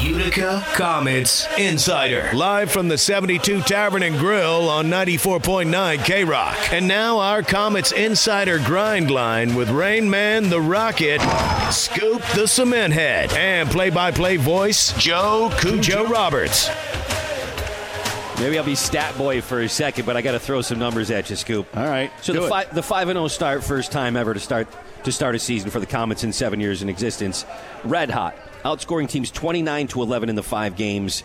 Utica 0.06 0.64
Comets 0.74 1.48
Insider. 1.58 2.30
Live 2.34 2.72
from 2.72 2.88
the 2.88 2.98
72 2.98 3.62
Tavern 3.62 4.04
and 4.04 4.18
Grill 4.18 4.70
on 4.70 4.86
94.9 4.86 6.06
K 6.06 6.24
Rock. 6.24 6.56
And 6.72 6.88
now 6.88 7.20
our 7.20 7.44
Comets 7.44 7.92
Insider 7.92 8.60
grind 8.60 9.12
line 9.12 9.56
with 9.56 9.70
Rain 9.70 10.10
Man 10.10 10.50
the 10.50 10.62
Rocket, 10.62 11.20
Scoop 11.72 12.22
the 12.36 12.48
Cement 12.48 12.94
Head, 12.94 13.34
and 13.34 13.70
play 13.70 13.90
by 13.90 14.12
play 14.12 14.38
voice 14.38 14.94
Joe 14.98 15.52
Cujo 15.60 16.06
Roberts. 16.06 16.70
Maybe 18.40 18.58
I'll 18.58 18.64
be 18.64 18.76
stat 18.76 19.18
boy 19.18 19.42
for 19.42 19.60
a 19.60 19.68
second, 19.68 20.06
but 20.06 20.16
I 20.16 20.22
got 20.22 20.32
to 20.32 20.40
throw 20.40 20.62
some 20.62 20.80
numbers 20.80 21.12
at 21.12 21.30
you, 21.30 21.36
Scoop. 21.36 21.76
All 21.76 21.86
right, 21.86 22.10
So 22.22 22.32
the 22.32 22.48
five 22.48 22.74
the 22.74 22.82
five 22.82 23.10
and 23.10 23.18
zero 23.18 23.28
start, 23.28 23.64
first 23.66 23.92
time 23.92 24.16
ever 24.16 24.34
to 24.34 24.40
start 24.40 24.68
to 25.04 25.12
start 25.12 25.36
a 25.36 25.40
season 25.40 25.70
for 25.70 25.82
the 25.82 25.86
Comets 25.86 26.24
in 26.24 26.32
seven 26.32 26.62
years 26.62 26.82
in 26.82 26.88
existence. 26.88 27.46
Red 27.84 28.10
hot, 28.10 28.38
outscoring 28.64 29.10
teams 29.10 29.30
twenty 29.30 29.62
nine 29.62 29.88
to 29.88 30.02
eleven 30.02 30.30
in 30.30 30.36
the 30.36 30.44
five 30.44 30.78
games. 30.78 31.24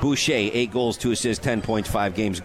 Boucher 0.00 0.32
eight 0.32 0.72
goals, 0.72 0.96
two 0.96 1.10
assists, 1.10 1.44
ten 1.44 1.60
points, 1.60 1.90
five 1.90 2.14
games. 2.14 2.40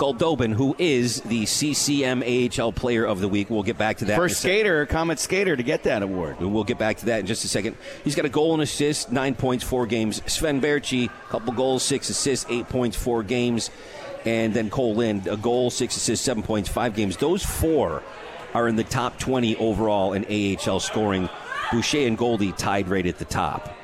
Goldobin, 0.00 0.54
who 0.54 0.74
is 0.78 1.20
the 1.20 1.44
CCM 1.44 2.22
AHL 2.22 2.72
Player 2.72 3.04
of 3.04 3.20
the 3.20 3.28
Week, 3.28 3.50
we'll 3.50 3.62
get 3.62 3.76
back 3.76 3.98
to 3.98 4.06
that. 4.06 4.16
First 4.16 4.40
skater, 4.40 4.86
Comet 4.86 5.18
skater, 5.18 5.54
to 5.54 5.62
get 5.62 5.82
that 5.82 6.02
award. 6.02 6.40
We'll 6.40 6.64
get 6.64 6.78
back 6.78 6.96
to 6.98 7.06
that 7.06 7.20
in 7.20 7.26
just 7.26 7.44
a 7.44 7.48
second. 7.48 7.76
He's 8.02 8.14
got 8.14 8.24
a 8.24 8.30
goal 8.30 8.54
and 8.54 8.62
assist, 8.62 9.12
nine 9.12 9.34
points, 9.34 9.62
four 9.62 9.84
games. 9.84 10.22
Sven 10.24 10.58
Baertschi, 10.58 11.10
couple 11.28 11.52
goals, 11.52 11.82
six 11.82 12.08
assists, 12.08 12.46
eight 12.48 12.66
points, 12.70 12.96
four 12.96 13.22
games. 13.22 13.70
And 14.24 14.54
then 14.54 14.70
Kole 14.70 14.96
Lind, 14.96 15.26
a 15.26 15.36
goal, 15.36 15.68
six 15.68 15.98
assists, 15.98 16.24
seven 16.24 16.42
points, 16.42 16.70
five 16.70 16.96
games. 16.96 17.18
Those 17.18 17.44
four 17.44 18.02
are 18.54 18.68
in 18.68 18.76
the 18.76 18.84
top 18.84 19.18
20 19.18 19.56
overall 19.56 20.14
in 20.14 20.24
AHL 20.24 20.80
scoring. 20.80 21.28
Boucher 21.70 22.06
and 22.06 22.16
Goldie 22.16 22.52
tied 22.52 22.88
right 22.88 23.04
at 23.04 23.18
the 23.18 23.26
top. 23.26 23.76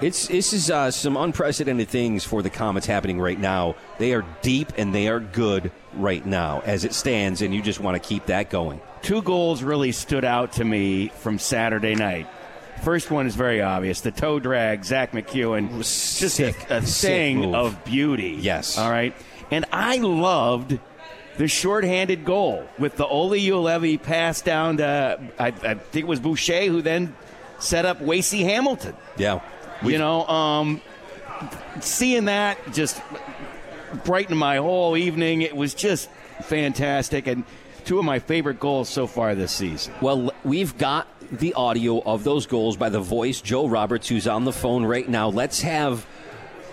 It's 0.00 0.28
this 0.28 0.52
is 0.52 0.70
uh, 0.70 0.90
some 0.90 1.16
unprecedented 1.16 1.88
things 1.88 2.24
for 2.24 2.42
the 2.42 2.50
Comets 2.50 2.86
happening 2.86 3.20
right 3.20 3.38
now. 3.38 3.76
They 3.98 4.12
are 4.14 4.24
deep 4.42 4.72
and 4.76 4.94
they 4.94 5.08
are 5.08 5.20
good 5.20 5.72
right 5.94 6.24
now 6.24 6.62
as 6.64 6.84
it 6.84 6.92
stands, 6.92 7.42
and 7.42 7.54
you 7.54 7.62
just 7.62 7.80
want 7.80 8.00
to 8.00 8.08
keep 8.08 8.26
that 8.26 8.50
going. 8.50 8.80
Two 9.02 9.22
goals 9.22 9.62
really 9.62 9.92
stood 9.92 10.24
out 10.24 10.52
to 10.52 10.64
me 10.64 11.08
from 11.08 11.38
Saturday 11.38 11.94
night. 11.94 12.26
First 12.82 13.10
one 13.10 13.26
is 13.26 13.34
very 13.34 13.62
obvious. 13.62 14.02
The 14.02 14.10
toe 14.10 14.38
drag, 14.38 14.84
Zack 14.84 15.12
MacEwen, 15.12 15.76
was 15.76 16.18
just 16.18 16.36
sick, 16.36 16.70
a, 16.70 16.76
a 16.76 16.82
sick 16.82 17.10
thing 17.10 17.38
move. 17.38 17.54
of 17.54 17.84
beauty. 17.84 18.36
Yes. 18.38 18.76
All 18.76 18.90
right. 18.90 19.14
And 19.50 19.64
I 19.72 19.98
loved 19.98 20.78
the 21.38 21.48
shorthanded 21.48 22.24
goal 22.24 22.66
with 22.78 22.96
the 22.96 23.06
Olli 23.06 23.40
Juolevi 23.40 24.02
pass 24.02 24.42
down 24.42 24.78
to, 24.78 25.18
I, 25.38 25.46
I 25.46 25.74
think 25.74 26.04
it 26.04 26.06
was 26.06 26.20
Boucher, 26.20 26.66
who 26.66 26.82
then 26.82 27.14
set 27.58 27.86
up 27.86 28.00
Wacey 28.00 28.42
Hamilton. 28.44 28.94
Yeah, 29.16 29.40
you 29.82 29.98
know, 29.98 30.26
um, 30.26 30.80
seeing 31.80 32.26
that 32.26 32.58
just 32.72 33.00
brightened 34.04 34.38
my 34.38 34.56
whole 34.56 34.96
evening. 34.96 35.42
It 35.42 35.56
was 35.56 35.74
just 35.74 36.10
fantastic, 36.42 37.26
and 37.26 37.44
two 37.84 37.98
of 37.98 38.04
my 38.04 38.18
favorite 38.18 38.60
goals 38.60 38.88
so 38.88 39.06
far 39.06 39.34
this 39.34 39.52
season. 39.52 39.94
Well, 40.00 40.32
we've 40.44 40.76
got 40.76 41.06
the 41.30 41.54
audio 41.54 42.00
of 42.00 42.24
those 42.24 42.46
goals 42.46 42.76
by 42.76 42.88
the 42.88 43.00
voice, 43.00 43.40
Joe 43.40 43.66
Roberts, 43.66 44.08
who's 44.08 44.26
on 44.26 44.44
the 44.44 44.52
phone 44.52 44.84
right 44.84 45.08
now. 45.08 45.28
Let's 45.28 45.62
have 45.62 46.06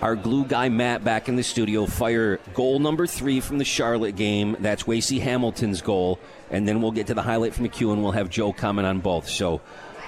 our 0.02 0.16
glue 0.16 0.46
guy, 0.46 0.70
Matt, 0.70 1.04
back 1.04 1.30
in 1.30 1.36
the 1.36 1.44
studio 1.44 1.86
fire 1.86 2.40
goal 2.54 2.80
number 2.80 3.08
three 3.08 3.40
from 3.40 3.58
the 3.58 3.66
Charlotte 3.66 4.16
game. 4.16 4.58
That's 4.60 4.84
Wacey 4.86 5.20
Hamilton's 5.20 5.82
goal. 5.82 6.20
And 6.52 6.68
then 6.68 6.82
we'll 6.82 6.92
get 6.92 7.08
to 7.08 7.14
the 7.14 7.22
highlight 7.22 7.54
from 7.54 7.68
MacEwen. 7.68 8.02
We'll 8.02 8.12
have 8.12 8.30
Joe 8.30 8.52
comment 8.52 8.86
on 8.86 9.00
both. 9.00 9.30
So 9.30 9.62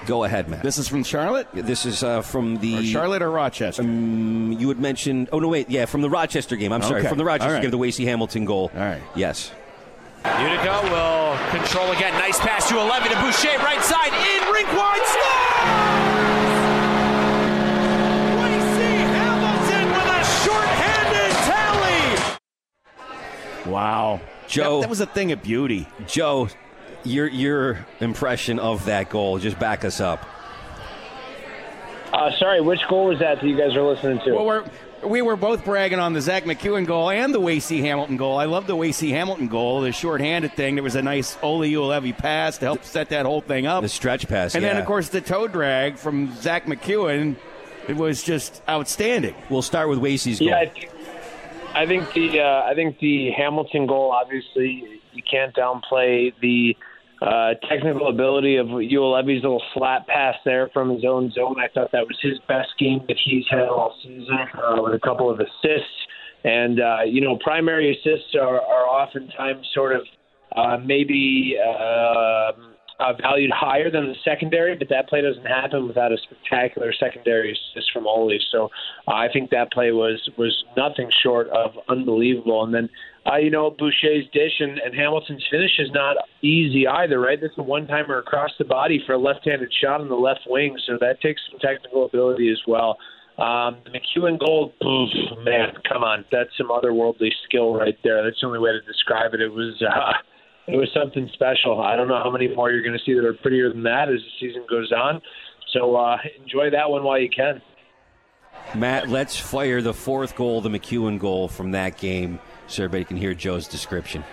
go 0.05 0.23
ahead, 0.23 0.47
Matt. 0.49 0.63
This 0.63 0.77
is 0.77 0.87
from 0.87 1.03
Charlotte, 1.03 1.47
This 1.53 1.85
is 1.85 2.03
uh, 2.03 2.21
from 2.21 2.57
the. 2.57 2.79
or 2.79 2.83
Charlotte 2.83 3.21
or 3.21 3.31
Rochester. 3.31 3.83
You 3.83 4.67
had 4.69 4.79
mentioned. 4.79 5.29
Oh, 5.31 5.39
no, 5.39 5.47
wait. 5.47 5.69
Yeah, 5.69 5.85
from 5.85 6.01
the 6.01 6.09
Rochester 6.09 6.55
game. 6.55 6.71
I'm 6.73 6.81
sorry. 6.81 7.03
From 7.05 7.17
the 7.17 7.25
Rochester 7.25 7.47
All 7.49 7.53
right. 7.55 7.61
game, 7.61 7.71
the 7.71 7.77
Wacey 7.77 8.05
Hamilton 8.05 8.45
goal. 8.45 8.71
All 8.73 8.79
right. 8.81 9.01
Yes. 9.15 9.51
Utica 10.25 10.79
will 10.91 11.37
control 11.51 11.91
again. 11.91 12.13
Nice 12.13 12.39
pass 12.39 12.67
to 12.69 12.79
11 12.79 13.09
to 13.11 13.15
Boucher, 13.21 13.57
right 13.59 13.81
side, 13.83 14.11
in 14.11 14.51
rink 14.53 14.67
wide, 14.73 15.05
scores! 15.05 16.55
Wacey 18.41 18.95
Hamilton 19.13 19.87
with 19.91 20.07
a 20.07 20.23
short-handed 20.43 21.31
tally. 23.65 23.71
wow, 23.71 24.19
Joe- 24.47 24.77
that, 24.77 24.81
that 24.81 24.89
was 24.89 24.99
a 25.01 25.05
thing 25.05 25.31
of 25.31 25.43
beauty. 25.43 25.87
Joe, 26.07 26.47
your 27.05 27.27
your 27.27 27.85
impression 27.99 28.59
of 28.59 28.85
that 28.85 29.09
goal. 29.09 29.39
Just 29.39 29.59
back 29.59 29.85
us 29.85 29.99
up. 29.99 30.25
Uh, 32.13 32.31
sorry, 32.37 32.61
which 32.61 32.79
goal 32.87 33.07
was 33.07 33.19
that 33.19 33.41
that 33.41 33.47
you 33.47 33.57
guys 33.57 33.75
are 33.75 33.83
listening 33.83 34.19
to? 34.25 34.33
Well, 34.33 34.45
we're 34.45 34.65
we 35.05 35.21
were 35.21 35.35
both 35.35 35.63
bragging 35.65 35.99
on 35.99 36.13
the 36.13 36.21
Zack 36.21 36.45
MacEwen 36.45 36.85
goal 36.85 37.09
and 37.09 37.33
the 37.33 37.39
Wacey 37.39 37.81
Hamilton 37.81 38.17
goal. 38.17 38.37
I 38.37 38.45
love 38.45 38.67
the 38.67 38.75
Wacey 38.75 39.11
Hamilton 39.11 39.47
goal, 39.47 39.81
the 39.81 39.91
shorthanded 39.91 40.53
thing. 40.53 40.75
There 40.75 40.83
was 40.83 40.95
a 40.95 41.01
nice 41.01 41.37
Olli 41.41 41.71
Juolevi 41.71 42.17
pass 42.17 42.57
to 42.59 42.65
help 42.65 42.83
set 42.83 43.09
that 43.09 43.25
whole 43.25 43.41
thing 43.41 43.67
up. 43.67 43.81
The 43.83 43.89
stretch 43.89 44.27
pass. 44.27 44.55
And 44.55 44.63
yeah. 44.63 44.73
then, 44.73 44.81
of 44.81 44.87
course, 44.87 45.09
the 45.09 45.21
toe 45.21 45.47
drag 45.47 45.97
from 45.97 46.33
Zack 46.35 46.65
MacEwen. 46.65 47.35
It 47.87 47.95
was 47.95 48.23
just 48.23 48.63
outstanding. 48.67 49.35
we'll 49.49 49.61
start 49.61 49.89
with 49.89 49.99
Wacey's 49.99 50.39
goal. 50.39 50.47
yeah, 50.47 50.59
I 50.59 50.65
think, 50.69 50.89
I 51.75 51.85
think 51.85 52.13
the 52.13 52.39
uh, 52.39 52.63
I 52.63 52.73
think 52.73 52.99
the 52.99 53.31
Hamilton 53.31 53.85
goal. 53.85 54.11
Obviously, 54.11 55.01
you 55.13 55.23
can't 55.29 55.53
downplay 55.55 56.33
the 56.41 56.75
uh, 57.25 57.55
technical 57.67 58.09
ability 58.09 58.57
of 58.57 58.67
Ewell 58.67 59.23
little 59.25 59.61
flat 59.73 60.05
pass 60.07 60.35
there 60.45 60.69
from 60.73 60.89
his 60.89 61.03
own 61.03 61.31
zone. 61.31 61.55
I 61.59 61.67
thought 61.73 61.91
that 61.91 62.05
was 62.05 62.17
his 62.21 62.37
best 62.47 62.69
game 62.77 63.01
that 63.07 63.17
he's 63.23 63.45
had 63.49 63.67
all 63.67 63.95
season, 64.03 64.37
uh, 64.53 64.81
with 64.81 64.93
a 64.93 64.99
couple 64.99 65.29
of 65.31 65.39
assists. 65.39 65.97
And 66.43 66.79
uh, 66.79 66.97
you 67.07 67.21
know, 67.21 67.37
primary 67.43 67.91
assists 67.97 68.35
are, 68.35 68.61
are 68.61 68.85
oftentimes 68.85 69.67
sort 69.73 69.95
of 69.95 70.03
uh, 70.55 70.77
maybe 70.77 71.57
uh, 71.59 72.51
uh, 72.99 73.13
valued 73.21 73.51
higher 73.51 73.91
than 73.91 74.07
the 74.07 74.15
secondary, 74.23 74.75
but 74.75 74.89
that 74.89 75.09
play 75.09 75.21
doesn't 75.21 75.45
happen 75.45 75.87
without 75.87 76.11
a 76.11 76.17
spectacular 76.17 76.93
secondary 76.93 77.51
assist 77.51 77.91
from 77.91 78.07
Olli. 78.07 78.39
So 78.51 78.69
uh, 79.07 79.13
I 79.13 79.27
think 79.31 79.49
that 79.49 79.71
play 79.71 79.91
was 79.91 80.29
was 80.37 80.63
nothing 80.77 81.09
short 81.23 81.47
of 81.49 81.71
unbelievable. 81.89 82.63
And 82.63 82.73
then 82.73 82.89
uh, 83.25 83.37
you 83.37 83.49
know 83.49 83.71
Boucher's 83.71 84.25
dish 84.33 84.59
and, 84.59 84.77
and 84.79 84.93
Hamilton's 84.93 85.43
finish 85.49 85.71
is 85.79 85.89
not 85.93 86.17
easy 86.41 86.87
either, 86.87 87.19
right? 87.19 87.39
That's 87.41 87.57
a 87.57 87.63
one 87.63 87.87
timer 87.87 88.19
across 88.19 88.51
the 88.57 88.65
body 88.65 89.01
for 89.05 89.13
a 89.13 89.17
left 89.17 89.45
handed 89.45 89.73
shot 89.81 90.01
on 90.01 90.09
the 90.09 90.15
left 90.15 90.41
wing, 90.47 90.77
so 90.85 90.97
that 91.01 91.21
takes 91.21 91.41
some 91.49 91.59
technical 91.59 92.05
ability 92.05 92.51
as 92.51 92.59
well. 92.67 92.97
Um, 93.37 93.77
the 93.83 93.91
MacEwen 93.91 94.39
goal, 94.39 94.73
oof, 94.81 95.09
man, 95.43 95.73
come 95.91 96.03
on, 96.03 96.23
that's 96.31 96.51
some 96.57 96.69
otherworldly 96.69 97.31
skill 97.45 97.73
right 97.73 97.97
there. 98.03 98.23
That's 98.23 98.39
the 98.39 98.47
only 98.47 98.59
way 98.59 98.71
to 98.71 98.81
describe 98.81 99.33
it. 99.33 99.41
It 99.41 99.51
was. 99.51 99.81
Uh, 99.81 100.13
it 100.67 100.77
was 100.77 100.89
something 100.93 101.29
special. 101.33 101.81
I 101.81 101.95
don't 101.95 102.07
know 102.07 102.21
how 102.23 102.31
many 102.31 102.47
more 102.47 102.71
you're 102.71 102.81
going 102.81 102.97
to 102.97 103.03
see 103.05 103.13
that 103.13 103.25
are 103.25 103.33
prettier 103.33 103.71
than 103.71 103.83
that 103.83 104.09
as 104.09 104.19
the 104.19 104.47
season 104.47 104.65
goes 104.69 104.91
on. 104.91 105.21
So 105.73 105.95
uh, 105.95 106.17
enjoy 106.41 106.71
that 106.71 106.89
one 106.89 107.03
while 107.03 107.19
you 107.19 107.29
can. 107.29 107.61
Matt, 108.73 109.09
let's 109.09 109.37
fire 109.37 109.81
the 109.81 109.93
fourth 109.93 110.35
goal, 110.35 110.61
the 110.61 110.69
MacEwen 110.69 111.19
goal 111.19 111.47
from 111.47 111.71
that 111.71 111.97
game, 111.97 112.39
so 112.67 112.83
everybody 112.83 113.05
can 113.05 113.17
hear 113.17 113.33
Joe's 113.33 113.67
description. 113.67 114.23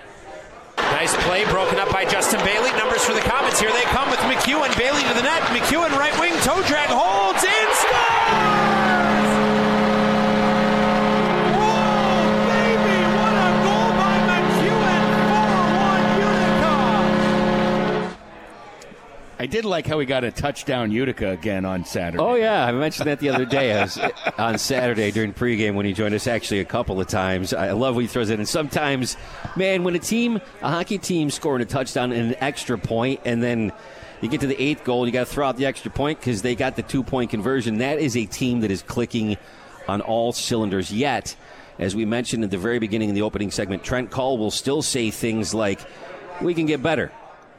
Nice 0.77 1.15
play, 1.25 1.45
broken 1.47 1.79
up 1.79 1.91
by 1.91 2.05
Justin 2.05 2.41
Bailey. 2.45 2.71
Numbers 2.73 3.05
for 3.05 3.13
the 3.13 3.21
Comets. 3.21 3.59
Here 3.59 3.73
they 3.73 3.83
come 3.91 4.09
with 4.11 4.21
MacEwen. 4.21 4.77
Bailey 4.79 5.03
to 5.03 5.15
the 5.15 5.23
net. 5.23 5.43
MacEwen, 5.51 5.91
right 5.99 6.15
wing 6.21 6.33
toe 6.41 6.63
drag 6.69 6.89
holds 6.89 7.43
in 7.43 7.72
I 19.43 19.47
did 19.47 19.65
like 19.65 19.89
how 19.89 19.99
he 19.99 20.07
got 20.07 20.23
a 20.23 20.31
touchdown 20.31 20.93
Utica 20.93 21.31
again 21.31 21.65
on 21.65 21.85
Saturday. 21.85 22.23
Oh 22.23 22.37
yeah, 22.37 22.65
I 22.65 22.71
mentioned 22.71 23.09
that 23.09 23.19
the 23.19 23.31
other 23.31 23.45
day 23.45 23.73
I 23.73 23.83
was, 23.83 23.99
on 24.39 24.57
Saturday 24.57 25.11
during 25.11 25.35
pregame 25.35 25.75
when 25.75 25.85
he 25.85 25.93
joined 25.93 26.15
us. 26.15 26.29
Actually, 26.29 26.61
a 26.61 26.65
couple 26.65 27.01
of 27.01 27.09
times. 27.09 27.53
I 27.53 27.73
love 27.73 27.97
when 27.97 28.05
he 28.05 28.09
throws 28.09 28.31
it. 28.31 28.39
And 28.39 28.49
sometimes, 28.49 29.17
man, 29.57 29.83
when 29.83 29.97
a 29.97 29.99
team, 29.99 30.41
a 30.61 30.71
hockey 30.71 30.97
team, 30.97 31.29
scoring 31.29 31.61
a 31.61 31.65
touchdown 31.65 32.13
and 32.13 32.29
an 32.29 32.37
extra 32.39 32.79
point, 32.79 33.23
and 33.25 33.43
then 33.43 33.73
you 34.21 34.29
get 34.29 34.43
to 34.43 34.47
the 34.47 34.63
eighth 34.63 34.85
goal, 34.85 35.07
you 35.07 35.13
got 35.13 35.27
to 35.27 35.33
throw 35.33 35.49
out 35.49 35.57
the 35.57 35.67
extra 35.67 35.91
point 35.91 36.21
because 36.21 36.43
they 36.43 36.55
got 36.55 36.77
the 36.77 36.83
two 36.85 37.03
point 37.03 37.33
conversion. 37.33 37.79
That 37.79 37.99
is 37.99 38.17
a 38.17 38.27
team 38.27 38.61
that 38.61 38.71
is 38.71 38.83
clicking 38.83 39.39
on 39.89 40.03
all 40.03 40.31
cylinders. 40.31 40.93
Yet, 40.93 41.35
as 41.81 41.97
we 41.97 42.05
mentioned 42.05 42.45
at 42.45 42.53
the 42.53 42.59
very 42.59 42.79
beginning 42.79 43.09
in 43.09 43.17
the 43.17 43.23
opening 43.23 43.51
segment, 43.51 43.83
Trent 43.83 44.13
Cull 44.13 44.39
will 44.39 44.53
still 44.53 44.83
say 44.83 45.11
things 45.11 45.53
like, 45.53 45.81
"We 46.41 46.55
can 46.55 46.67
get 46.67 46.81
better." 46.81 47.11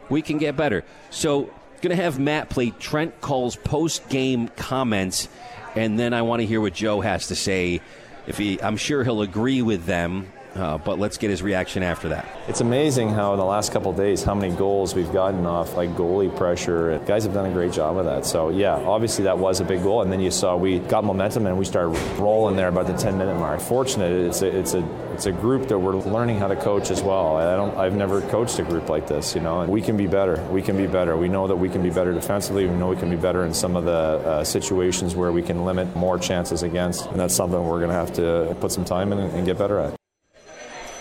we 0.09 0.21
can 0.21 0.38
get 0.38 0.55
better. 0.55 0.84
So, 1.09 1.49
going 1.84 1.95
to 1.95 2.01
have 2.01 2.17
Matt 2.17 2.49
play 2.49 2.71
Trent 2.71 3.19
Cull's 3.19 3.57
post 3.57 4.07
game 4.07 4.47
comments, 4.55 5.27
and 5.75 5.99
then 5.99 6.13
I 6.13 6.21
want 6.21 6.39
to 6.39 6.45
hear 6.45 6.61
what 6.61 6.73
Joe 6.73 7.01
has 7.01 7.27
to 7.27 7.36
say. 7.36 7.81
If 8.25 8.38
he, 8.38 8.59
I'm 8.61 8.77
sure 8.77 9.03
he'll 9.03 9.21
agree 9.21 9.61
with 9.61 9.86
them, 9.86 10.31
uh, 10.56 10.78
but 10.78 10.99
let's 10.99 11.18
get 11.18 11.30
his 11.30 11.41
reaction 11.41 11.84
after 11.84 12.10
that. 12.10 12.28
It's 12.47 12.62
amazing 12.62 13.10
how 13.10 13.34
in 13.34 13.39
the 13.39 13.45
last 13.45 13.72
couple 13.72 13.91
days 13.93 14.24
how 14.24 14.36
many 14.36 14.56
goals 14.56 14.93
we've 14.93 15.12
gotten 15.12 15.45
off 15.45 15.76
like 15.76 15.89
goalie 15.91 16.36
pressure. 16.36 16.99
Guys 17.06 17.24
have 17.24 17.34
done 17.34 17.45
a 17.45 17.54
great 17.54 17.72
job 17.72 17.97
of 17.97 18.06
that. 18.06 18.26
So 18.26 18.49
yeah, 18.49 18.76
obviously 18.76 19.24
that 19.24 19.38
was 19.38 19.60
a 19.60 19.64
big 19.64 19.84
goal, 19.84 20.01
and 20.01 20.12
then 20.12 20.20
you 20.20 20.32
saw 20.32 20.56
we 20.56 20.80
got 20.80 21.04
momentum 21.04 21.47
and 21.47 21.58
we 21.58 21.66
started 21.66 21.97
rolling 22.20 22.56
there 22.56 22.68
about 22.68 22.88
the 22.88 22.93
10 22.93 23.18
minute 23.18 23.36
mark. 23.36 23.62
Fortunate, 23.62 24.12
it's 24.12 24.41
a 24.41 24.47
it's 24.47 24.74
a 24.74 25.14
it's 25.14 25.26
a 25.26 25.32
group 25.32 25.68
that 25.68 25.80
we're 25.80 25.95
learning 25.95 26.39
how 26.39 26.47
to 26.47 26.56
coach 26.56 26.91
as 26.91 27.01
well. 27.01 27.38
I 27.38 27.56
don't 27.56 27.76
I've 27.78 27.95
never 27.95 28.22
coached 28.30 28.60
a 28.60 28.64
group 28.64 28.89
like 28.89 29.08
this, 29.08 29.36
you 29.36 29.41
know. 29.41 29.62
And 29.62 29.72
we 29.72 29.82
can 29.82 29.97
be 29.97 30.08
better. 30.08 30.41
We 30.51 30.62
can 30.62 30.78
be 30.78 30.88
better. 30.88 31.18
We 31.18 31.30
know 31.30 31.47
that 31.47 31.56
we 31.56 31.70
can 31.70 31.82
be 31.82 31.89
better 31.89 32.14
defensively. 32.14 32.68
We 32.68 32.76
know 32.76 32.89
we 32.89 32.95
can 32.95 33.10
be 33.10 33.16
better 33.16 33.45
in 33.45 33.54
some 33.54 33.76
of 33.76 33.86
the 33.86 33.91
uh, 33.91 34.43
situations 34.43 35.16
where 35.16 35.32
we 35.32 35.41
can 35.41 35.66
limit 35.66 35.95
more 35.95 36.20
chances 36.20 36.64
against, 36.64 37.06
and 37.08 37.20
that's 37.20 37.36
something 37.36 37.62
we're 37.64 37.80
going 37.80 37.89
to 37.89 37.95
have 37.95 38.14
to 38.14 38.56
put 38.60 38.72
some 38.72 38.86
time 38.86 39.12
in 39.12 39.20
and 39.20 39.45
get 39.45 39.58
better 39.58 39.80
at. 39.80 40.03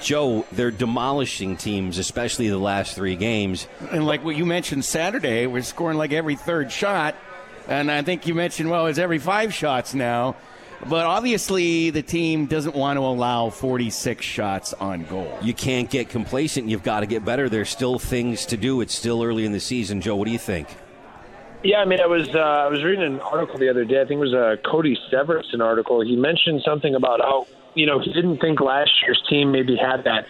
Joe, 0.03 0.45
they're 0.53 0.71
demolishing 0.71 1.57
teams, 1.57 1.99
especially 1.99 2.49
the 2.49 2.59
last 2.59 2.95
three 2.95 3.17
games. 3.17 3.67
And 3.91 4.07
like 4.07 4.25
what 4.25 4.37
you 4.37 4.45
mentioned 4.45 4.85
Saturday, 4.85 5.47
we're 5.47 5.63
scoring 5.63 5.99
like 5.99 6.13
every 6.13 6.37
third 6.37 6.71
shot. 6.71 7.15
And 7.69 7.91
I 7.91 8.03
think 8.03 8.27
you 8.27 8.35
mentioned, 8.35 8.71
well, 8.71 8.87
it's 8.87 8.99
every 8.99 9.19
five 9.19 9.55
shots 9.55 9.95
now. 9.95 10.37
But 10.85 11.07
obviously, 11.07 11.91
the 11.91 12.03
team 12.03 12.47
doesn't 12.47 12.75
want 12.75 12.97
to 12.97 13.03
allow 13.03 13.51
46 13.51 14.25
shots 14.25 14.73
on 14.75 15.05
goal. 15.05 15.39
You 15.41 15.55
can't 15.55 15.89
get 15.89 16.09
complacent. 16.09 16.69
You've 16.69 16.83
got 16.83 17.01
to 17.01 17.07
get 17.07 17.25
better. 17.25 17.49
There's 17.49 17.69
still 17.71 18.01
things 18.01 18.47
to 18.47 18.57
do. 18.57 18.81
It's 18.81 18.95
still 18.95 19.23
early 19.23 19.45
in 19.45 19.53
the 19.53 19.61
season. 19.61 20.01
Joe, 20.01 20.17
what 20.17 20.25
do 20.25 20.33
you 20.33 20.39
think? 20.39 20.69
Yeah, 21.63 21.79
I 21.79 21.85
mean, 21.85 22.01
I 22.01 22.07
was 22.07 22.29
uh, 22.35 22.39
I 22.39 22.67
was 22.67 22.83
reading 22.83 23.05
an 23.05 23.21
article 23.21 23.57
the 23.57 23.69
other 23.69 23.85
day. 23.85 24.01
I 24.01 24.05
think 24.05 24.19
it 24.19 24.25
was 24.25 24.33
a 24.33 24.59
Cody 24.69 24.99
Severson 25.13 25.61
article. 25.61 26.01
He 26.01 26.17
mentioned 26.17 26.63
something 26.65 26.97
about 26.97 27.21
how 27.21 27.47
you 27.75 27.87
know 27.87 27.99
he 27.99 28.13
didn't 28.13 28.39
think 28.39 28.61
last 28.61 28.91
year's 29.03 29.23
team 29.29 29.53
maybe 29.53 29.77
had 29.77 30.05
that 30.05 30.27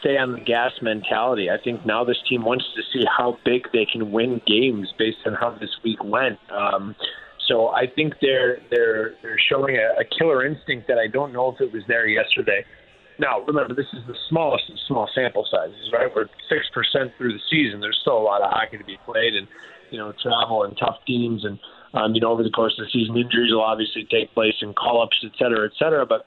stay 0.00 0.18
on 0.18 0.32
the 0.32 0.40
gas 0.40 0.72
mentality. 0.82 1.48
I 1.48 1.58
think 1.62 1.86
now 1.86 2.04
this 2.04 2.18
team 2.28 2.44
wants 2.44 2.64
to 2.74 2.82
see 2.92 3.04
how 3.06 3.38
big 3.44 3.68
they 3.72 3.86
can 3.86 4.10
win 4.10 4.40
games 4.46 4.92
based 4.98 5.18
on 5.26 5.34
how 5.34 5.50
this 5.50 5.70
week 5.84 6.02
went. 6.02 6.38
Um, 6.50 6.96
so 7.46 7.68
I 7.68 7.86
think 7.86 8.14
they're 8.20 8.58
they're 8.70 9.14
they're 9.22 9.38
showing 9.48 9.76
a, 9.76 10.00
a 10.00 10.04
killer 10.04 10.44
instinct 10.44 10.88
that 10.88 10.98
I 10.98 11.06
don't 11.06 11.32
know 11.32 11.52
if 11.52 11.60
it 11.60 11.72
was 11.72 11.82
there 11.88 12.06
yesterday. 12.06 12.64
Now, 13.18 13.40
remember, 13.42 13.74
this 13.74 13.86
is 13.92 14.04
the 14.06 14.16
smallest 14.28 14.70
of 14.70 14.78
small 14.88 15.08
sample 15.14 15.46
sizes, 15.50 15.92
right? 15.92 16.10
We're 16.14 16.28
six 16.48 16.66
percent 16.72 17.12
through 17.18 17.34
the 17.34 17.44
season. 17.50 17.80
There's 17.80 17.98
still 18.00 18.18
a 18.18 18.24
lot 18.24 18.42
of 18.42 18.50
hockey 18.50 18.78
to 18.78 18.84
be 18.84 18.98
played, 19.04 19.34
and 19.34 19.46
you 19.90 19.98
know, 19.98 20.12
travel 20.20 20.64
and 20.64 20.76
tough 20.78 20.96
teams, 21.06 21.44
and 21.44 21.58
um, 21.94 22.14
you 22.14 22.20
know, 22.20 22.32
over 22.32 22.42
the 22.42 22.50
course 22.50 22.74
of 22.78 22.86
the 22.86 22.90
season, 22.90 23.16
injuries 23.16 23.52
will 23.52 23.62
obviously 23.62 24.08
take 24.10 24.32
place 24.34 24.54
and 24.62 24.74
call-ups, 24.74 25.16
et 25.24 25.32
cetera, 25.38 25.66
et 25.66 25.72
cetera. 25.78 26.06
But 26.06 26.26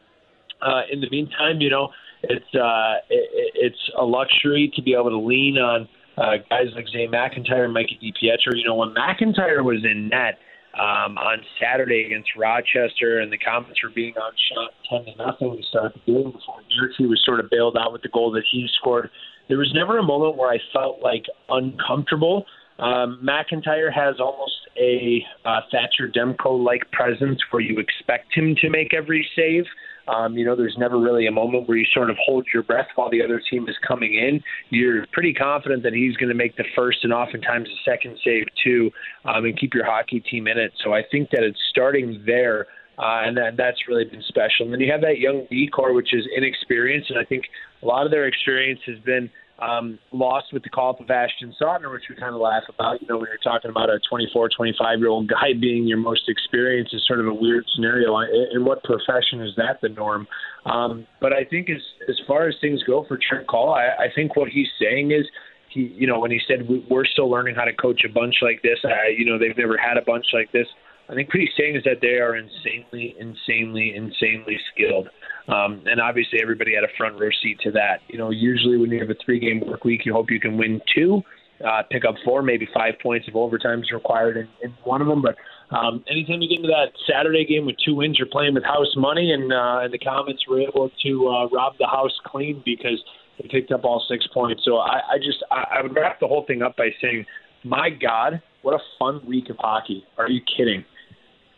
uh, 0.62 0.82
in 0.92 1.02
the 1.02 1.10
meantime, 1.10 1.62
you 1.62 1.70
know, 1.70 1.90
it's 2.24 2.56
uh, 2.56 2.96
it, 3.10 3.54
it's 3.56 3.92
a 3.98 4.04
luxury 4.04 4.72
to 4.76 4.82
be 4.82 4.94
able 4.94 5.10
to 5.10 5.20
lean 5.20 5.58
on 5.58 5.88
uh, 6.18 6.38
guys 6.50 6.68
like 6.76 6.86
Zane 6.92 7.12
McIntyre 7.12 7.66
and 7.66 7.74
Mikey 7.74 8.00
DiPietro. 8.02 8.56
You 8.56 8.66
know, 8.66 8.76
when 8.76 8.94
McIntyre 8.94 9.64
was 9.64 9.84
in 9.84 10.10
net 10.10 10.40
um, 10.74 11.18
on 11.18 11.40
Saturday 11.62 12.06
against 12.06 12.30
Rochester, 12.38 13.20
and 13.20 13.32
the 13.32 13.38
Comets 13.38 13.82
were 13.84 13.90
being 13.90 14.14
outshot 14.18 14.72
ten 14.90 15.06
to 15.06 15.24
nothing 15.24 15.58
to 15.58 15.64
start 15.70 15.94
the 15.94 16.12
game 16.12 16.32
before 16.32 16.62
Dirty 16.78 17.06
was 17.06 17.22
sort 17.26 17.40
of 17.40 17.50
bailed 17.50 17.78
out 17.80 17.94
with 17.94 18.02
the 18.02 18.10
goal 18.10 18.32
that 18.32 18.44
he 18.52 18.68
scored. 18.80 19.10
There 19.48 19.58
was 19.58 19.72
never 19.76 20.00
a 20.00 20.04
moment 20.04 20.38
where 20.38 20.50
I 20.50 20.58
felt 20.74 21.02
like 21.02 21.26
uncomfortable. 21.50 22.46
Um, 22.80 23.22
McIntyre 23.24 23.94
has 23.94 24.16
almost 24.20 24.56
a 24.78 25.24
uh, 25.46 25.62
Thatcher 25.72 26.10
Demko 26.10 26.62
like 26.64 26.90
presence 26.92 27.40
where 27.52 27.62
you 27.62 27.80
expect 27.80 28.34
him 28.34 28.56
to 28.62 28.70
make 28.70 28.94
every 28.94 29.26
save. 29.36 29.64
Um, 30.08 30.38
you 30.38 30.46
know, 30.46 30.56
there's 30.56 30.76
never 30.78 31.00
really 31.00 31.28
a 31.28 31.32
moment 31.32 31.68
where 31.68 31.78
you 31.78 31.86
sort 31.94 32.10
of 32.10 32.18
hold 32.24 32.46
your 32.54 32.64
breath 32.64 32.88
while 32.96 33.10
the 33.10 33.24
other 33.24 33.42
team 33.50 33.68
is 33.68 33.76
coming 33.88 34.14
in. 34.14 34.42
You're 34.70 35.06
pretty 35.12 35.34
confident 35.34 35.84
that 35.84 35.94
he's 35.94 36.16
going 36.18 36.30
to 36.30 36.36
make 36.36 36.56
the 36.58 36.66
first 36.76 37.00
and 37.04 37.12
oftentimes 37.12 37.68
the 37.68 37.92
second 37.92 38.18
save 38.24 38.46
too, 38.64 38.92
um, 39.26 39.46
and 39.46 39.60
keep 39.60 39.74
your 39.74 39.86
hockey 39.86 40.20
team 40.20 40.48
in 40.48 40.58
it. 40.58 40.74
So 40.84 40.94
I 40.94 41.02
think 41.12 41.32
that 41.32 41.44
it's 41.44 41.60
starting 41.70 42.24
there. 42.26 42.68
Uh, 42.98 43.28
and 43.28 43.36
that, 43.36 43.58
that's 43.58 43.90
really 43.90 44.06
been 44.06 44.24
special. 44.26 44.64
And 44.64 44.72
then 44.72 44.80
you 44.80 44.90
have 44.90 45.02
that 45.02 45.20
young 45.20 45.46
D 45.50 45.68
core, 45.68 45.92
which 45.92 46.14
is 46.14 46.26
inexperienced, 46.34 47.10
and 47.10 47.20
I 47.20 47.26
think 47.26 47.44
a 47.84 47.86
lot 47.86 48.06
of 48.06 48.12
their 48.12 48.26
experience 48.26 48.80
has 48.86 48.98
been 49.00 49.30
um, 49.60 50.00
lost 50.12 50.48
with 50.52 50.64
the 50.64 50.70
call 50.70 50.92
up 50.92 51.00
of 51.00 51.10
Ashton 51.10 51.54
Sautner, 51.62 51.92
which 51.92 52.04
we 52.10 52.16
kind 52.16 52.36
of 52.36 52.42
laugh 52.42 52.64
about. 52.68 53.02
You 53.02 53.08
know, 53.08 53.18
when 53.18 53.28
you're 53.28 53.38
talking 53.38 53.72
about 53.72 53.90
a 53.90 54.00
24, 54.10 54.50
25 54.50 55.00
year 55.00 55.08
old 55.08 55.30
guy 55.30 55.54
being 55.60 55.88
your 55.88 55.98
most 55.98 56.28
experienced 56.28 56.94
is 56.94 57.06
sort 57.08 57.20
of 57.20 57.28
a 57.28 57.34
weird 57.34 57.66
scenario. 57.74 58.18
In 58.54 58.66
what 58.66 58.84
profession 58.84 59.42
is 59.42 59.54
that 59.58 59.80
the 59.82 59.90
norm? 59.90 60.28
Um, 60.66 61.08
but 61.22 61.32
I 61.32 61.46
think 61.46 61.70
as 61.70 61.82
as 62.10 62.20
far 62.28 62.48
as 62.48 62.56
things 62.60 62.84
go 62.84 63.06
for 63.08 63.18
Trent 63.18 63.48
Cull, 63.48 63.74
I, 63.74 64.06
I 64.06 64.08
think 64.14 64.36
what 64.36 64.50
he's 64.50 64.70
saying 64.80 65.12
is. 65.12 65.26
He, 65.70 65.94
you 65.94 66.08
know, 66.08 66.22
when 66.22 66.32
he 66.32 66.40
said 66.48 66.70
we're 66.90 67.04
still 67.04 67.30
learning 67.30 67.56
how 67.56 67.66
to 67.66 67.74
coach 67.74 68.04
a 68.06 68.10
bunch 68.10 68.36
like 68.42 68.62
this, 68.62 68.80
I, 68.86 69.10
you 69.10 69.26
know, 69.26 69.38
they've 69.38 69.58
never 69.58 69.76
had 69.76 69.98
a 69.98 70.02
bunch 70.02 70.28
like 70.32 70.50
this. 70.54 70.68
I 71.10 71.14
think 71.14 71.30
he's 71.32 71.50
saying 71.58 71.76
is 71.76 71.84
that 71.84 72.02
they 72.02 72.18
are 72.18 72.36
insanely, 72.36 73.16
insanely, 73.20 73.96
insanely 73.96 74.58
skilled. 74.74 75.10
Um, 75.48 75.84
and 75.86 76.02
obviously, 76.02 76.40
everybody 76.42 76.74
had 76.74 76.84
a 76.84 76.94
front 76.98 77.20
row 77.20 77.30
seat 77.44 77.60
to 77.64 77.72
that. 77.72 78.00
You 78.08 78.18
know, 78.18 78.32
usually 78.32 78.78
when 78.78 78.90
you 78.90 79.00
have 79.00 79.10
a 79.10 79.16
three 79.24 79.40
game 79.40 79.62
work 79.66 79.84
week, 79.84 80.02
you 80.06 80.14
hope 80.14 80.32
you 80.32 80.40
can 80.40 80.58
win 80.58 80.82
two, 80.96 81.22
uh, 81.64 81.84
pick 81.90 82.04
up 82.06 82.16
four, 82.26 82.42
maybe 82.42 82.68
five 82.74 82.96
points 83.02 83.28
if 83.28 83.36
overtime 83.36 83.82
is 83.82 83.92
required 83.92 84.38
in, 84.38 84.48
in 84.64 84.74
one 84.84 85.02
of 85.02 85.08
them. 85.08 85.22
But 85.22 85.36
um, 85.76 86.04
anytime 86.10 86.42
you 86.42 86.50
get 86.50 86.58
into 86.58 86.70
that 86.70 86.92
Saturday 87.08 87.46
game 87.46 87.68
with 87.68 87.76
two 87.86 87.96
wins, 87.96 88.18
you're 88.18 88.28
playing 88.28 88.56
with 88.56 88.64
house 88.64 88.94
money, 88.98 89.32
and, 89.32 89.54
uh, 89.54 89.82
and 89.84 89.94
the 89.94 90.00
Comets 90.00 90.48
were 90.50 90.62
able 90.62 90.90
to 91.04 91.28
uh, 91.28 91.48
rob 91.50 91.74
the 91.78 91.88
house 91.88 92.14
clean 92.26 92.64
because 92.66 93.00
they 93.40 93.48
picked 93.48 93.72
up 93.72 93.84
all 93.84 94.04
six 94.10 94.26
points. 94.34 94.64
So 94.66 94.78
I, 94.78 95.02
I 95.14 95.18
just 95.18 95.44
I, 95.52 95.78
I 95.78 95.82
would 95.84 95.96
wrap 95.96 96.20
the 96.20 96.28
whole 96.28 96.46
thing 96.48 96.64
up 96.64 96.76
by 96.76 96.90
saying, 97.02 97.26
my 97.64 97.90
God, 97.90 98.42
what 98.64 98.74
a 98.74 98.80
fun 98.98 99.22
week 99.28 99.50
of 99.50 99.58
hockey! 99.60 100.04
Are 100.18 100.30
you 100.30 100.42
kidding? 100.58 100.84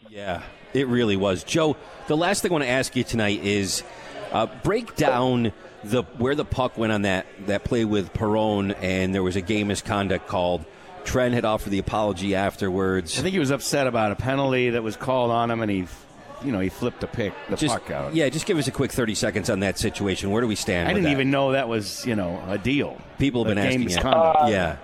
Yeah, 0.10 0.43
it 0.74 0.88
really 0.88 1.16
was. 1.18 1.43
Joe, 1.43 1.76
the 2.08 2.18
last 2.18 2.41
thing 2.41 2.51
I 2.51 2.53
want 2.53 2.64
to 2.64 2.70
ask 2.70 2.95
you 2.95 3.03
tonight 3.03 3.43
is 3.43 3.84
uh, 4.32 4.47
break 4.64 4.95
down 4.95 5.51
the 5.84 6.03
where 6.18 6.36
the 6.36 6.45
puck 6.45 6.78
went 6.78 6.91
on 6.91 7.03
that, 7.03 7.26
that 7.47 7.64
play 7.64 7.86
with 7.86 8.14
Perron, 8.14 8.72
and 8.72 9.14
there 9.14 9.24
was 9.24 9.36
a 9.36 9.41
game 9.41 9.68
misconduct 9.68 10.28
called. 10.28 10.66
Trent 11.03 11.34
had 11.34 11.45
offered 11.45 11.70
the 11.70 11.80
apology 11.80 12.36
afterwards. 12.36 13.18
I 13.18 13.22
think 13.22 13.32
he 13.32 13.39
was 13.39 13.49
upset 13.51 13.88
about 13.88 14.12
a 14.12 14.16
penalty 14.16 14.72
that 14.72 14.84
was 14.84 14.97
called 14.97 15.32
on 15.32 15.49
him, 15.49 15.62
and 15.62 15.72
he, 15.72 15.88
you 16.43 16.51
know, 16.51 16.60
he 16.60 16.68
flipped 16.68 16.99
the 16.99 17.08
pick, 17.08 17.32
the 17.49 17.55
just, 17.55 17.74
puck 17.74 17.89
out. 17.91 18.14
Yeah, 18.14 18.28
just 18.28 18.45
give 18.45 18.58
us 18.58 18.68
a 18.68 18.72
quick 18.72 18.91
30 18.91 19.16
seconds 19.16 19.49
on 19.49 19.62
that 19.62 19.78
situation. 19.80 20.32
Where 20.32 20.41
do 20.41 20.49
we 20.49 20.55
stand? 20.55 20.89
I 20.89 20.91
with 20.91 20.97
didn't 20.97 21.05
that? 21.05 21.12
even 21.12 21.32
know 21.32 21.53
that 21.53 21.70
was, 21.70 22.05
you 22.05 22.14
know, 22.18 22.43
a 22.49 22.58
deal. 22.58 22.99
People 23.20 23.45
have 23.45 23.51
A 23.53 23.55
been 23.55 23.64
asking. 23.66 23.80
you. 23.84 23.86
misconduct. 23.86 24.49
yeah. 24.49 24.76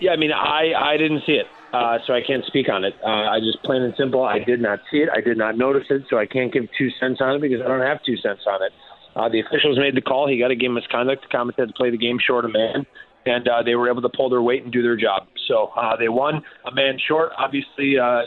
Yeah, 0.00 0.12
I 0.12 0.16
mean, 0.16 0.32
I 0.32 0.72
I 0.74 0.96
didn't 0.96 1.24
see 1.26 1.32
it. 1.32 1.46
Uh, 1.72 1.98
so 2.06 2.14
I 2.14 2.20
can't 2.26 2.44
speak 2.46 2.68
on 2.68 2.84
it. 2.84 2.94
Uh, 3.04 3.28
I 3.28 3.40
just 3.40 3.62
plain 3.62 3.82
and 3.82 3.94
simple, 3.96 4.24
I 4.24 4.38
did 4.38 4.60
not 4.60 4.80
see 4.90 4.98
it. 4.98 5.08
I 5.14 5.20
did 5.20 5.36
not 5.36 5.56
notice 5.56 5.84
it, 5.90 6.02
so 6.08 6.18
I 6.18 6.26
can't 6.26 6.52
give 6.52 6.64
two 6.76 6.88
cents 6.98 7.20
on 7.20 7.36
it 7.36 7.40
because 7.40 7.60
I 7.64 7.68
don't 7.68 7.82
have 7.82 7.98
two 8.04 8.16
cents 8.16 8.42
on 8.46 8.62
it. 8.62 8.72
Uh, 9.14 9.28
the 9.28 9.40
officials 9.40 9.78
made 9.78 9.96
the 9.96 10.00
call. 10.00 10.28
He 10.28 10.38
got 10.38 10.50
a 10.50 10.56
game 10.56 10.74
misconduct. 10.74 11.22
The 11.22 11.36
Comets 11.36 11.58
had 11.58 11.68
to 11.68 11.74
play 11.74 11.90
the 11.90 11.98
game 11.98 12.18
short 12.24 12.44
of 12.44 12.52
man, 12.52 12.86
and 13.26 13.48
uh, 13.48 13.62
they 13.62 13.74
were 13.74 13.90
able 13.90 14.02
to 14.02 14.08
pull 14.08 14.30
their 14.30 14.42
weight 14.42 14.62
and 14.62 14.72
do 14.72 14.82
their 14.82 14.96
job. 14.96 15.26
So 15.46 15.72
uh, 15.76 15.96
they 15.96 16.08
won 16.08 16.42
a 16.64 16.74
man 16.74 16.98
short. 17.06 17.32
Obviously, 17.36 17.98
uh, 17.98 18.22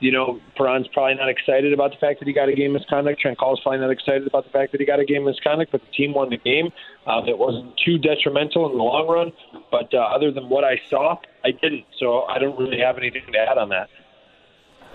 you 0.00 0.12
know, 0.12 0.40
Perron's 0.56 0.86
probably 0.88 1.14
not 1.14 1.28
excited 1.28 1.72
about 1.72 1.90
the 1.90 1.96
fact 1.98 2.20
that 2.20 2.28
he 2.28 2.34
got 2.34 2.48
a 2.48 2.54
game 2.54 2.72
misconduct. 2.72 3.20
Trent 3.20 3.38
Cull's 3.38 3.60
probably 3.60 3.80
not 3.80 3.90
excited 3.90 4.26
about 4.26 4.44
the 4.44 4.50
fact 4.50 4.72
that 4.72 4.80
he 4.80 4.86
got 4.86 5.00
a 5.00 5.04
game 5.04 5.24
misconduct, 5.24 5.72
but 5.72 5.80
the 5.80 5.92
team 5.92 6.14
won 6.14 6.30
the 6.30 6.36
game. 6.36 6.70
Uh, 7.06 7.22
it 7.26 7.36
wasn't 7.36 7.76
too 7.84 7.98
detrimental 7.98 8.70
in 8.70 8.76
the 8.76 8.82
long 8.82 9.08
run, 9.08 9.32
but 9.70 9.92
uh, 9.92 9.98
other 9.98 10.30
than 10.30 10.48
what 10.48 10.64
I 10.64 10.80
saw, 10.88 11.16
I 11.44 11.50
didn't. 11.50 11.84
So 11.98 12.22
I 12.24 12.38
don't 12.38 12.58
really 12.58 12.78
have 12.80 12.98
anything 12.98 13.24
to 13.32 13.38
add 13.38 13.58
on 13.58 13.70
that. 13.70 13.88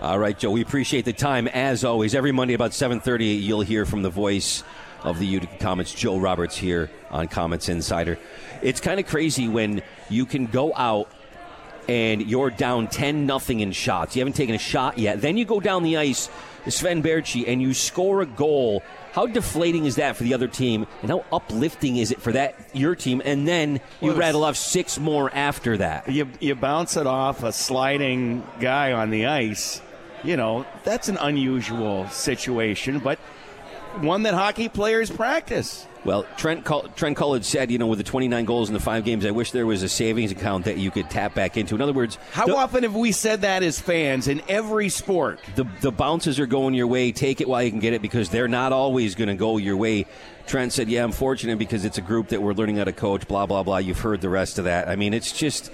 All 0.00 0.18
right, 0.18 0.38
Joe. 0.38 0.50
We 0.50 0.60
appreciate 0.60 1.04
the 1.04 1.12
time 1.12 1.48
as 1.48 1.84
always. 1.84 2.14
Every 2.14 2.32
Monday 2.32 2.54
about 2.54 2.72
7:30, 2.72 3.40
you'll 3.40 3.60
hear 3.60 3.86
from 3.86 4.02
the 4.02 4.10
voice 4.10 4.64
of 5.02 5.18
the 5.18 5.26
Utica 5.26 5.56
Comets, 5.58 5.94
Joe 5.94 6.18
Roberts, 6.18 6.56
here 6.56 6.90
on 7.10 7.28
Comets 7.28 7.68
Insider. 7.68 8.18
It's 8.62 8.80
kind 8.80 8.98
of 8.98 9.06
crazy 9.06 9.48
when 9.48 9.82
you 10.08 10.26
can 10.26 10.46
go 10.46 10.72
out 10.74 11.10
and 11.88 12.22
you're 12.22 12.50
down 12.50 12.88
10 12.88 13.26
nothing 13.26 13.60
in 13.60 13.72
shots. 13.72 14.16
You 14.16 14.20
haven't 14.20 14.34
taken 14.34 14.54
a 14.54 14.58
shot 14.58 14.98
yet. 14.98 15.20
Then 15.20 15.36
you 15.36 15.44
go 15.44 15.60
down 15.60 15.82
the 15.82 15.96
ice, 15.96 16.28
Sven 16.68 17.02
Baertschi, 17.02 17.46
and 17.46 17.60
you 17.60 17.74
score 17.74 18.22
a 18.22 18.26
goal. 18.26 18.82
How 19.12 19.26
deflating 19.26 19.84
is 19.84 19.96
that 19.96 20.16
for 20.16 20.24
the 20.24 20.34
other 20.34 20.48
team, 20.48 20.86
and 21.02 21.10
how 21.10 21.24
uplifting 21.32 21.96
is 21.98 22.10
it 22.10 22.20
for 22.20 22.32
that 22.32 22.54
your 22.72 22.96
team? 22.96 23.22
And 23.24 23.46
then 23.46 23.80
you 24.00 24.08
Well, 24.08 24.16
rattle 24.16 24.44
off 24.44 24.56
six 24.56 24.98
more 24.98 25.32
after 25.32 25.76
that. 25.76 26.10
You, 26.10 26.28
you 26.40 26.54
bounce 26.54 26.96
it 26.96 27.06
off 27.06 27.42
a 27.42 27.52
sliding 27.52 28.42
guy 28.60 28.92
on 28.92 29.10
the 29.10 29.26
ice. 29.26 29.80
You 30.24 30.36
know, 30.36 30.66
that's 30.84 31.08
an 31.08 31.18
unusual 31.18 32.08
situation, 32.08 32.98
but 32.98 33.18
one 34.00 34.22
that 34.24 34.34
hockey 34.34 34.68
players 34.68 35.10
practice. 35.10 35.86
Well, 36.04 36.26
Trent 36.36 36.64
Cull- 36.66 36.88
Trent 36.96 37.16
Cull 37.16 37.40
said, 37.42 37.70
you 37.70 37.78
know, 37.78 37.86
with 37.86 37.98
the 37.98 38.04
29 38.04 38.44
goals 38.44 38.68
in 38.68 38.74
the 38.74 38.80
five 38.80 39.04
games, 39.04 39.24
I 39.24 39.30
wish 39.30 39.52
there 39.52 39.64
was 39.64 39.82
a 39.82 39.88
savings 39.88 40.30
account 40.32 40.66
that 40.66 40.76
you 40.76 40.90
could 40.90 41.08
tap 41.08 41.34
back 41.34 41.56
into. 41.56 41.74
In 41.74 41.80
other 41.80 41.94
words, 41.94 42.18
How 42.32 42.44
the, 42.46 42.54
often 42.56 42.82
have 42.82 42.94
we 42.94 43.10
said 43.10 43.40
that 43.40 43.62
as 43.62 43.80
fans 43.80 44.28
in 44.28 44.42
every 44.46 44.90
sport? 44.90 45.40
the 45.56 45.64
the 45.80 45.90
bounces 45.90 46.38
are 46.38 46.46
going 46.46 46.74
your 46.74 46.86
way. 46.86 47.10
Take 47.12 47.40
it 47.40 47.48
while 47.48 47.62
you 47.62 47.70
can 47.70 47.80
get 47.80 47.94
it 47.94 48.02
because 48.02 48.28
they're 48.28 48.48
not 48.48 48.72
always 48.72 49.14
going 49.14 49.28
to 49.28 49.34
go 49.34 49.56
your 49.56 49.78
way. 49.78 50.04
Trent 50.46 50.74
said, 50.74 50.90
"Yeah, 50.90 51.04
I'm 51.04 51.12
fortunate 51.12 51.58
because 51.58 51.86
it's 51.86 51.96
a 51.96 52.02
group 52.02 52.28
that 52.28 52.42
we're 52.42 52.52
learning 52.52 52.76
how 52.76 52.84
to 52.84 52.92
coach." 52.92 53.26
Blah 53.26 53.46
blah 53.46 53.62
blah. 53.62 53.78
You've 53.78 54.00
heard 54.00 54.20
the 54.20 54.28
rest 54.28 54.58
of 54.58 54.66
that. 54.66 54.88
I 54.88 54.96
mean, 54.96 55.14
it's 55.14 55.32
just 55.32 55.72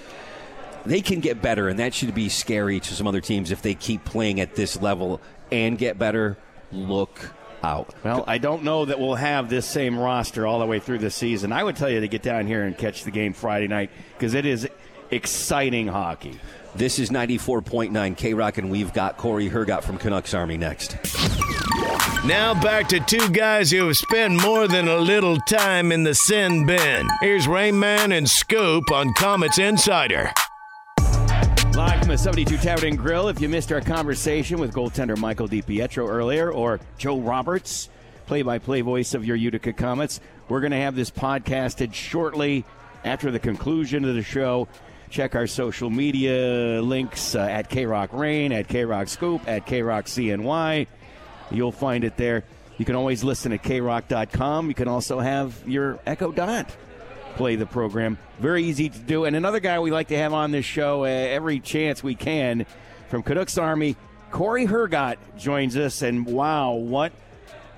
they 0.87 1.01
can 1.01 1.19
get 1.19 1.43
better, 1.43 1.69
and 1.69 1.81
that 1.81 1.93
should 1.93 2.15
be 2.15 2.29
scary 2.29 2.79
to 2.79 2.95
some 2.95 3.09
other 3.09 3.21
teams 3.21 3.51
if 3.51 3.63
they 3.63 3.75
keep 3.75 4.05
playing 4.05 4.41
at 4.41 4.55
this 4.55 4.81
level 4.81 5.21
and 5.51 5.77
get 5.77 5.99
better. 5.99 6.39
Look 6.71 7.33
out. 7.63 7.95
Well, 8.05 8.25
I 8.27 8.39
don't 8.39 8.63
know 8.63 8.85
that 8.85 8.99
we'll 8.99 9.15
have 9.15 9.49
this 9.49 9.67
same 9.67 9.99
roster 9.99 10.47
all 10.47 10.59
the 10.59 10.67
way 10.67 10.81
through 10.81 10.99
the 10.99 11.11
season. 11.11 11.53
I 11.53 11.63
would 11.63 11.77
tell 11.77 11.91
you 11.91 12.01
to 12.01 12.09
get 12.09 12.23
down 12.23 12.47
here 12.47 12.65
and 12.65 12.77
catch 12.77 13.05
the 13.05 13.11
game 13.11 13.33
Friday 13.33 13.69
night 13.69 13.91
because 14.15 14.35
it 14.35 14.47
is 14.47 14.69
exciting 15.11 15.89
hockey. 15.89 16.39
This 16.75 16.99
is 16.99 17.11
94.9 17.11 18.17
K 18.17 18.35
Rock, 18.35 18.59
and 18.59 18.71
we've 18.71 18.93
got 18.93 19.17
Cory 19.17 19.51
Hergott 19.51 19.83
from 19.83 19.99
Canucks 19.99 20.35
Army 20.35 20.57
next. 20.57 20.97
Now 22.25 22.55
back 22.61 22.89
to 22.91 23.01
two 23.01 23.29
guys 23.31 23.71
who 23.71 23.87
have 23.87 23.97
spent 23.97 24.41
more 24.43 24.69
than 24.69 24.89
a 24.89 24.99
little 24.99 25.39
time 25.49 25.91
in 25.91 26.05
the 26.05 26.15
sin 26.15 26.67
bin. 26.67 27.09
Here's 27.21 27.49
Rain 27.49 27.79
Man 27.79 28.13
and 28.13 28.29
Scoop 28.29 28.91
on 28.93 29.15
Comets 29.15 29.59
Insider. 29.59 30.31
Live 31.81 32.01
from 32.01 32.09
the 32.09 32.19
72 32.19 32.59
Tavern 32.59 32.89
and 32.91 32.99
Grill. 32.99 33.29
If 33.29 33.41
you 33.41 33.49
missed 33.49 33.73
our 33.73 33.81
conversation 33.81 34.59
with 34.61 34.75
goaltender 34.75 35.17
Michael 35.17 35.49
DiPietro 35.49 36.07
earlier 36.07 36.53
or 36.53 36.79
Joe 36.99 37.19
Roberts, 37.19 37.89
play 38.27 38.43
by 38.43 38.59
play 38.59 38.83
voice 38.83 39.15
of 39.15 39.25
your 39.25 39.35
Utica 39.35 39.73
Comets, 39.73 40.21
we're 40.51 40.61
going 40.61 40.73
to 40.73 40.77
have 40.77 40.95
this 40.95 41.11
podcasted 41.11 41.95
shortly 41.95 42.67
after 43.03 43.31
the 43.31 43.39
conclusion 43.39 44.05
of 44.05 44.15
the 44.15 44.23
show. 44.23 44.69
Check 45.09 45.35
our 45.35 45.47
social 45.47 45.89
media 45.89 46.83
links 46.83 47.35
uh, 47.35 47.39
at 47.39 47.71
K 47.71 47.87
Rock 47.87 48.13
Rain, 48.13 48.53
at 48.53 48.69
K 48.69 48.85
Rock 48.85 49.09
Scoop, 49.09 49.49
at 49.49 49.65
K 49.65 49.81
Rock 49.81 50.05
CNY. 50.05 50.87
You'll 51.51 51.73
find 51.73 52.05
it 52.05 52.19
there. 52.19 52.45
You 52.77 52.85
can 52.85 52.95
always 52.95 53.25
listen 53.25 53.55
at 53.55 53.63
krock.com. 53.63 54.69
You 54.69 54.75
can 54.75 54.89
also 54.89 55.19
have 55.19 55.67
your 55.67 55.99
Echo 56.05 56.31
Dot 56.31 56.71
play 57.37 57.57
the 57.57 57.67
program. 57.67 58.19
Very 58.39 58.65
easy 58.65 58.89
to 58.89 58.99
do. 58.99 59.25
And 59.25 59.35
another 59.35 59.61
guy 59.61 59.79
we 59.79 59.91
like 59.91 60.09
to 60.09 60.17
have 60.17 60.33
on 60.33 60.51
this 60.51 60.65
show 60.65 61.05
uh, 61.05 61.09
every 61.09 61.61
chance 61.61 62.03
we 62.03 62.15
can 62.15 62.67
from 63.09 63.23
Canucks 63.23 63.59
Army, 63.59 63.97
Cory 64.31 64.67
Hergott 64.67 65.17
joins 65.37 65.77
us. 65.77 66.03
And 66.03 66.27
wow, 66.27 66.73
what 66.73 67.13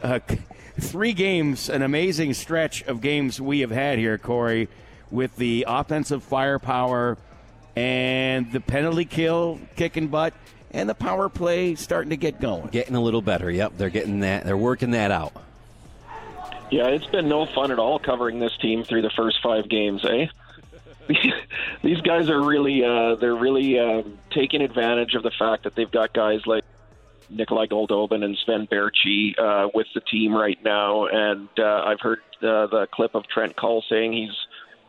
uh, 0.03 0.21
three 0.81 1.13
games, 1.13 1.69
an 1.69 1.83
amazing 1.83 2.35
stretch 2.35 2.83
of 2.85 3.01
games 3.01 3.41
we 3.41 3.61
have 3.61 3.71
had 3.71 3.99
here, 3.99 4.19
Cory, 4.19 4.69
with 5.11 5.37
the 5.37 5.65
offensive 5.69 6.23
firepower 6.23 7.19
and 7.77 8.53
the 8.53 8.61
penalty 8.61 9.05
kill, 9.05 9.61
kicking 9.77 10.09
butt, 10.09 10.35
and 10.71 10.89
the 10.89 10.95
power 10.95 11.29
play 11.29 11.75
starting 11.75 12.11
to 12.11 12.17
get 12.17 12.41
going. 12.41 12.69
Getting 12.69 12.95
a 12.95 13.01
little 13.01 13.23
better. 13.23 13.51
Yep, 13.51 13.75
they're 13.77 13.91
getting 13.91 14.21
that. 14.21 14.45
They're 14.45 14.57
working 14.57 14.93
that 14.93 15.11
out. 15.11 15.33
Yeah, 16.73 16.87
it's 16.87 17.05
been 17.05 17.29
no 17.29 17.45
fun 17.45 17.71
at 17.71 17.79
all 17.79 17.99
covering 17.99 18.39
this 18.39 18.57
team 18.57 18.83
through 18.83 19.03
the 19.03 19.11
first 19.11 19.43
five 19.43 19.69
games, 19.69 20.03
eh? 20.07 20.29
These 21.83 22.01
guys 22.01 22.31
are 22.31 22.43
really, 22.43 22.83
uh, 22.83 23.17
they're 23.17 23.37
really 23.37 23.79
um, 23.79 24.19
taking 24.31 24.63
advantage 24.63 25.15
of 25.15 25.23
the 25.23 25.33
fact 25.39 25.65
that 25.65 25.75
they've 25.75 25.91
got 25.91 26.15
guys 26.15 26.41
like 26.47 26.65
Nikolai 27.29 27.67
Goldobin 27.67 28.25
and 28.25 28.39
Sven 28.39 28.67
Baertschi 28.67 29.39
uh, 29.39 29.69
with 29.75 29.87
the 29.95 30.01
team 30.01 30.35
right 30.35 30.57
now. 30.65 31.09
And 31.09 31.51
uh, 31.59 31.83
I've 31.85 32.01
heard 32.01 32.21
uh, 32.41 32.69
the 32.69 32.89
clip 32.91 33.15
of 33.15 33.29
Trent 33.29 33.55
Cull 33.55 33.85
saying 33.91 34.15
he's, 34.15 34.35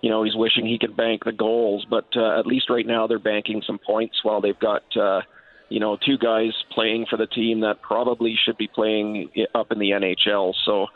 you 0.01 0.09
know, 0.09 0.23
he's 0.23 0.37
wishing 0.37 0.65
he 0.65 0.79
could 0.79 0.95
bank 0.95 1.25
the 1.25 1.33
goals, 1.33 1.85
but 1.89 2.07
uh, 2.15 2.39
at 2.39 2.47
least 2.47 2.69
right 2.69 2.87
now 2.87 3.07
they're 3.07 3.19
banking 3.19 3.61
some 3.67 3.77
points 3.77 4.23
while 4.23 4.39
they've 4.39 4.59
got. 4.59 4.83
Uh, 4.95 5.21
you 5.67 5.79
know, 5.79 5.97
two 5.97 6.19
guys 6.19 6.51
playing 6.71 7.07
for 7.09 7.17
the 7.17 7.25
team 7.25 7.61
that 7.61 7.81
probably 7.81 8.35
should 8.41 8.57
be 8.57 8.67
playing 8.67 9.29
up 9.55 9.71
in 9.71 9.79
the 9.79 9.89
NHL. 9.89 10.53
So 10.63 10.87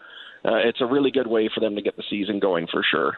uh, 0.48 0.56
it's 0.56 0.80
a 0.82 0.86
really 0.86 1.12
good 1.12 1.28
way 1.28 1.50
for 1.54 1.60
them 1.60 1.76
to 1.76 1.82
get 1.82 1.98
the 1.98 2.04
season 2.10 2.40
going 2.40 2.68
for 2.68 2.84
sure. 2.90 3.18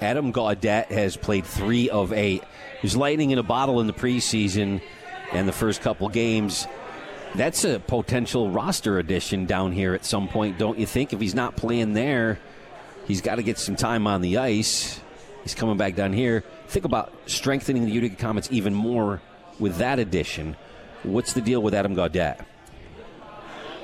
Adam 0.00 0.32
Gaudette 0.32 0.86
has 0.86 1.16
played 1.16 1.44
three 1.44 1.90
of 1.90 2.12
eight. 2.12 2.42
He's 2.80 2.96
lightning 2.96 3.30
in 3.30 3.38
a 3.38 3.42
bottle 3.42 3.80
in 3.80 3.86
the 3.86 3.92
preseason 3.92 4.80
and 5.32 5.46
the 5.46 5.52
first 5.52 5.82
couple 5.82 6.08
games. 6.08 6.66
That's 7.34 7.64
a 7.64 7.78
potential 7.78 8.50
roster 8.50 8.98
addition 8.98 9.44
down 9.44 9.72
here 9.72 9.94
at 9.94 10.04
some 10.04 10.28
point, 10.28 10.56
don't 10.56 10.78
you 10.78 10.86
think? 10.86 11.12
If 11.12 11.20
he's 11.20 11.34
not 11.34 11.56
playing 11.56 11.92
there, 11.92 12.38
he's 13.06 13.20
got 13.20 13.34
to 13.34 13.42
get 13.42 13.58
some 13.58 13.76
time 13.76 14.06
on 14.06 14.22
the 14.22 14.38
ice. 14.38 15.00
He's 15.42 15.54
coming 15.54 15.76
back 15.76 15.94
down 15.94 16.12
here. 16.12 16.42
Think 16.68 16.84
about 16.84 17.12
strengthening 17.26 17.84
the 17.84 17.90
Utica 17.90 18.16
Comets 18.16 18.48
even 18.50 18.74
more 18.74 19.20
with 19.58 19.76
that 19.76 19.98
addition. 19.98 20.56
What's 21.02 21.32
the 21.32 21.40
deal 21.40 21.60
with 21.60 21.74
Adam 21.74 21.94
Gaudette? 21.94 22.44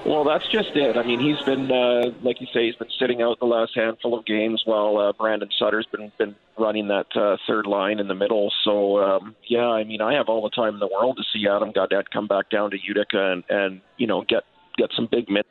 Well, 0.06 0.22
that's 0.22 0.46
just 0.48 0.70
it. 0.74 0.98
I 0.98 1.02
mean, 1.02 1.18
he's 1.18 1.40
been, 1.46 1.72
uh, 1.72 2.10
like 2.22 2.38
you 2.38 2.46
say, 2.52 2.66
he's 2.66 2.74
been 2.74 2.90
sitting 2.98 3.22
out 3.22 3.38
the 3.38 3.46
last 3.46 3.72
handful 3.74 4.18
of 4.18 4.26
games 4.26 4.62
while 4.66 4.98
uh, 4.98 5.12
Brandon 5.12 5.48
Sutter's 5.58 5.86
been 5.90 6.12
been 6.18 6.36
running 6.58 6.88
that 6.88 7.06
uh, 7.16 7.38
third 7.46 7.66
line 7.66 7.98
in 7.98 8.06
the 8.06 8.14
middle. 8.14 8.52
So, 8.64 8.98
um, 8.98 9.34
yeah, 9.48 9.66
I 9.66 9.82
mean, 9.84 10.02
I 10.02 10.12
have 10.14 10.28
all 10.28 10.42
the 10.42 10.50
time 10.50 10.74
in 10.74 10.80
the 10.80 10.88
world 10.88 11.16
to 11.16 11.24
see 11.32 11.48
Adam 11.48 11.72
Gaudette 11.72 12.10
come 12.12 12.26
back 12.26 12.50
down 12.50 12.70
to 12.72 12.76
Utica 12.82 13.32
and, 13.32 13.44
and 13.48 13.80
you 13.96 14.06
know 14.06 14.24
get 14.28 14.42
get 14.76 14.90
some 14.94 15.08
big 15.10 15.28
minutes. 15.28 15.48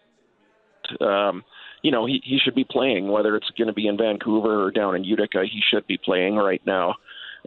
Um, 1.02 1.44
you 1.82 1.90
know, 1.92 2.06
he 2.06 2.22
he 2.24 2.38
should 2.38 2.56
be 2.56 2.64
playing 2.64 3.08
whether 3.08 3.36
it's 3.36 3.50
going 3.58 3.70
to 3.70 3.74
be 3.74 3.88
in 3.88 3.98
Vancouver 3.98 4.64
or 4.66 4.70
down 4.70 4.96
in 4.96 5.04
Utica. 5.04 5.44
He 5.44 5.62
should 5.68 5.88
be 5.88 5.98
playing 5.98 6.36
right 6.36 6.62
now. 6.64 6.94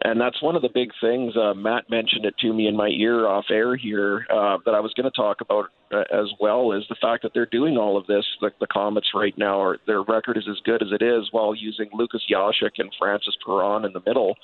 And 0.03 0.21
that's 0.21 0.41
one 0.43 0.55
of 0.55 0.61
the 0.61 0.69
big 0.69 0.91
things. 1.01 1.35
Uh, 1.35 1.55
Matt 1.55 1.89
mentioned 1.89 2.25
it 2.25 2.35
to 2.39 2.53
me 2.53 2.67
in 2.67 2.75
my 2.75 2.89
ear 2.89 3.27
off 3.27 3.45
air 3.49 3.75
here 3.75 4.27
uh, 4.29 4.57
that 4.65 4.75
I 4.75 4.79
was 4.79 4.93
going 4.93 5.09
to 5.09 5.15
talk 5.15 5.41
about 5.41 5.65
uh, 5.91 6.03
as 6.13 6.27
well 6.39 6.71
is 6.71 6.83
the 6.87 6.95
fact 7.01 7.23
that 7.23 7.31
they're 7.33 7.47
doing 7.47 7.77
all 7.77 7.97
of 7.97 8.05
this. 8.05 8.23
The, 8.39 8.51
the 8.59 8.67
Comets 8.67 9.09
right 9.15 9.35
now, 9.37 9.59
are, 9.59 9.77
their 9.87 10.03
record 10.03 10.37
is 10.37 10.47
as 10.49 10.57
good 10.63 10.83
as 10.83 10.89
it 10.91 11.01
is 11.01 11.29
while 11.31 11.55
using 11.55 11.89
Lukas 11.93 12.21
Jasek 12.31 12.73
and 12.77 12.93
Francis 12.99 13.35
Perron 13.43 13.85
in 13.85 13.93
the 13.93 14.01
middle. 14.05 14.35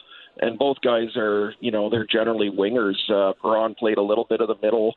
And 0.42 0.58
both 0.58 0.78
guys 0.82 1.16
are, 1.16 1.54
you 1.60 1.70
know, 1.70 1.88
they're 1.92 2.08
generally 2.12 2.50
wingers. 2.50 2.98
Uh, 3.08 3.34
Perron 3.40 3.76
played 3.76 3.98
a 3.98 4.02
little 4.02 4.26
bit 4.28 4.42
of 4.42 4.48
the 4.48 4.58
middle 4.64 4.96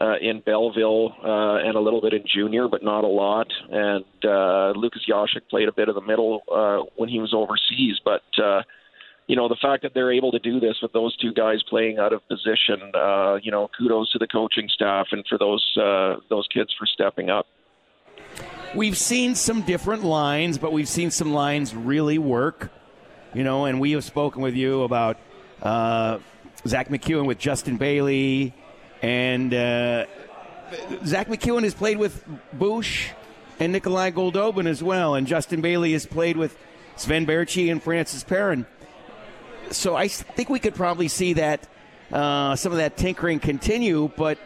uh, 0.00 0.14
in 0.22 0.40
Belleville 0.40 1.12
uh, 1.22 1.56
and 1.66 1.76
a 1.76 1.80
little 1.80 2.00
bit 2.00 2.14
in 2.14 2.24
junior, 2.34 2.66
but 2.68 2.82
not 2.82 3.04
a 3.04 3.08
lot. 3.08 3.48
And 3.70 4.06
uh, 4.24 4.70
Lukas 4.70 5.04
Jasek 5.06 5.50
played 5.50 5.68
a 5.68 5.72
bit 5.72 5.90
of 5.90 5.94
the 5.94 6.00
middle 6.00 6.40
uh, 6.50 6.88
when 6.96 7.10
he 7.10 7.18
was 7.18 7.34
overseas, 7.34 8.00
but. 8.02 8.22
Uh, 8.42 8.62
you 9.28 9.36
know, 9.36 9.46
the 9.46 9.56
fact 9.60 9.82
that 9.82 9.92
they're 9.92 10.10
able 10.10 10.32
to 10.32 10.38
do 10.38 10.58
this 10.58 10.76
with 10.80 10.92
those 10.92 11.14
two 11.18 11.34
guys 11.34 11.62
playing 11.68 11.98
out 11.98 12.14
of 12.14 12.26
position, 12.28 12.80
uh, 12.94 13.34
you 13.42 13.52
know, 13.52 13.70
kudos 13.78 14.10
to 14.12 14.18
the 14.18 14.26
coaching 14.26 14.68
staff 14.72 15.08
and 15.12 15.24
for 15.28 15.36
those 15.36 15.76
uh, 15.76 16.16
those 16.30 16.48
kids 16.52 16.74
for 16.78 16.86
stepping 16.86 17.28
up. 17.28 17.46
We've 18.74 18.96
seen 18.96 19.34
some 19.34 19.62
different 19.62 20.02
lines, 20.02 20.56
but 20.56 20.72
we've 20.72 20.88
seen 20.88 21.10
some 21.10 21.32
lines 21.32 21.74
really 21.74 22.18
work. 22.18 22.72
You 23.34 23.44
know, 23.44 23.66
and 23.66 23.78
we 23.78 23.92
have 23.92 24.04
spoken 24.04 24.40
with 24.40 24.54
you 24.54 24.82
about 24.82 25.18
uh, 25.62 26.18
Zack 26.66 26.88
MacEwen 26.88 27.26
with 27.26 27.38
Justin 27.38 27.76
Bailey, 27.76 28.54
and 29.02 29.52
uh, 29.52 30.06
Zack 31.04 31.28
MacEwen 31.28 31.64
has 31.64 31.74
played 31.74 31.98
with 31.98 32.24
Bush 32.54 33.10
and 33.60 33.72
Nikolai 33.72 34.10
Goldobin 34.10 34.66
as 34.66 34.82
well, 34.82 35.14
and 35.14 35.26
Justin 35.26 35.60
Bailey 35.60 35.92
has 35.92 36.06
played 36.06 36.38
with 36.38 36.56
Sven 36.96 37.26
Baertschi 37.26 37.70
and 37.70 37.82
Francis 37.82 38.24
Perron. 38.24 38.66
So 39.70 39.96
I 39.96 40.08
think 40.08 40.48
we 40.48 40.58
could 40.58 40.74
probably 40.74 41.08
see 41.08 41.34
that 41.34 41.66
uh, 42.12 42.56
some 42.56 42.72
of 42.72 42.78
that 42.78 42.96
tinkering 42.96 43.40
continue, 43.40 44.10
but 44.16 44.38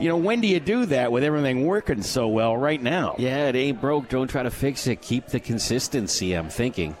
you 0.00 0.08
know, 0.08 0.16
when 0.16 0.40
do 0.40 0.48
you 0.48 0.60
do 0.60 0.86
that 0.86 1.12
with 1.12 1.22
everything 1.22 1.66
working 1.66 2.02
so 2.02 2.26
well 2.26 2.56
right 2.56 2.82
now? 2.82 3.14
Yeah, 3.18 3.48
it 3.48 3.56
ain't 3.56 3.80
broke. 3.80 4.08
Don't 4.08 4.28
try 4.28 4.42
to 4.42 4.50
fix 4.50 4.86
it. 4.86 5.00
Keep 5.02 5.28
the 5.28 5.40
consistency, 5.40 6.32
I'm 6.32 6.48
thinking. 6.48 6.96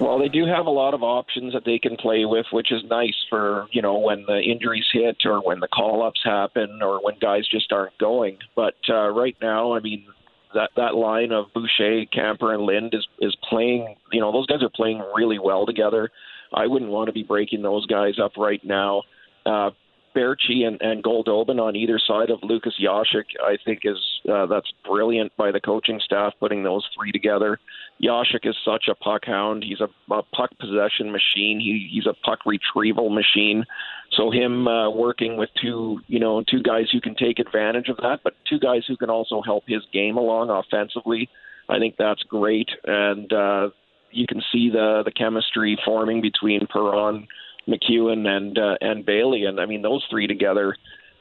Well, 0.00 0.18
they 0.18 0.28
do 0.28 0.46
have 0.46 0.66
a 0.66 0.70
lot 0.70 0.94
of 0.94 1.02
options 1.02 1.52
that 1.52 1.64
they 1.64 1.78
can 1.78 1.96
play 1.96 2.24
with, 2.24 2.46
which 2.52 2.70
is 2.70 2.82
nice 2.88 3.16
for, 3.28 3.66
you 3.72 3.82
know, 3.82 3.98
when 3.98 4.24
the 4.26 4.40
injuries 4.40 4.86
hit 4.92 5.16
or 5.24 5.40
when 5.40 5.60
the 5.60 5.68
call 5.68 6.06
ups 6.06 6.20
happen 6.24 6.80
or 6.80 7.02
when 7.04 7.18
guys 7.20 7.46
just 7.50 7.72
aren't 7.72 7.98
going. 7.98 8.38
But 8.54 8.76
uh, 8.88 9.08
right 9.08 9.36
now, 9.42 9.74
I 9.74 9.80
mean, 9.80 10.06
that 10.54 10.70
that 10.76 10.94
line 10.94 11.32
of 11.32 11.46
Boucher, 11.52 12.06
Camper, 12.12 12.54
and 12.54 12.62
Lind 12.62 12.94
is 12.94 13.06
is 13.20 13.36
playing. 13.48 13.96
You 14.12 14.20
know, 14.20 14.32
those 14.32 14.46
guys 14.46 14.62
are 14.62 14.70
playing 14.70 15.02
really 15.14 15.38
well 15.38 15.66
together. 15.66 16.10
I 16.54 16.66
wouldn't 16.66 16.90
want 16.90 17.08
to 17.08 17.12
be 17.12 17.22
breaking 17.22 17.62
those 17.62 17.86
guys 17.86 18.14
up 18.22 18.32
right 18.36 18.62
now. 18.64 19.02
Uh, 19.46 19.70
Baertschi 20.14 20.66
and, 20.66 20.80
and 20.80 21.04
Goldobin 21.04 21.60
on 21.60 21.76
either 21.76 22.00
side 22.04 22.30
of 22.30 22.40
Lukas 22.42 22.74
Jasek, 22.82 23.24
I 23.42 23.56
think 23.64 23.80
is 23.84 23.98
uh, 24.30 24.46
that's 24.46 24.70
brilliant 24.84 25.36
by 25.36 25.52
the 25.52 25.60
coaching 25.60 26.00
staff 26.04 26.32
putting 26.40 26.62
those 26.62 26.84
three 26.96 27.12
together. 27.12 27.58
Jasek 28.02 28.44
is 28.44 28.56
such 28.64 28.86
a 28.90 28.94
puck 28.94 29.22
hound. 29.24 29.64
He's 29.64 29.80
a, 29.80 29.88
a 30.12 30.22
puck 30.22 30.50
possession 30.58 31.12
machine. 31.12 31.60
He, 31.60 31.88
he's 31.92 32.06
a 32.06 32.14
puck 32.26 32.40
retrieval 32.44 33.10
machine. 33.10 33.64
So 34.12 34.30
him 34.30 34.66
uh, 34.66 34.90
working 34.90 35.36
with 35.36 35.50
two, 35.60 36.00
you 36.08 36.18
know, 36.18 36.42
two 36.50 36.62
guys 36.62 36.86
who 36.92 37.00
can 37.00 37.14
take 37.14 37.38
advantage 37.38 37.88
of 37.88 37.98
that, 37.98 38.20
but 38.24 38.34
two 38.48 38.58
guys 38.58 38.82
who 38.88 38.96
can 38.96 39.10
also 39.10 39.42
help 39.42 39.64
his 39.66 39.82
game 39.92 40.16
along 40.16 40.50
offensively. 40.50 41.28
I 41.68 41.78
think 41.78 41.94
that's 41.96 42.22
great, 42.24 42.68
and 42.84 43.32
uh, 43.32 43.68
you 44.12 44.26
can 44.26 44.42
see 44.52 44.70
the 44.70 45.02
the 45.04 45.12
chemistry 45.12 45.78
forming 45.84 46.20
between 46.20 46.66
Perron 46.66 47.26
MacEwen 47.68 48.26
and 48.26 48.58
uh, 48.58 48.76
and 48.80 49.04
Bailey, 49.04 49.44
and 49.44 49.60
I 49.60 49.66
mean 49.66 49.82
those 49.82 50.04
three 50.10 50.26
together, 50.26 50.76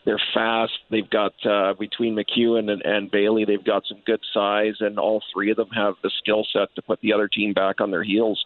they're 0.06 0.22
fast. 0.34 0.74
They've 0.90 1.10
got 1.10 1.34
uh, 1.46 1.74
between 1.80 2.16
MacEwen 2.16 2.70
and, 2.72 2.82
and 2.82 3.12
Bailey, 3.12 3.46
they've 3.46 3.64
got 3.64 3.84
some 3.88 4.00
good 4.06 4.22
size, 4.34 4.76
and 4.80 4.98
all 4.98 5.22
three 5.34 5.52
of 5.52 5.58
them 5.58 5.70
have 5.70 5.96
the 6.04 6.12
skill 6.20 6.46
set 6.52 6.74
to 6.76 6.82
put 6.82 7.00
the 7.02 7.14
other 7.14 7.28
team 7.28 7.54
back 7.54 7.82
on 7.82 7.92
their 7.92 8.04
heels. 8.04 8.44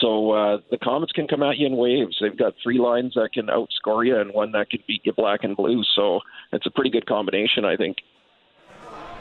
So 0.00 0.32
uh, 0.32 0.58
the 0.70 0.78
Comets 0.78 1.12
can 1.12 1.26
come 1.26 1.42
at 1.42 1.56
you 1.56 1.66
in 1.66 1.76
waves. 1.76 2.16
They've 2.20 2.36
got 2.36 2.54
three 2.62 2.78
lines 2.78 3.14
that 3.14 3.30
can 3.32 3.46
outscore 3.46 4.06
you, 4.06 4.18
and 4.18 4.32
one 4.32 4.52
that 4.52 4.70
can 4.70 4.80
beat 4.86 5.02
you 5.04 5.12
black 5.12 5.40
and 5.42 5.56
blue. 5.56 5.82
So 5.94 6.20
it's 6.52 6.66
a 6.66 6.70
pretty 6.70 6.90
good 6.90 7.06
combination, 7.06 7.64
I 7.64 7.76
think. 7.76 7.98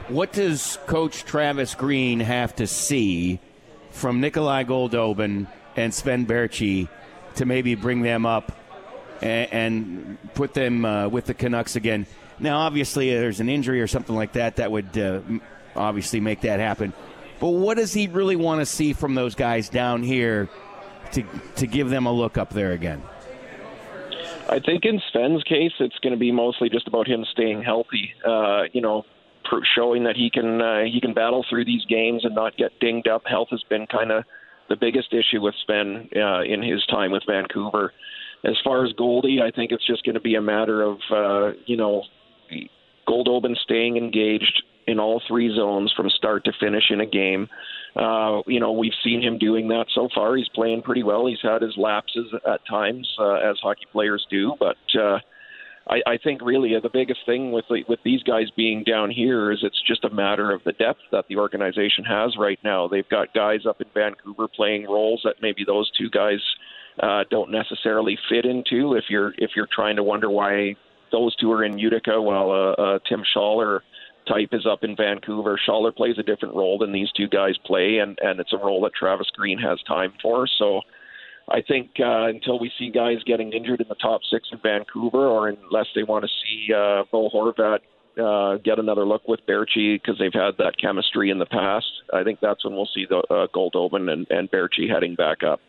What 0.07 0.33
does 0.33 0.77
Coach 0.85 1.23
Travis 1.25 1.73
Green 1.75 2.19
have 2.19 2.55
to 2.57 2.67
see 2.67 3.39
from 3.95 4.19
Nikolai 4.19 4.65
Goldobin 4.65 5.47
and 5.75 5.93
Sven 5.93 6.25
Baertschi 6.25 6.89
to 7.35 7.45
maybe 7.45 7.75
bring 7.75 8.01
them 8.01 8.25
up 8.25 8.51
and, 9.21 9.53
and 9.53 10.33
put 10.33 10.53
them 10.53 10.85
uh, 10.85 11.07
with 11.07 11.25
the 11.25 11.33
Canucks 11.33 11.75
again. 11.75 12.05
Now, 12.37 12.59
obviously, 12.59 13.09
there's 13.09 13.39
an 13.39 13.47
injury 13.47 13.81
or 13.81 13.87
something 13.87 14.15
like 14.15 14.33
that 14.33 14.57
that 14.57 14.69
would 14.69 14.97
uh, 14.97 15.21
obviously 15.75 16.19
make 16.19 16.41
that 16.41 16.59
happen. 16.59 16.93
But 17.39 17.49
what 17.49 17.77
does 17.77 17.93
he 17.93 18.07
really 18.07 18.35
want 18.35 18.59
to 18.59 18.65
see 18.65 18.93
from 18.93 19.15
those 19.15 19.35
guys 19.35 19.69
down 19.69 20.03
here 20.03 20.49
to 21.13 21.23
to 21.55 21.67
give 21.67 21.89
them 21.89 22.05
a 22.05 22.11
look 22.11 22.37
up 22.37 22.49
there 22.49 22.71
again? 22.71 23.01
I 24.49 24.59
think 24.59 24.85
in 24.85 25.01
Sven's 25.11 25.43
case, 25.43 25.71
it's 25.79 25.97
going 25.99 26.13
to 26.13 26.19
be 26.19 26.31
mostly 26.31 26.69
just 26.69 26.87
about 26.87 27.07
him 27.07 27.25
staying 27.31 27.63
healthy. 27.63 28.13
Uh, 28.25 28.63
you 28.73 28.81
know, 28.81 29.05
showing 29.75 30.03
that 30.03 30.15
he 30.15 30.29
can 30.29 30.61
uh, 30.61 30.83
he 30.83 30.99
can 31.01 31.13
battle 31.13 31.45
through 31.49 31.65
these 31.65 31.85
games 31.85 32.25
and 32.25 32.35
not 32.35 32.57
get 32.57 32.79
dinged 32.79 33.07
up. 33.07 33.23
Health 33.25 33.49
has 33.51 33.63
been 33.69 33.87
kind 33.87 34.11
of 34.11 34.23
the 34.69 34.75
biggest 34.75 35.13
issue 35.13 35.41
with 35.41 35.55
Sven 35.63 36.09
uh, 36.15 36.41
in 36.41 36.61
his 36.61 36.85
time 36.87 37.11
with 37.11 37.23
Vancouver. 37.27 37.93
As 38.43 38.55
far 38.63 38.85
as 38.85 38.93
Goldie, 38.93 39.39
I 39.41 39.51
think 39.51 39.71
it's 39.71 39.85
just 39.85 40.03
going 40.03 40.15
to 40.15 40.21
be 40.21 40.35
a 40.35 40.41
matter 40.41 40.81
of 40.81 40.97
uh, 41.11 41.57
you 41.65 41.77
know 41.77 42.03
Goldobin 43.07 43.55
staying 43.57 43.97
engaged 43.97 44.63
in 44.87 44.99
all 44.99 45.21
three 45.27 45.55
zones 45.55 45.91
from 45.95 46.09
start 46.09 46.45
to 46.45 46.51
finish 46.59 46.85
in 46.89 47.01
a 47.01 47.05
game. 47.05 47.47
Uh, 47.95 48.41
you 48.45 48.59
know, 48.59 48.73
we've 48.73 48.93
seen 49.03 49.21
him 49.21 49.37
doing 49.39 49.69
that 49.69 49.85
so 49.95 50.09
far. 50.13 50.35
He's 50.35 50.49
playing 50.49 50.83
pretty 50.83 51.01
well. 51.01 51.25
He's 51.25 51.41
had 51.41 51.61
his 51.61 51.75
lapses 51.77 52.27
at 52.45 52.59
times, 52.69 53.07
uh, 53.19 53.35
as 53.35 53.57
hockey 53.61 53.85
players 53.91 54.25
do, 54.29 54.53
but. 54.59 54.77
Uh, 54.99 55.19
I, 55.87 56.01
I 56.07 56.17
think 56.17 56.41
really 56.41 56.73
the 56.81 56.89
biggest 56.89 57.19
thing 57.25 57.51
with 57.51 57.65
the, 57.69 57.83
with 57.87 57.99
these 58.03 58.23
guys 58.23 58.49
being 58.55 58.83
down 58.83 59.11
here 59.11 59.51
is 59.51 59.59
it's 59.61 59.81
just 59.87 60.03
a 60.03 60.09
matter 60.09 60.51
of 60.51 60.63
the 60.63 60.71
depth 60.73 61.01
that 61.11 61.25
the 61.29 61.37
organization 61.37 62.03
has 62.05 62.35
right 62.37 62.59
now. 62.63 62.87
They've 62.87 63.07
got 63.07 63.33
guys 63.33 63.65
up 63.67 63.81
in 63.81 63.87
Vancouver 63.93 64.47
playing 64.47 64.85
roles 64.85 65.21
that 65.23 65.35
maybe 65.41 65.63
those 65.65 65.91
two 65.97 66.09
guys 66.09 66.39
uh, 67.01 67.23
don't 67.29 67.51
necessarily 67.51 68.17
fit 68.29 68.45
into. 68.45 68.95
If 68.95 69.05
you're 69.09 69.33
if 69.37 69.51
you're 69.55 69.67
trying 69.71 69.97
to 69.97 70.03
wonder 70.03 70.29
why 70.29 70.75
those 71.11 71.35
two 71.35 71.51
are 71.51 71.63
in 71.63 71.77
Utica 71.77 72.19
while 72.21 72.49
uh, 72.49 72.81
uh, 72.81 72.99
Tim 73.07 73.23
Schaller 73.35 73.81
type 74.27 74.49
is 74.53 74.65
up 74.65 74.83
in 74.83 74.95
Vancouver, 74.95 75.59
Schaller 75.67 75.95
plays 75.95 76.15
a 76.17 76.23
different 76.23 76.55
role 76.55 76.79
than 76.79 76.91
these 76.91 77.11
two 77.11 77.27
guys 77.27 77.57
play, 77.63 77.99
and 77.99 78.17
and 78.21 78.39
it's 78.39 78.53
a 78.53 78.57
role 78.57 78.81
that 78.81 78.93
Travis 78.97 79.27
Green 79.35 79.59
has 79.59 79.79
time 79.87 80.13
for. 80.21 80.47
So 80.57 80.81
I 81.47 81.61
think 81.61 81.91
uh, 81.99 82.25
until 82.25 82.59
we 82.59 82.71
see 82.77 82.89
guys 82.89 83.17
getting 83.25 83.53
injured 83.53 83.81
in 83.81 83.87
the 83.87 83.95
top 83.95 84.21
six 84.31 84.47
in 84.51 84.59
Vancouver, 84.59 85.27
or 85.27 85.47
unless 85.47 85.85
they 85.93 86.03
want 86.03 86.25
to 86.25 86.29
see 86.29 86.73
uh, 86.73 87.03
Bo 87.11 87.29
Horvat 87.29 87.79
uh, 88.17 88.57
get 88.63 88.79
another 88.79 89.05
look 89.05 89.27
with 89.27 89.41
Baertschi 89.47 90.01
because 90.01 90.17
they've 90.17 90.33
had 90.33 90.57
that 90.57 90.73
chemistry 90.81 91.29
in 91.29 91.37
the 91.37 91.45
past, 91.45 91.85
I 92.11 92.23
think 92.23 92.39
that's 92.39 92.65
when 92.65 92.73
we'll 92.73 92.89
see 92.93 93.05
the 93.07 93.17
uh, 93.17 93.47
Goldobin 93.53 94.11
and, 94.11 94.25
and 94.29 94.49
Baertschi 94.49 94.89
heading 94.89 95.15
back 95.15 95.43
up. 95.43 95.59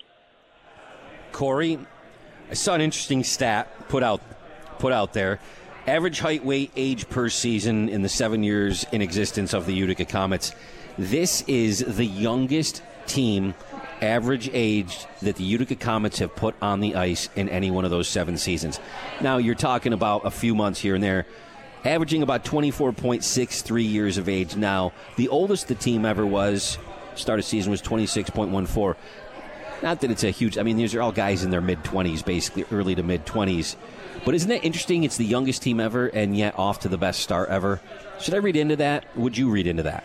Cory, 1.33 1.79
I 2.51 2.55
saw 2.55 2.75
an 2.75 2.81
interesting 2.81 3.23
stat 3.25 3.89
put 3.89 4.03
out 4.03 4.23
put 4.79 4.93
out 4.93 5.13
there. 5.13 5.41
Average 5.87 6.21
height, 6.21 6.45
weight, 6.45 6.73
age 6.75 7.09
per 7.09 7.29
season 7.29 7.89
in 7.89 8.03
the 8.03 8.09
seven 8.09 8.43
years 8.43 8.87
in 8.93 9.03
existence 9.03 9.53
of 9.53 9.67
the 9.67 9.73
Utica 9.73 10.05
Comets. 10.05 10.53
This 10.99 11.43
is 11.43 11.81
the 11.81 12.07
youngest 12.07 12.83
team 13.07 13.55
average 14.03 14.51
age 14.53 15.07
that 15.23 15.37
the 15.37 15.45
Utica 15.45 15.75
Comets 15.75 16.19
have 16.19 16.35
put 16.35 16.55
on 16.61 16.81
the 16.81 16.95
ice 16.95 17.29
in 17.37 17.49
any 17.49 17.71
one 17.71 17.85
of 17.85 17.91
those 17.91 18.09
seven 18.09 18.37
seasons. 18.37 18.81
Now, 19.21 19.39
you're 19.39 19.55
talking 19.55 19.93
about 19.93 20.27
a 20.27 20.31
few 20.31 20.55
months 20.55 20.81
here 20.81 20.95
and 20.95 21.03
there, 21.03 21.27
averaging 21.85 22.23
about 22.23 22.45
24.63 22.45 23.91
years 23.91 24.19
of 24.19 24.29
age. 24.29 24.57
Now, 24.57 24.93
the 25.17 25.29
oldest 25.29 25.69
the 25.69 25.75
team 25.75 26.05
ever 26.05 26.27
was, 26.27 26.79
start 27.15 27.39
of 27.39 27.45
season, 27.45 27.71
was 27.71 27.83
26.14. 27.83 28.97
Not 29.83 30.01
that 30.01 30.11
it's 30.11 30.25
a 30.25 30.31
huge, 30.31 30.57
I 30.57 30.63
mean, 30.63 30.77
these 30.77 30.95
are 30.95 31.03
all 31.03 31.13
guys 31.13 31.45
in 31.45 31.51
their 31.51 31.61
mid 31.61 31.83
20s, 31.83 32.25
basically 32.25 32.65
early 32.73 32.95
to 32.95 33.03
mid 33.03 33.27
20s. 33.27 33.77
But 34.25 34.35
isn't 34.35 34.49
that 34.49 34.65
interesting? 34.65 35.05
It's 35.05 35.19
the 35.19 35.27
youngest 35.27 35.63
team 35.63 35.81
ever, 35.81 36.07
and 36.07 36.37
yet 36.37 36.59
off 36.59 36.81
to 36.81 36.89
the 36.89 36.99
best 36.99 37.21
start 37.21 37.51
ever. 37.51 37.81
Should 38.21 38.35
I 38.35 38.39
read 38.39 38.57
into 38.57 38.77
that? 38.77 39.05
Would 39.17 39.37
you 39.37 39.51
read 39.51 39.67
into 39.67 39.83
that? 39.85 40.05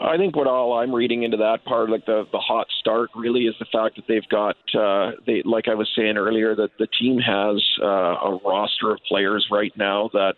I 0.00 0.16
think 0.16 0.34
what 0.34 0.46
all 0.46 0.78
I'm 0.78 0.94
reading 0.94 1.22
into 1.22 1.36
that 1.38 1.64
part, 1.64 1.90
like 1.90 2.06
the 2.06 2.24
the 2.32 2.38
hot 2.38 2.66
start, 2.80 3.10
really 3.14 3.42
is 3.42 3.54
the 3.58 3.66
fact 3.70 3.96
that 3.96 4.04
they've 4.08 4.28
got 4.30 4.56
uh, 4.74 5.12
they 5.26 5.42
like 5.44 5.68
I 5.68 5.74
was 5.74 5.88
saying 5.96 6.16
earlier 6.16 6.54
that 6.56 6.70
the 6.78 6.86
team 6.98 7.18
has 7.18 7.62
uh, 7.82 7.86
a 7.86 8.40
roster 8.44 8.90
of 8.90 8.98
players 9.06 9.46
right 9.50 9.72
now 9.76 10.08
that 10.14 10.34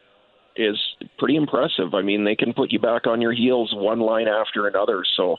is 0.56 0.78
pretty 1.18 1.36
impressive. 1.36 1.94
I 1.94 2.02
mean, 2.02 2.24
they 2.24 2.36
can 2.36 2.52
put 2.52 2.72
you 2.72 2.78
back 2.78 3.06
on 3.06 3.20
your 3.20 3.32
heels 3.32 3.72
one 3.74 4.00
line 4.00 4.28
after 4.28 4.66
another. 4.66 5.04
So 5.16 5.36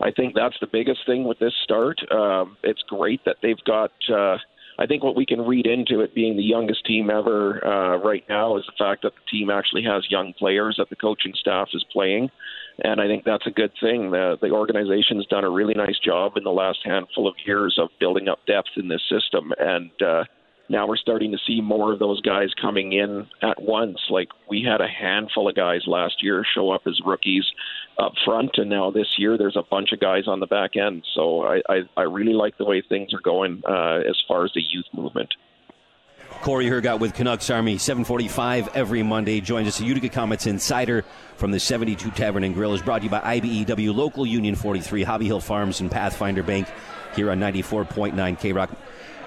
I 0.00 0.10
think 0.12 0.34
that's 0.34 0.56
the 0.60 0.66
biggest 0.70 1.00
thing 1.06 1.24
with 1.24 1.38
this 1.38 1.54
start. 1.64 1.98
Um, 2.12 2.56
it's 2.62 2.82
great 2.88 3.24
that 3.24 3.36
they've 3.42 3.62
got. 3.66 3.90
Uh, 4.08 4.36
I 4.80 4.86
think 4.86 5.02
what 5.02 5.16
we 5.16 5.26
can 5.26 5.40
read 5.40 5.66
into 5.66 6.00
it 6.00 6.14
being 6.14 6.36
the 6.36 6.42
youngest 6.42 6.86
team 6.86 7.10
ever 7.10 7.64
uh, 7.66 7.96
right 7.96 8.24
now 8.28 8.56
is 8.56 8.64
the 8.66 8.84
fact 8.84 9.02
that 9.02 9.12
the 9.14 9.38
team 9.38 9.50
actually 9.50 9.82
has 9.82 10.04
young 10.08 10.32
players 10.38 10.76
that 10.78 10.88
the 10.88 10.96
coaching 10.96 11.32
staff 11.34 11.68
is 11.74 11.84
playing 11.92 12.30
and 12.84 13.00
I 13.00 13.06
think 13.06 13.24
that's 13.24 13.46
a 13.46 13.50
good 13.50 13.72
thing. 13.80 14.10
The 14.10 14.36
the 14.40 14.50
organization's 14.50 15.26
done 15.26 15.44
a 15.44 15.50
really 15.50 15.74
nice 15.74 15.98
job 15.98 16.36
in 16.36 16.44
the 16.44 16.50
last 16.50 16.78
handful 16.84 17.26
of 17.26 17.34
years 17.44 17.76
of 17.80 17.88
building 17.98 18.28
up 18.28 18.38
depth 18.46 18.70
in 18.76 18.88
this 18.88 19.02
system, 19.10 19.52
and 19.58 19.90
uh, 20.00 20.24
now 20.68 20.86
we're 20.86 20.96
starting 20.96 21.32
to 21.32 21.38
see 21.46 21.60
more 21.60 21.92
of 21.92 21.98
those 21.98 22.20
guys 22.20 22.48
coming 22.60 22.92
in 22.92 23.26
at 23.42 23.60
once. 23.60 23.98
Like 24.10 24.28
we 24.48 24.62
had 24.62 24.80
a 24.80 24.88
handful 24.88 25.48
of 25.48 25.56
guys 25.56 25.80
last 25.86 26.22
year 26.22 26.44
show 26.54 26.70
up 26.70 26.82
as 26.86 27.00
rookies 27.04 27.44
up 27.98 28.12
front, 28.24 28.52
and 28.58 28.70
now 28.70 28.90
this 28.90 29.08
year 29.18 29.36
there's 29.36 29.56
a 29.56 29.64
bunch 29.68 29.92
of 29.92 30.00
guys 30.00 30.28
on 30.28 30.40
the 30.40 30.46
back 30.46 30.76
end. 30.76 31.04
So 31.14 31.42
I 31.42 31.60
I, 31.68 31.80
I 31.96 32.02
really 32.02 32.34
like 32.34 32.58
the 32.58 32.64
way 32.64 32.82
things 32.88 33.12
are 33.12 33.20
going 33.20 33.62
uh, 33.68 34.00
as 34.08 34.16
far 34.28 34.44
as 34.44 34.52
the 34.54 34.62
youth 34.62 34.86
movement. 34.92 35.34
Cory 36.42 36.66
Hergott 36.66 37.00
with 37.00 37.14
Canucks 37.14 37.50
Army, 37.50 37.78
745 37.78 38.76
every 38.76 39.02
Monday. 39.02 39.40
Joins 39.40 39.68
us, 39.68 39.80
Utica 39.80 40.08
Comets 40.08 40.46
Insider 40.46 41.04
from 41.36 41.50
the 41.50 41.60
72 41.60 42.10
Tavern 42.12 42.44
and 42.44 42.54
Grill. 42.54 42.74
is 42.74 42.82
brought 42.82 42.98
to 42.98 43.04
you 43.04 43.10
by 43.10 43.20
IBEW, 43.20 43.94
Local 43.94 44.24
Union 44.24 44.54
43, 44.54 45.02
Hobby 45.02 45.26
Hill 45.26 45.40
Farms, 45.40 45.80
and 45.80 45.90
Pathfinder 45.90 46.42
Bank 46.42 46.68
here 47.16 47.30
on 47.30 47.40
94.9 47.40 48.38
K 48.38 48.52
Rock. 48.52 48.70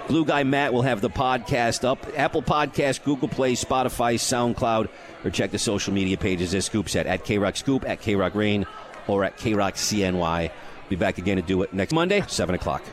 Blue 0.08 0.26
Guy 0.26 0.44
Matt 0.44 0.74
will 0.74 0.82
have 0.82 1.02
the 1.02 1.10
podcast 1.10 1.84
up. 1.84 2.06
Apple 2.18 2.42
Podcast, 2.42 3.04
Google 3.04 3.28
Play, 3.28 3.54
Spotify, 3.54 4.16
SoundCloud, 4.16 4.90
or 5.24 5.30
check 5.30 5.52
the 5.52 5.60
social 5.60 5.94
media 5.94 6.18
pages 6.18 6.56
at 6.56 6.64
Scoop 6.64 6.90
Set 6.90 7.08
at 7.08 7.24
K 7.24 7.38
Rock 7.38 7.56
Scoop, 7.56 7.88
at 7.88 8.02
K 8.02 8.16
Rock 8.16 8.36
Rain, 8.36 8.66
or 9.08 9.24
at 9.24 9.38
K 9.38 9.54
Rock 9.54 9.76
CNY. 9.76 10.52
Be 10.90 10.96
back 10.96 11.18
again 11.18 11.38
to 11.38 11.44
do 11.44 11.62
it 11.62 11.74
next 11.74 11.94
Monday, 11.94 12.24
7 12.28 12.56
o'clock. 12.56 12.84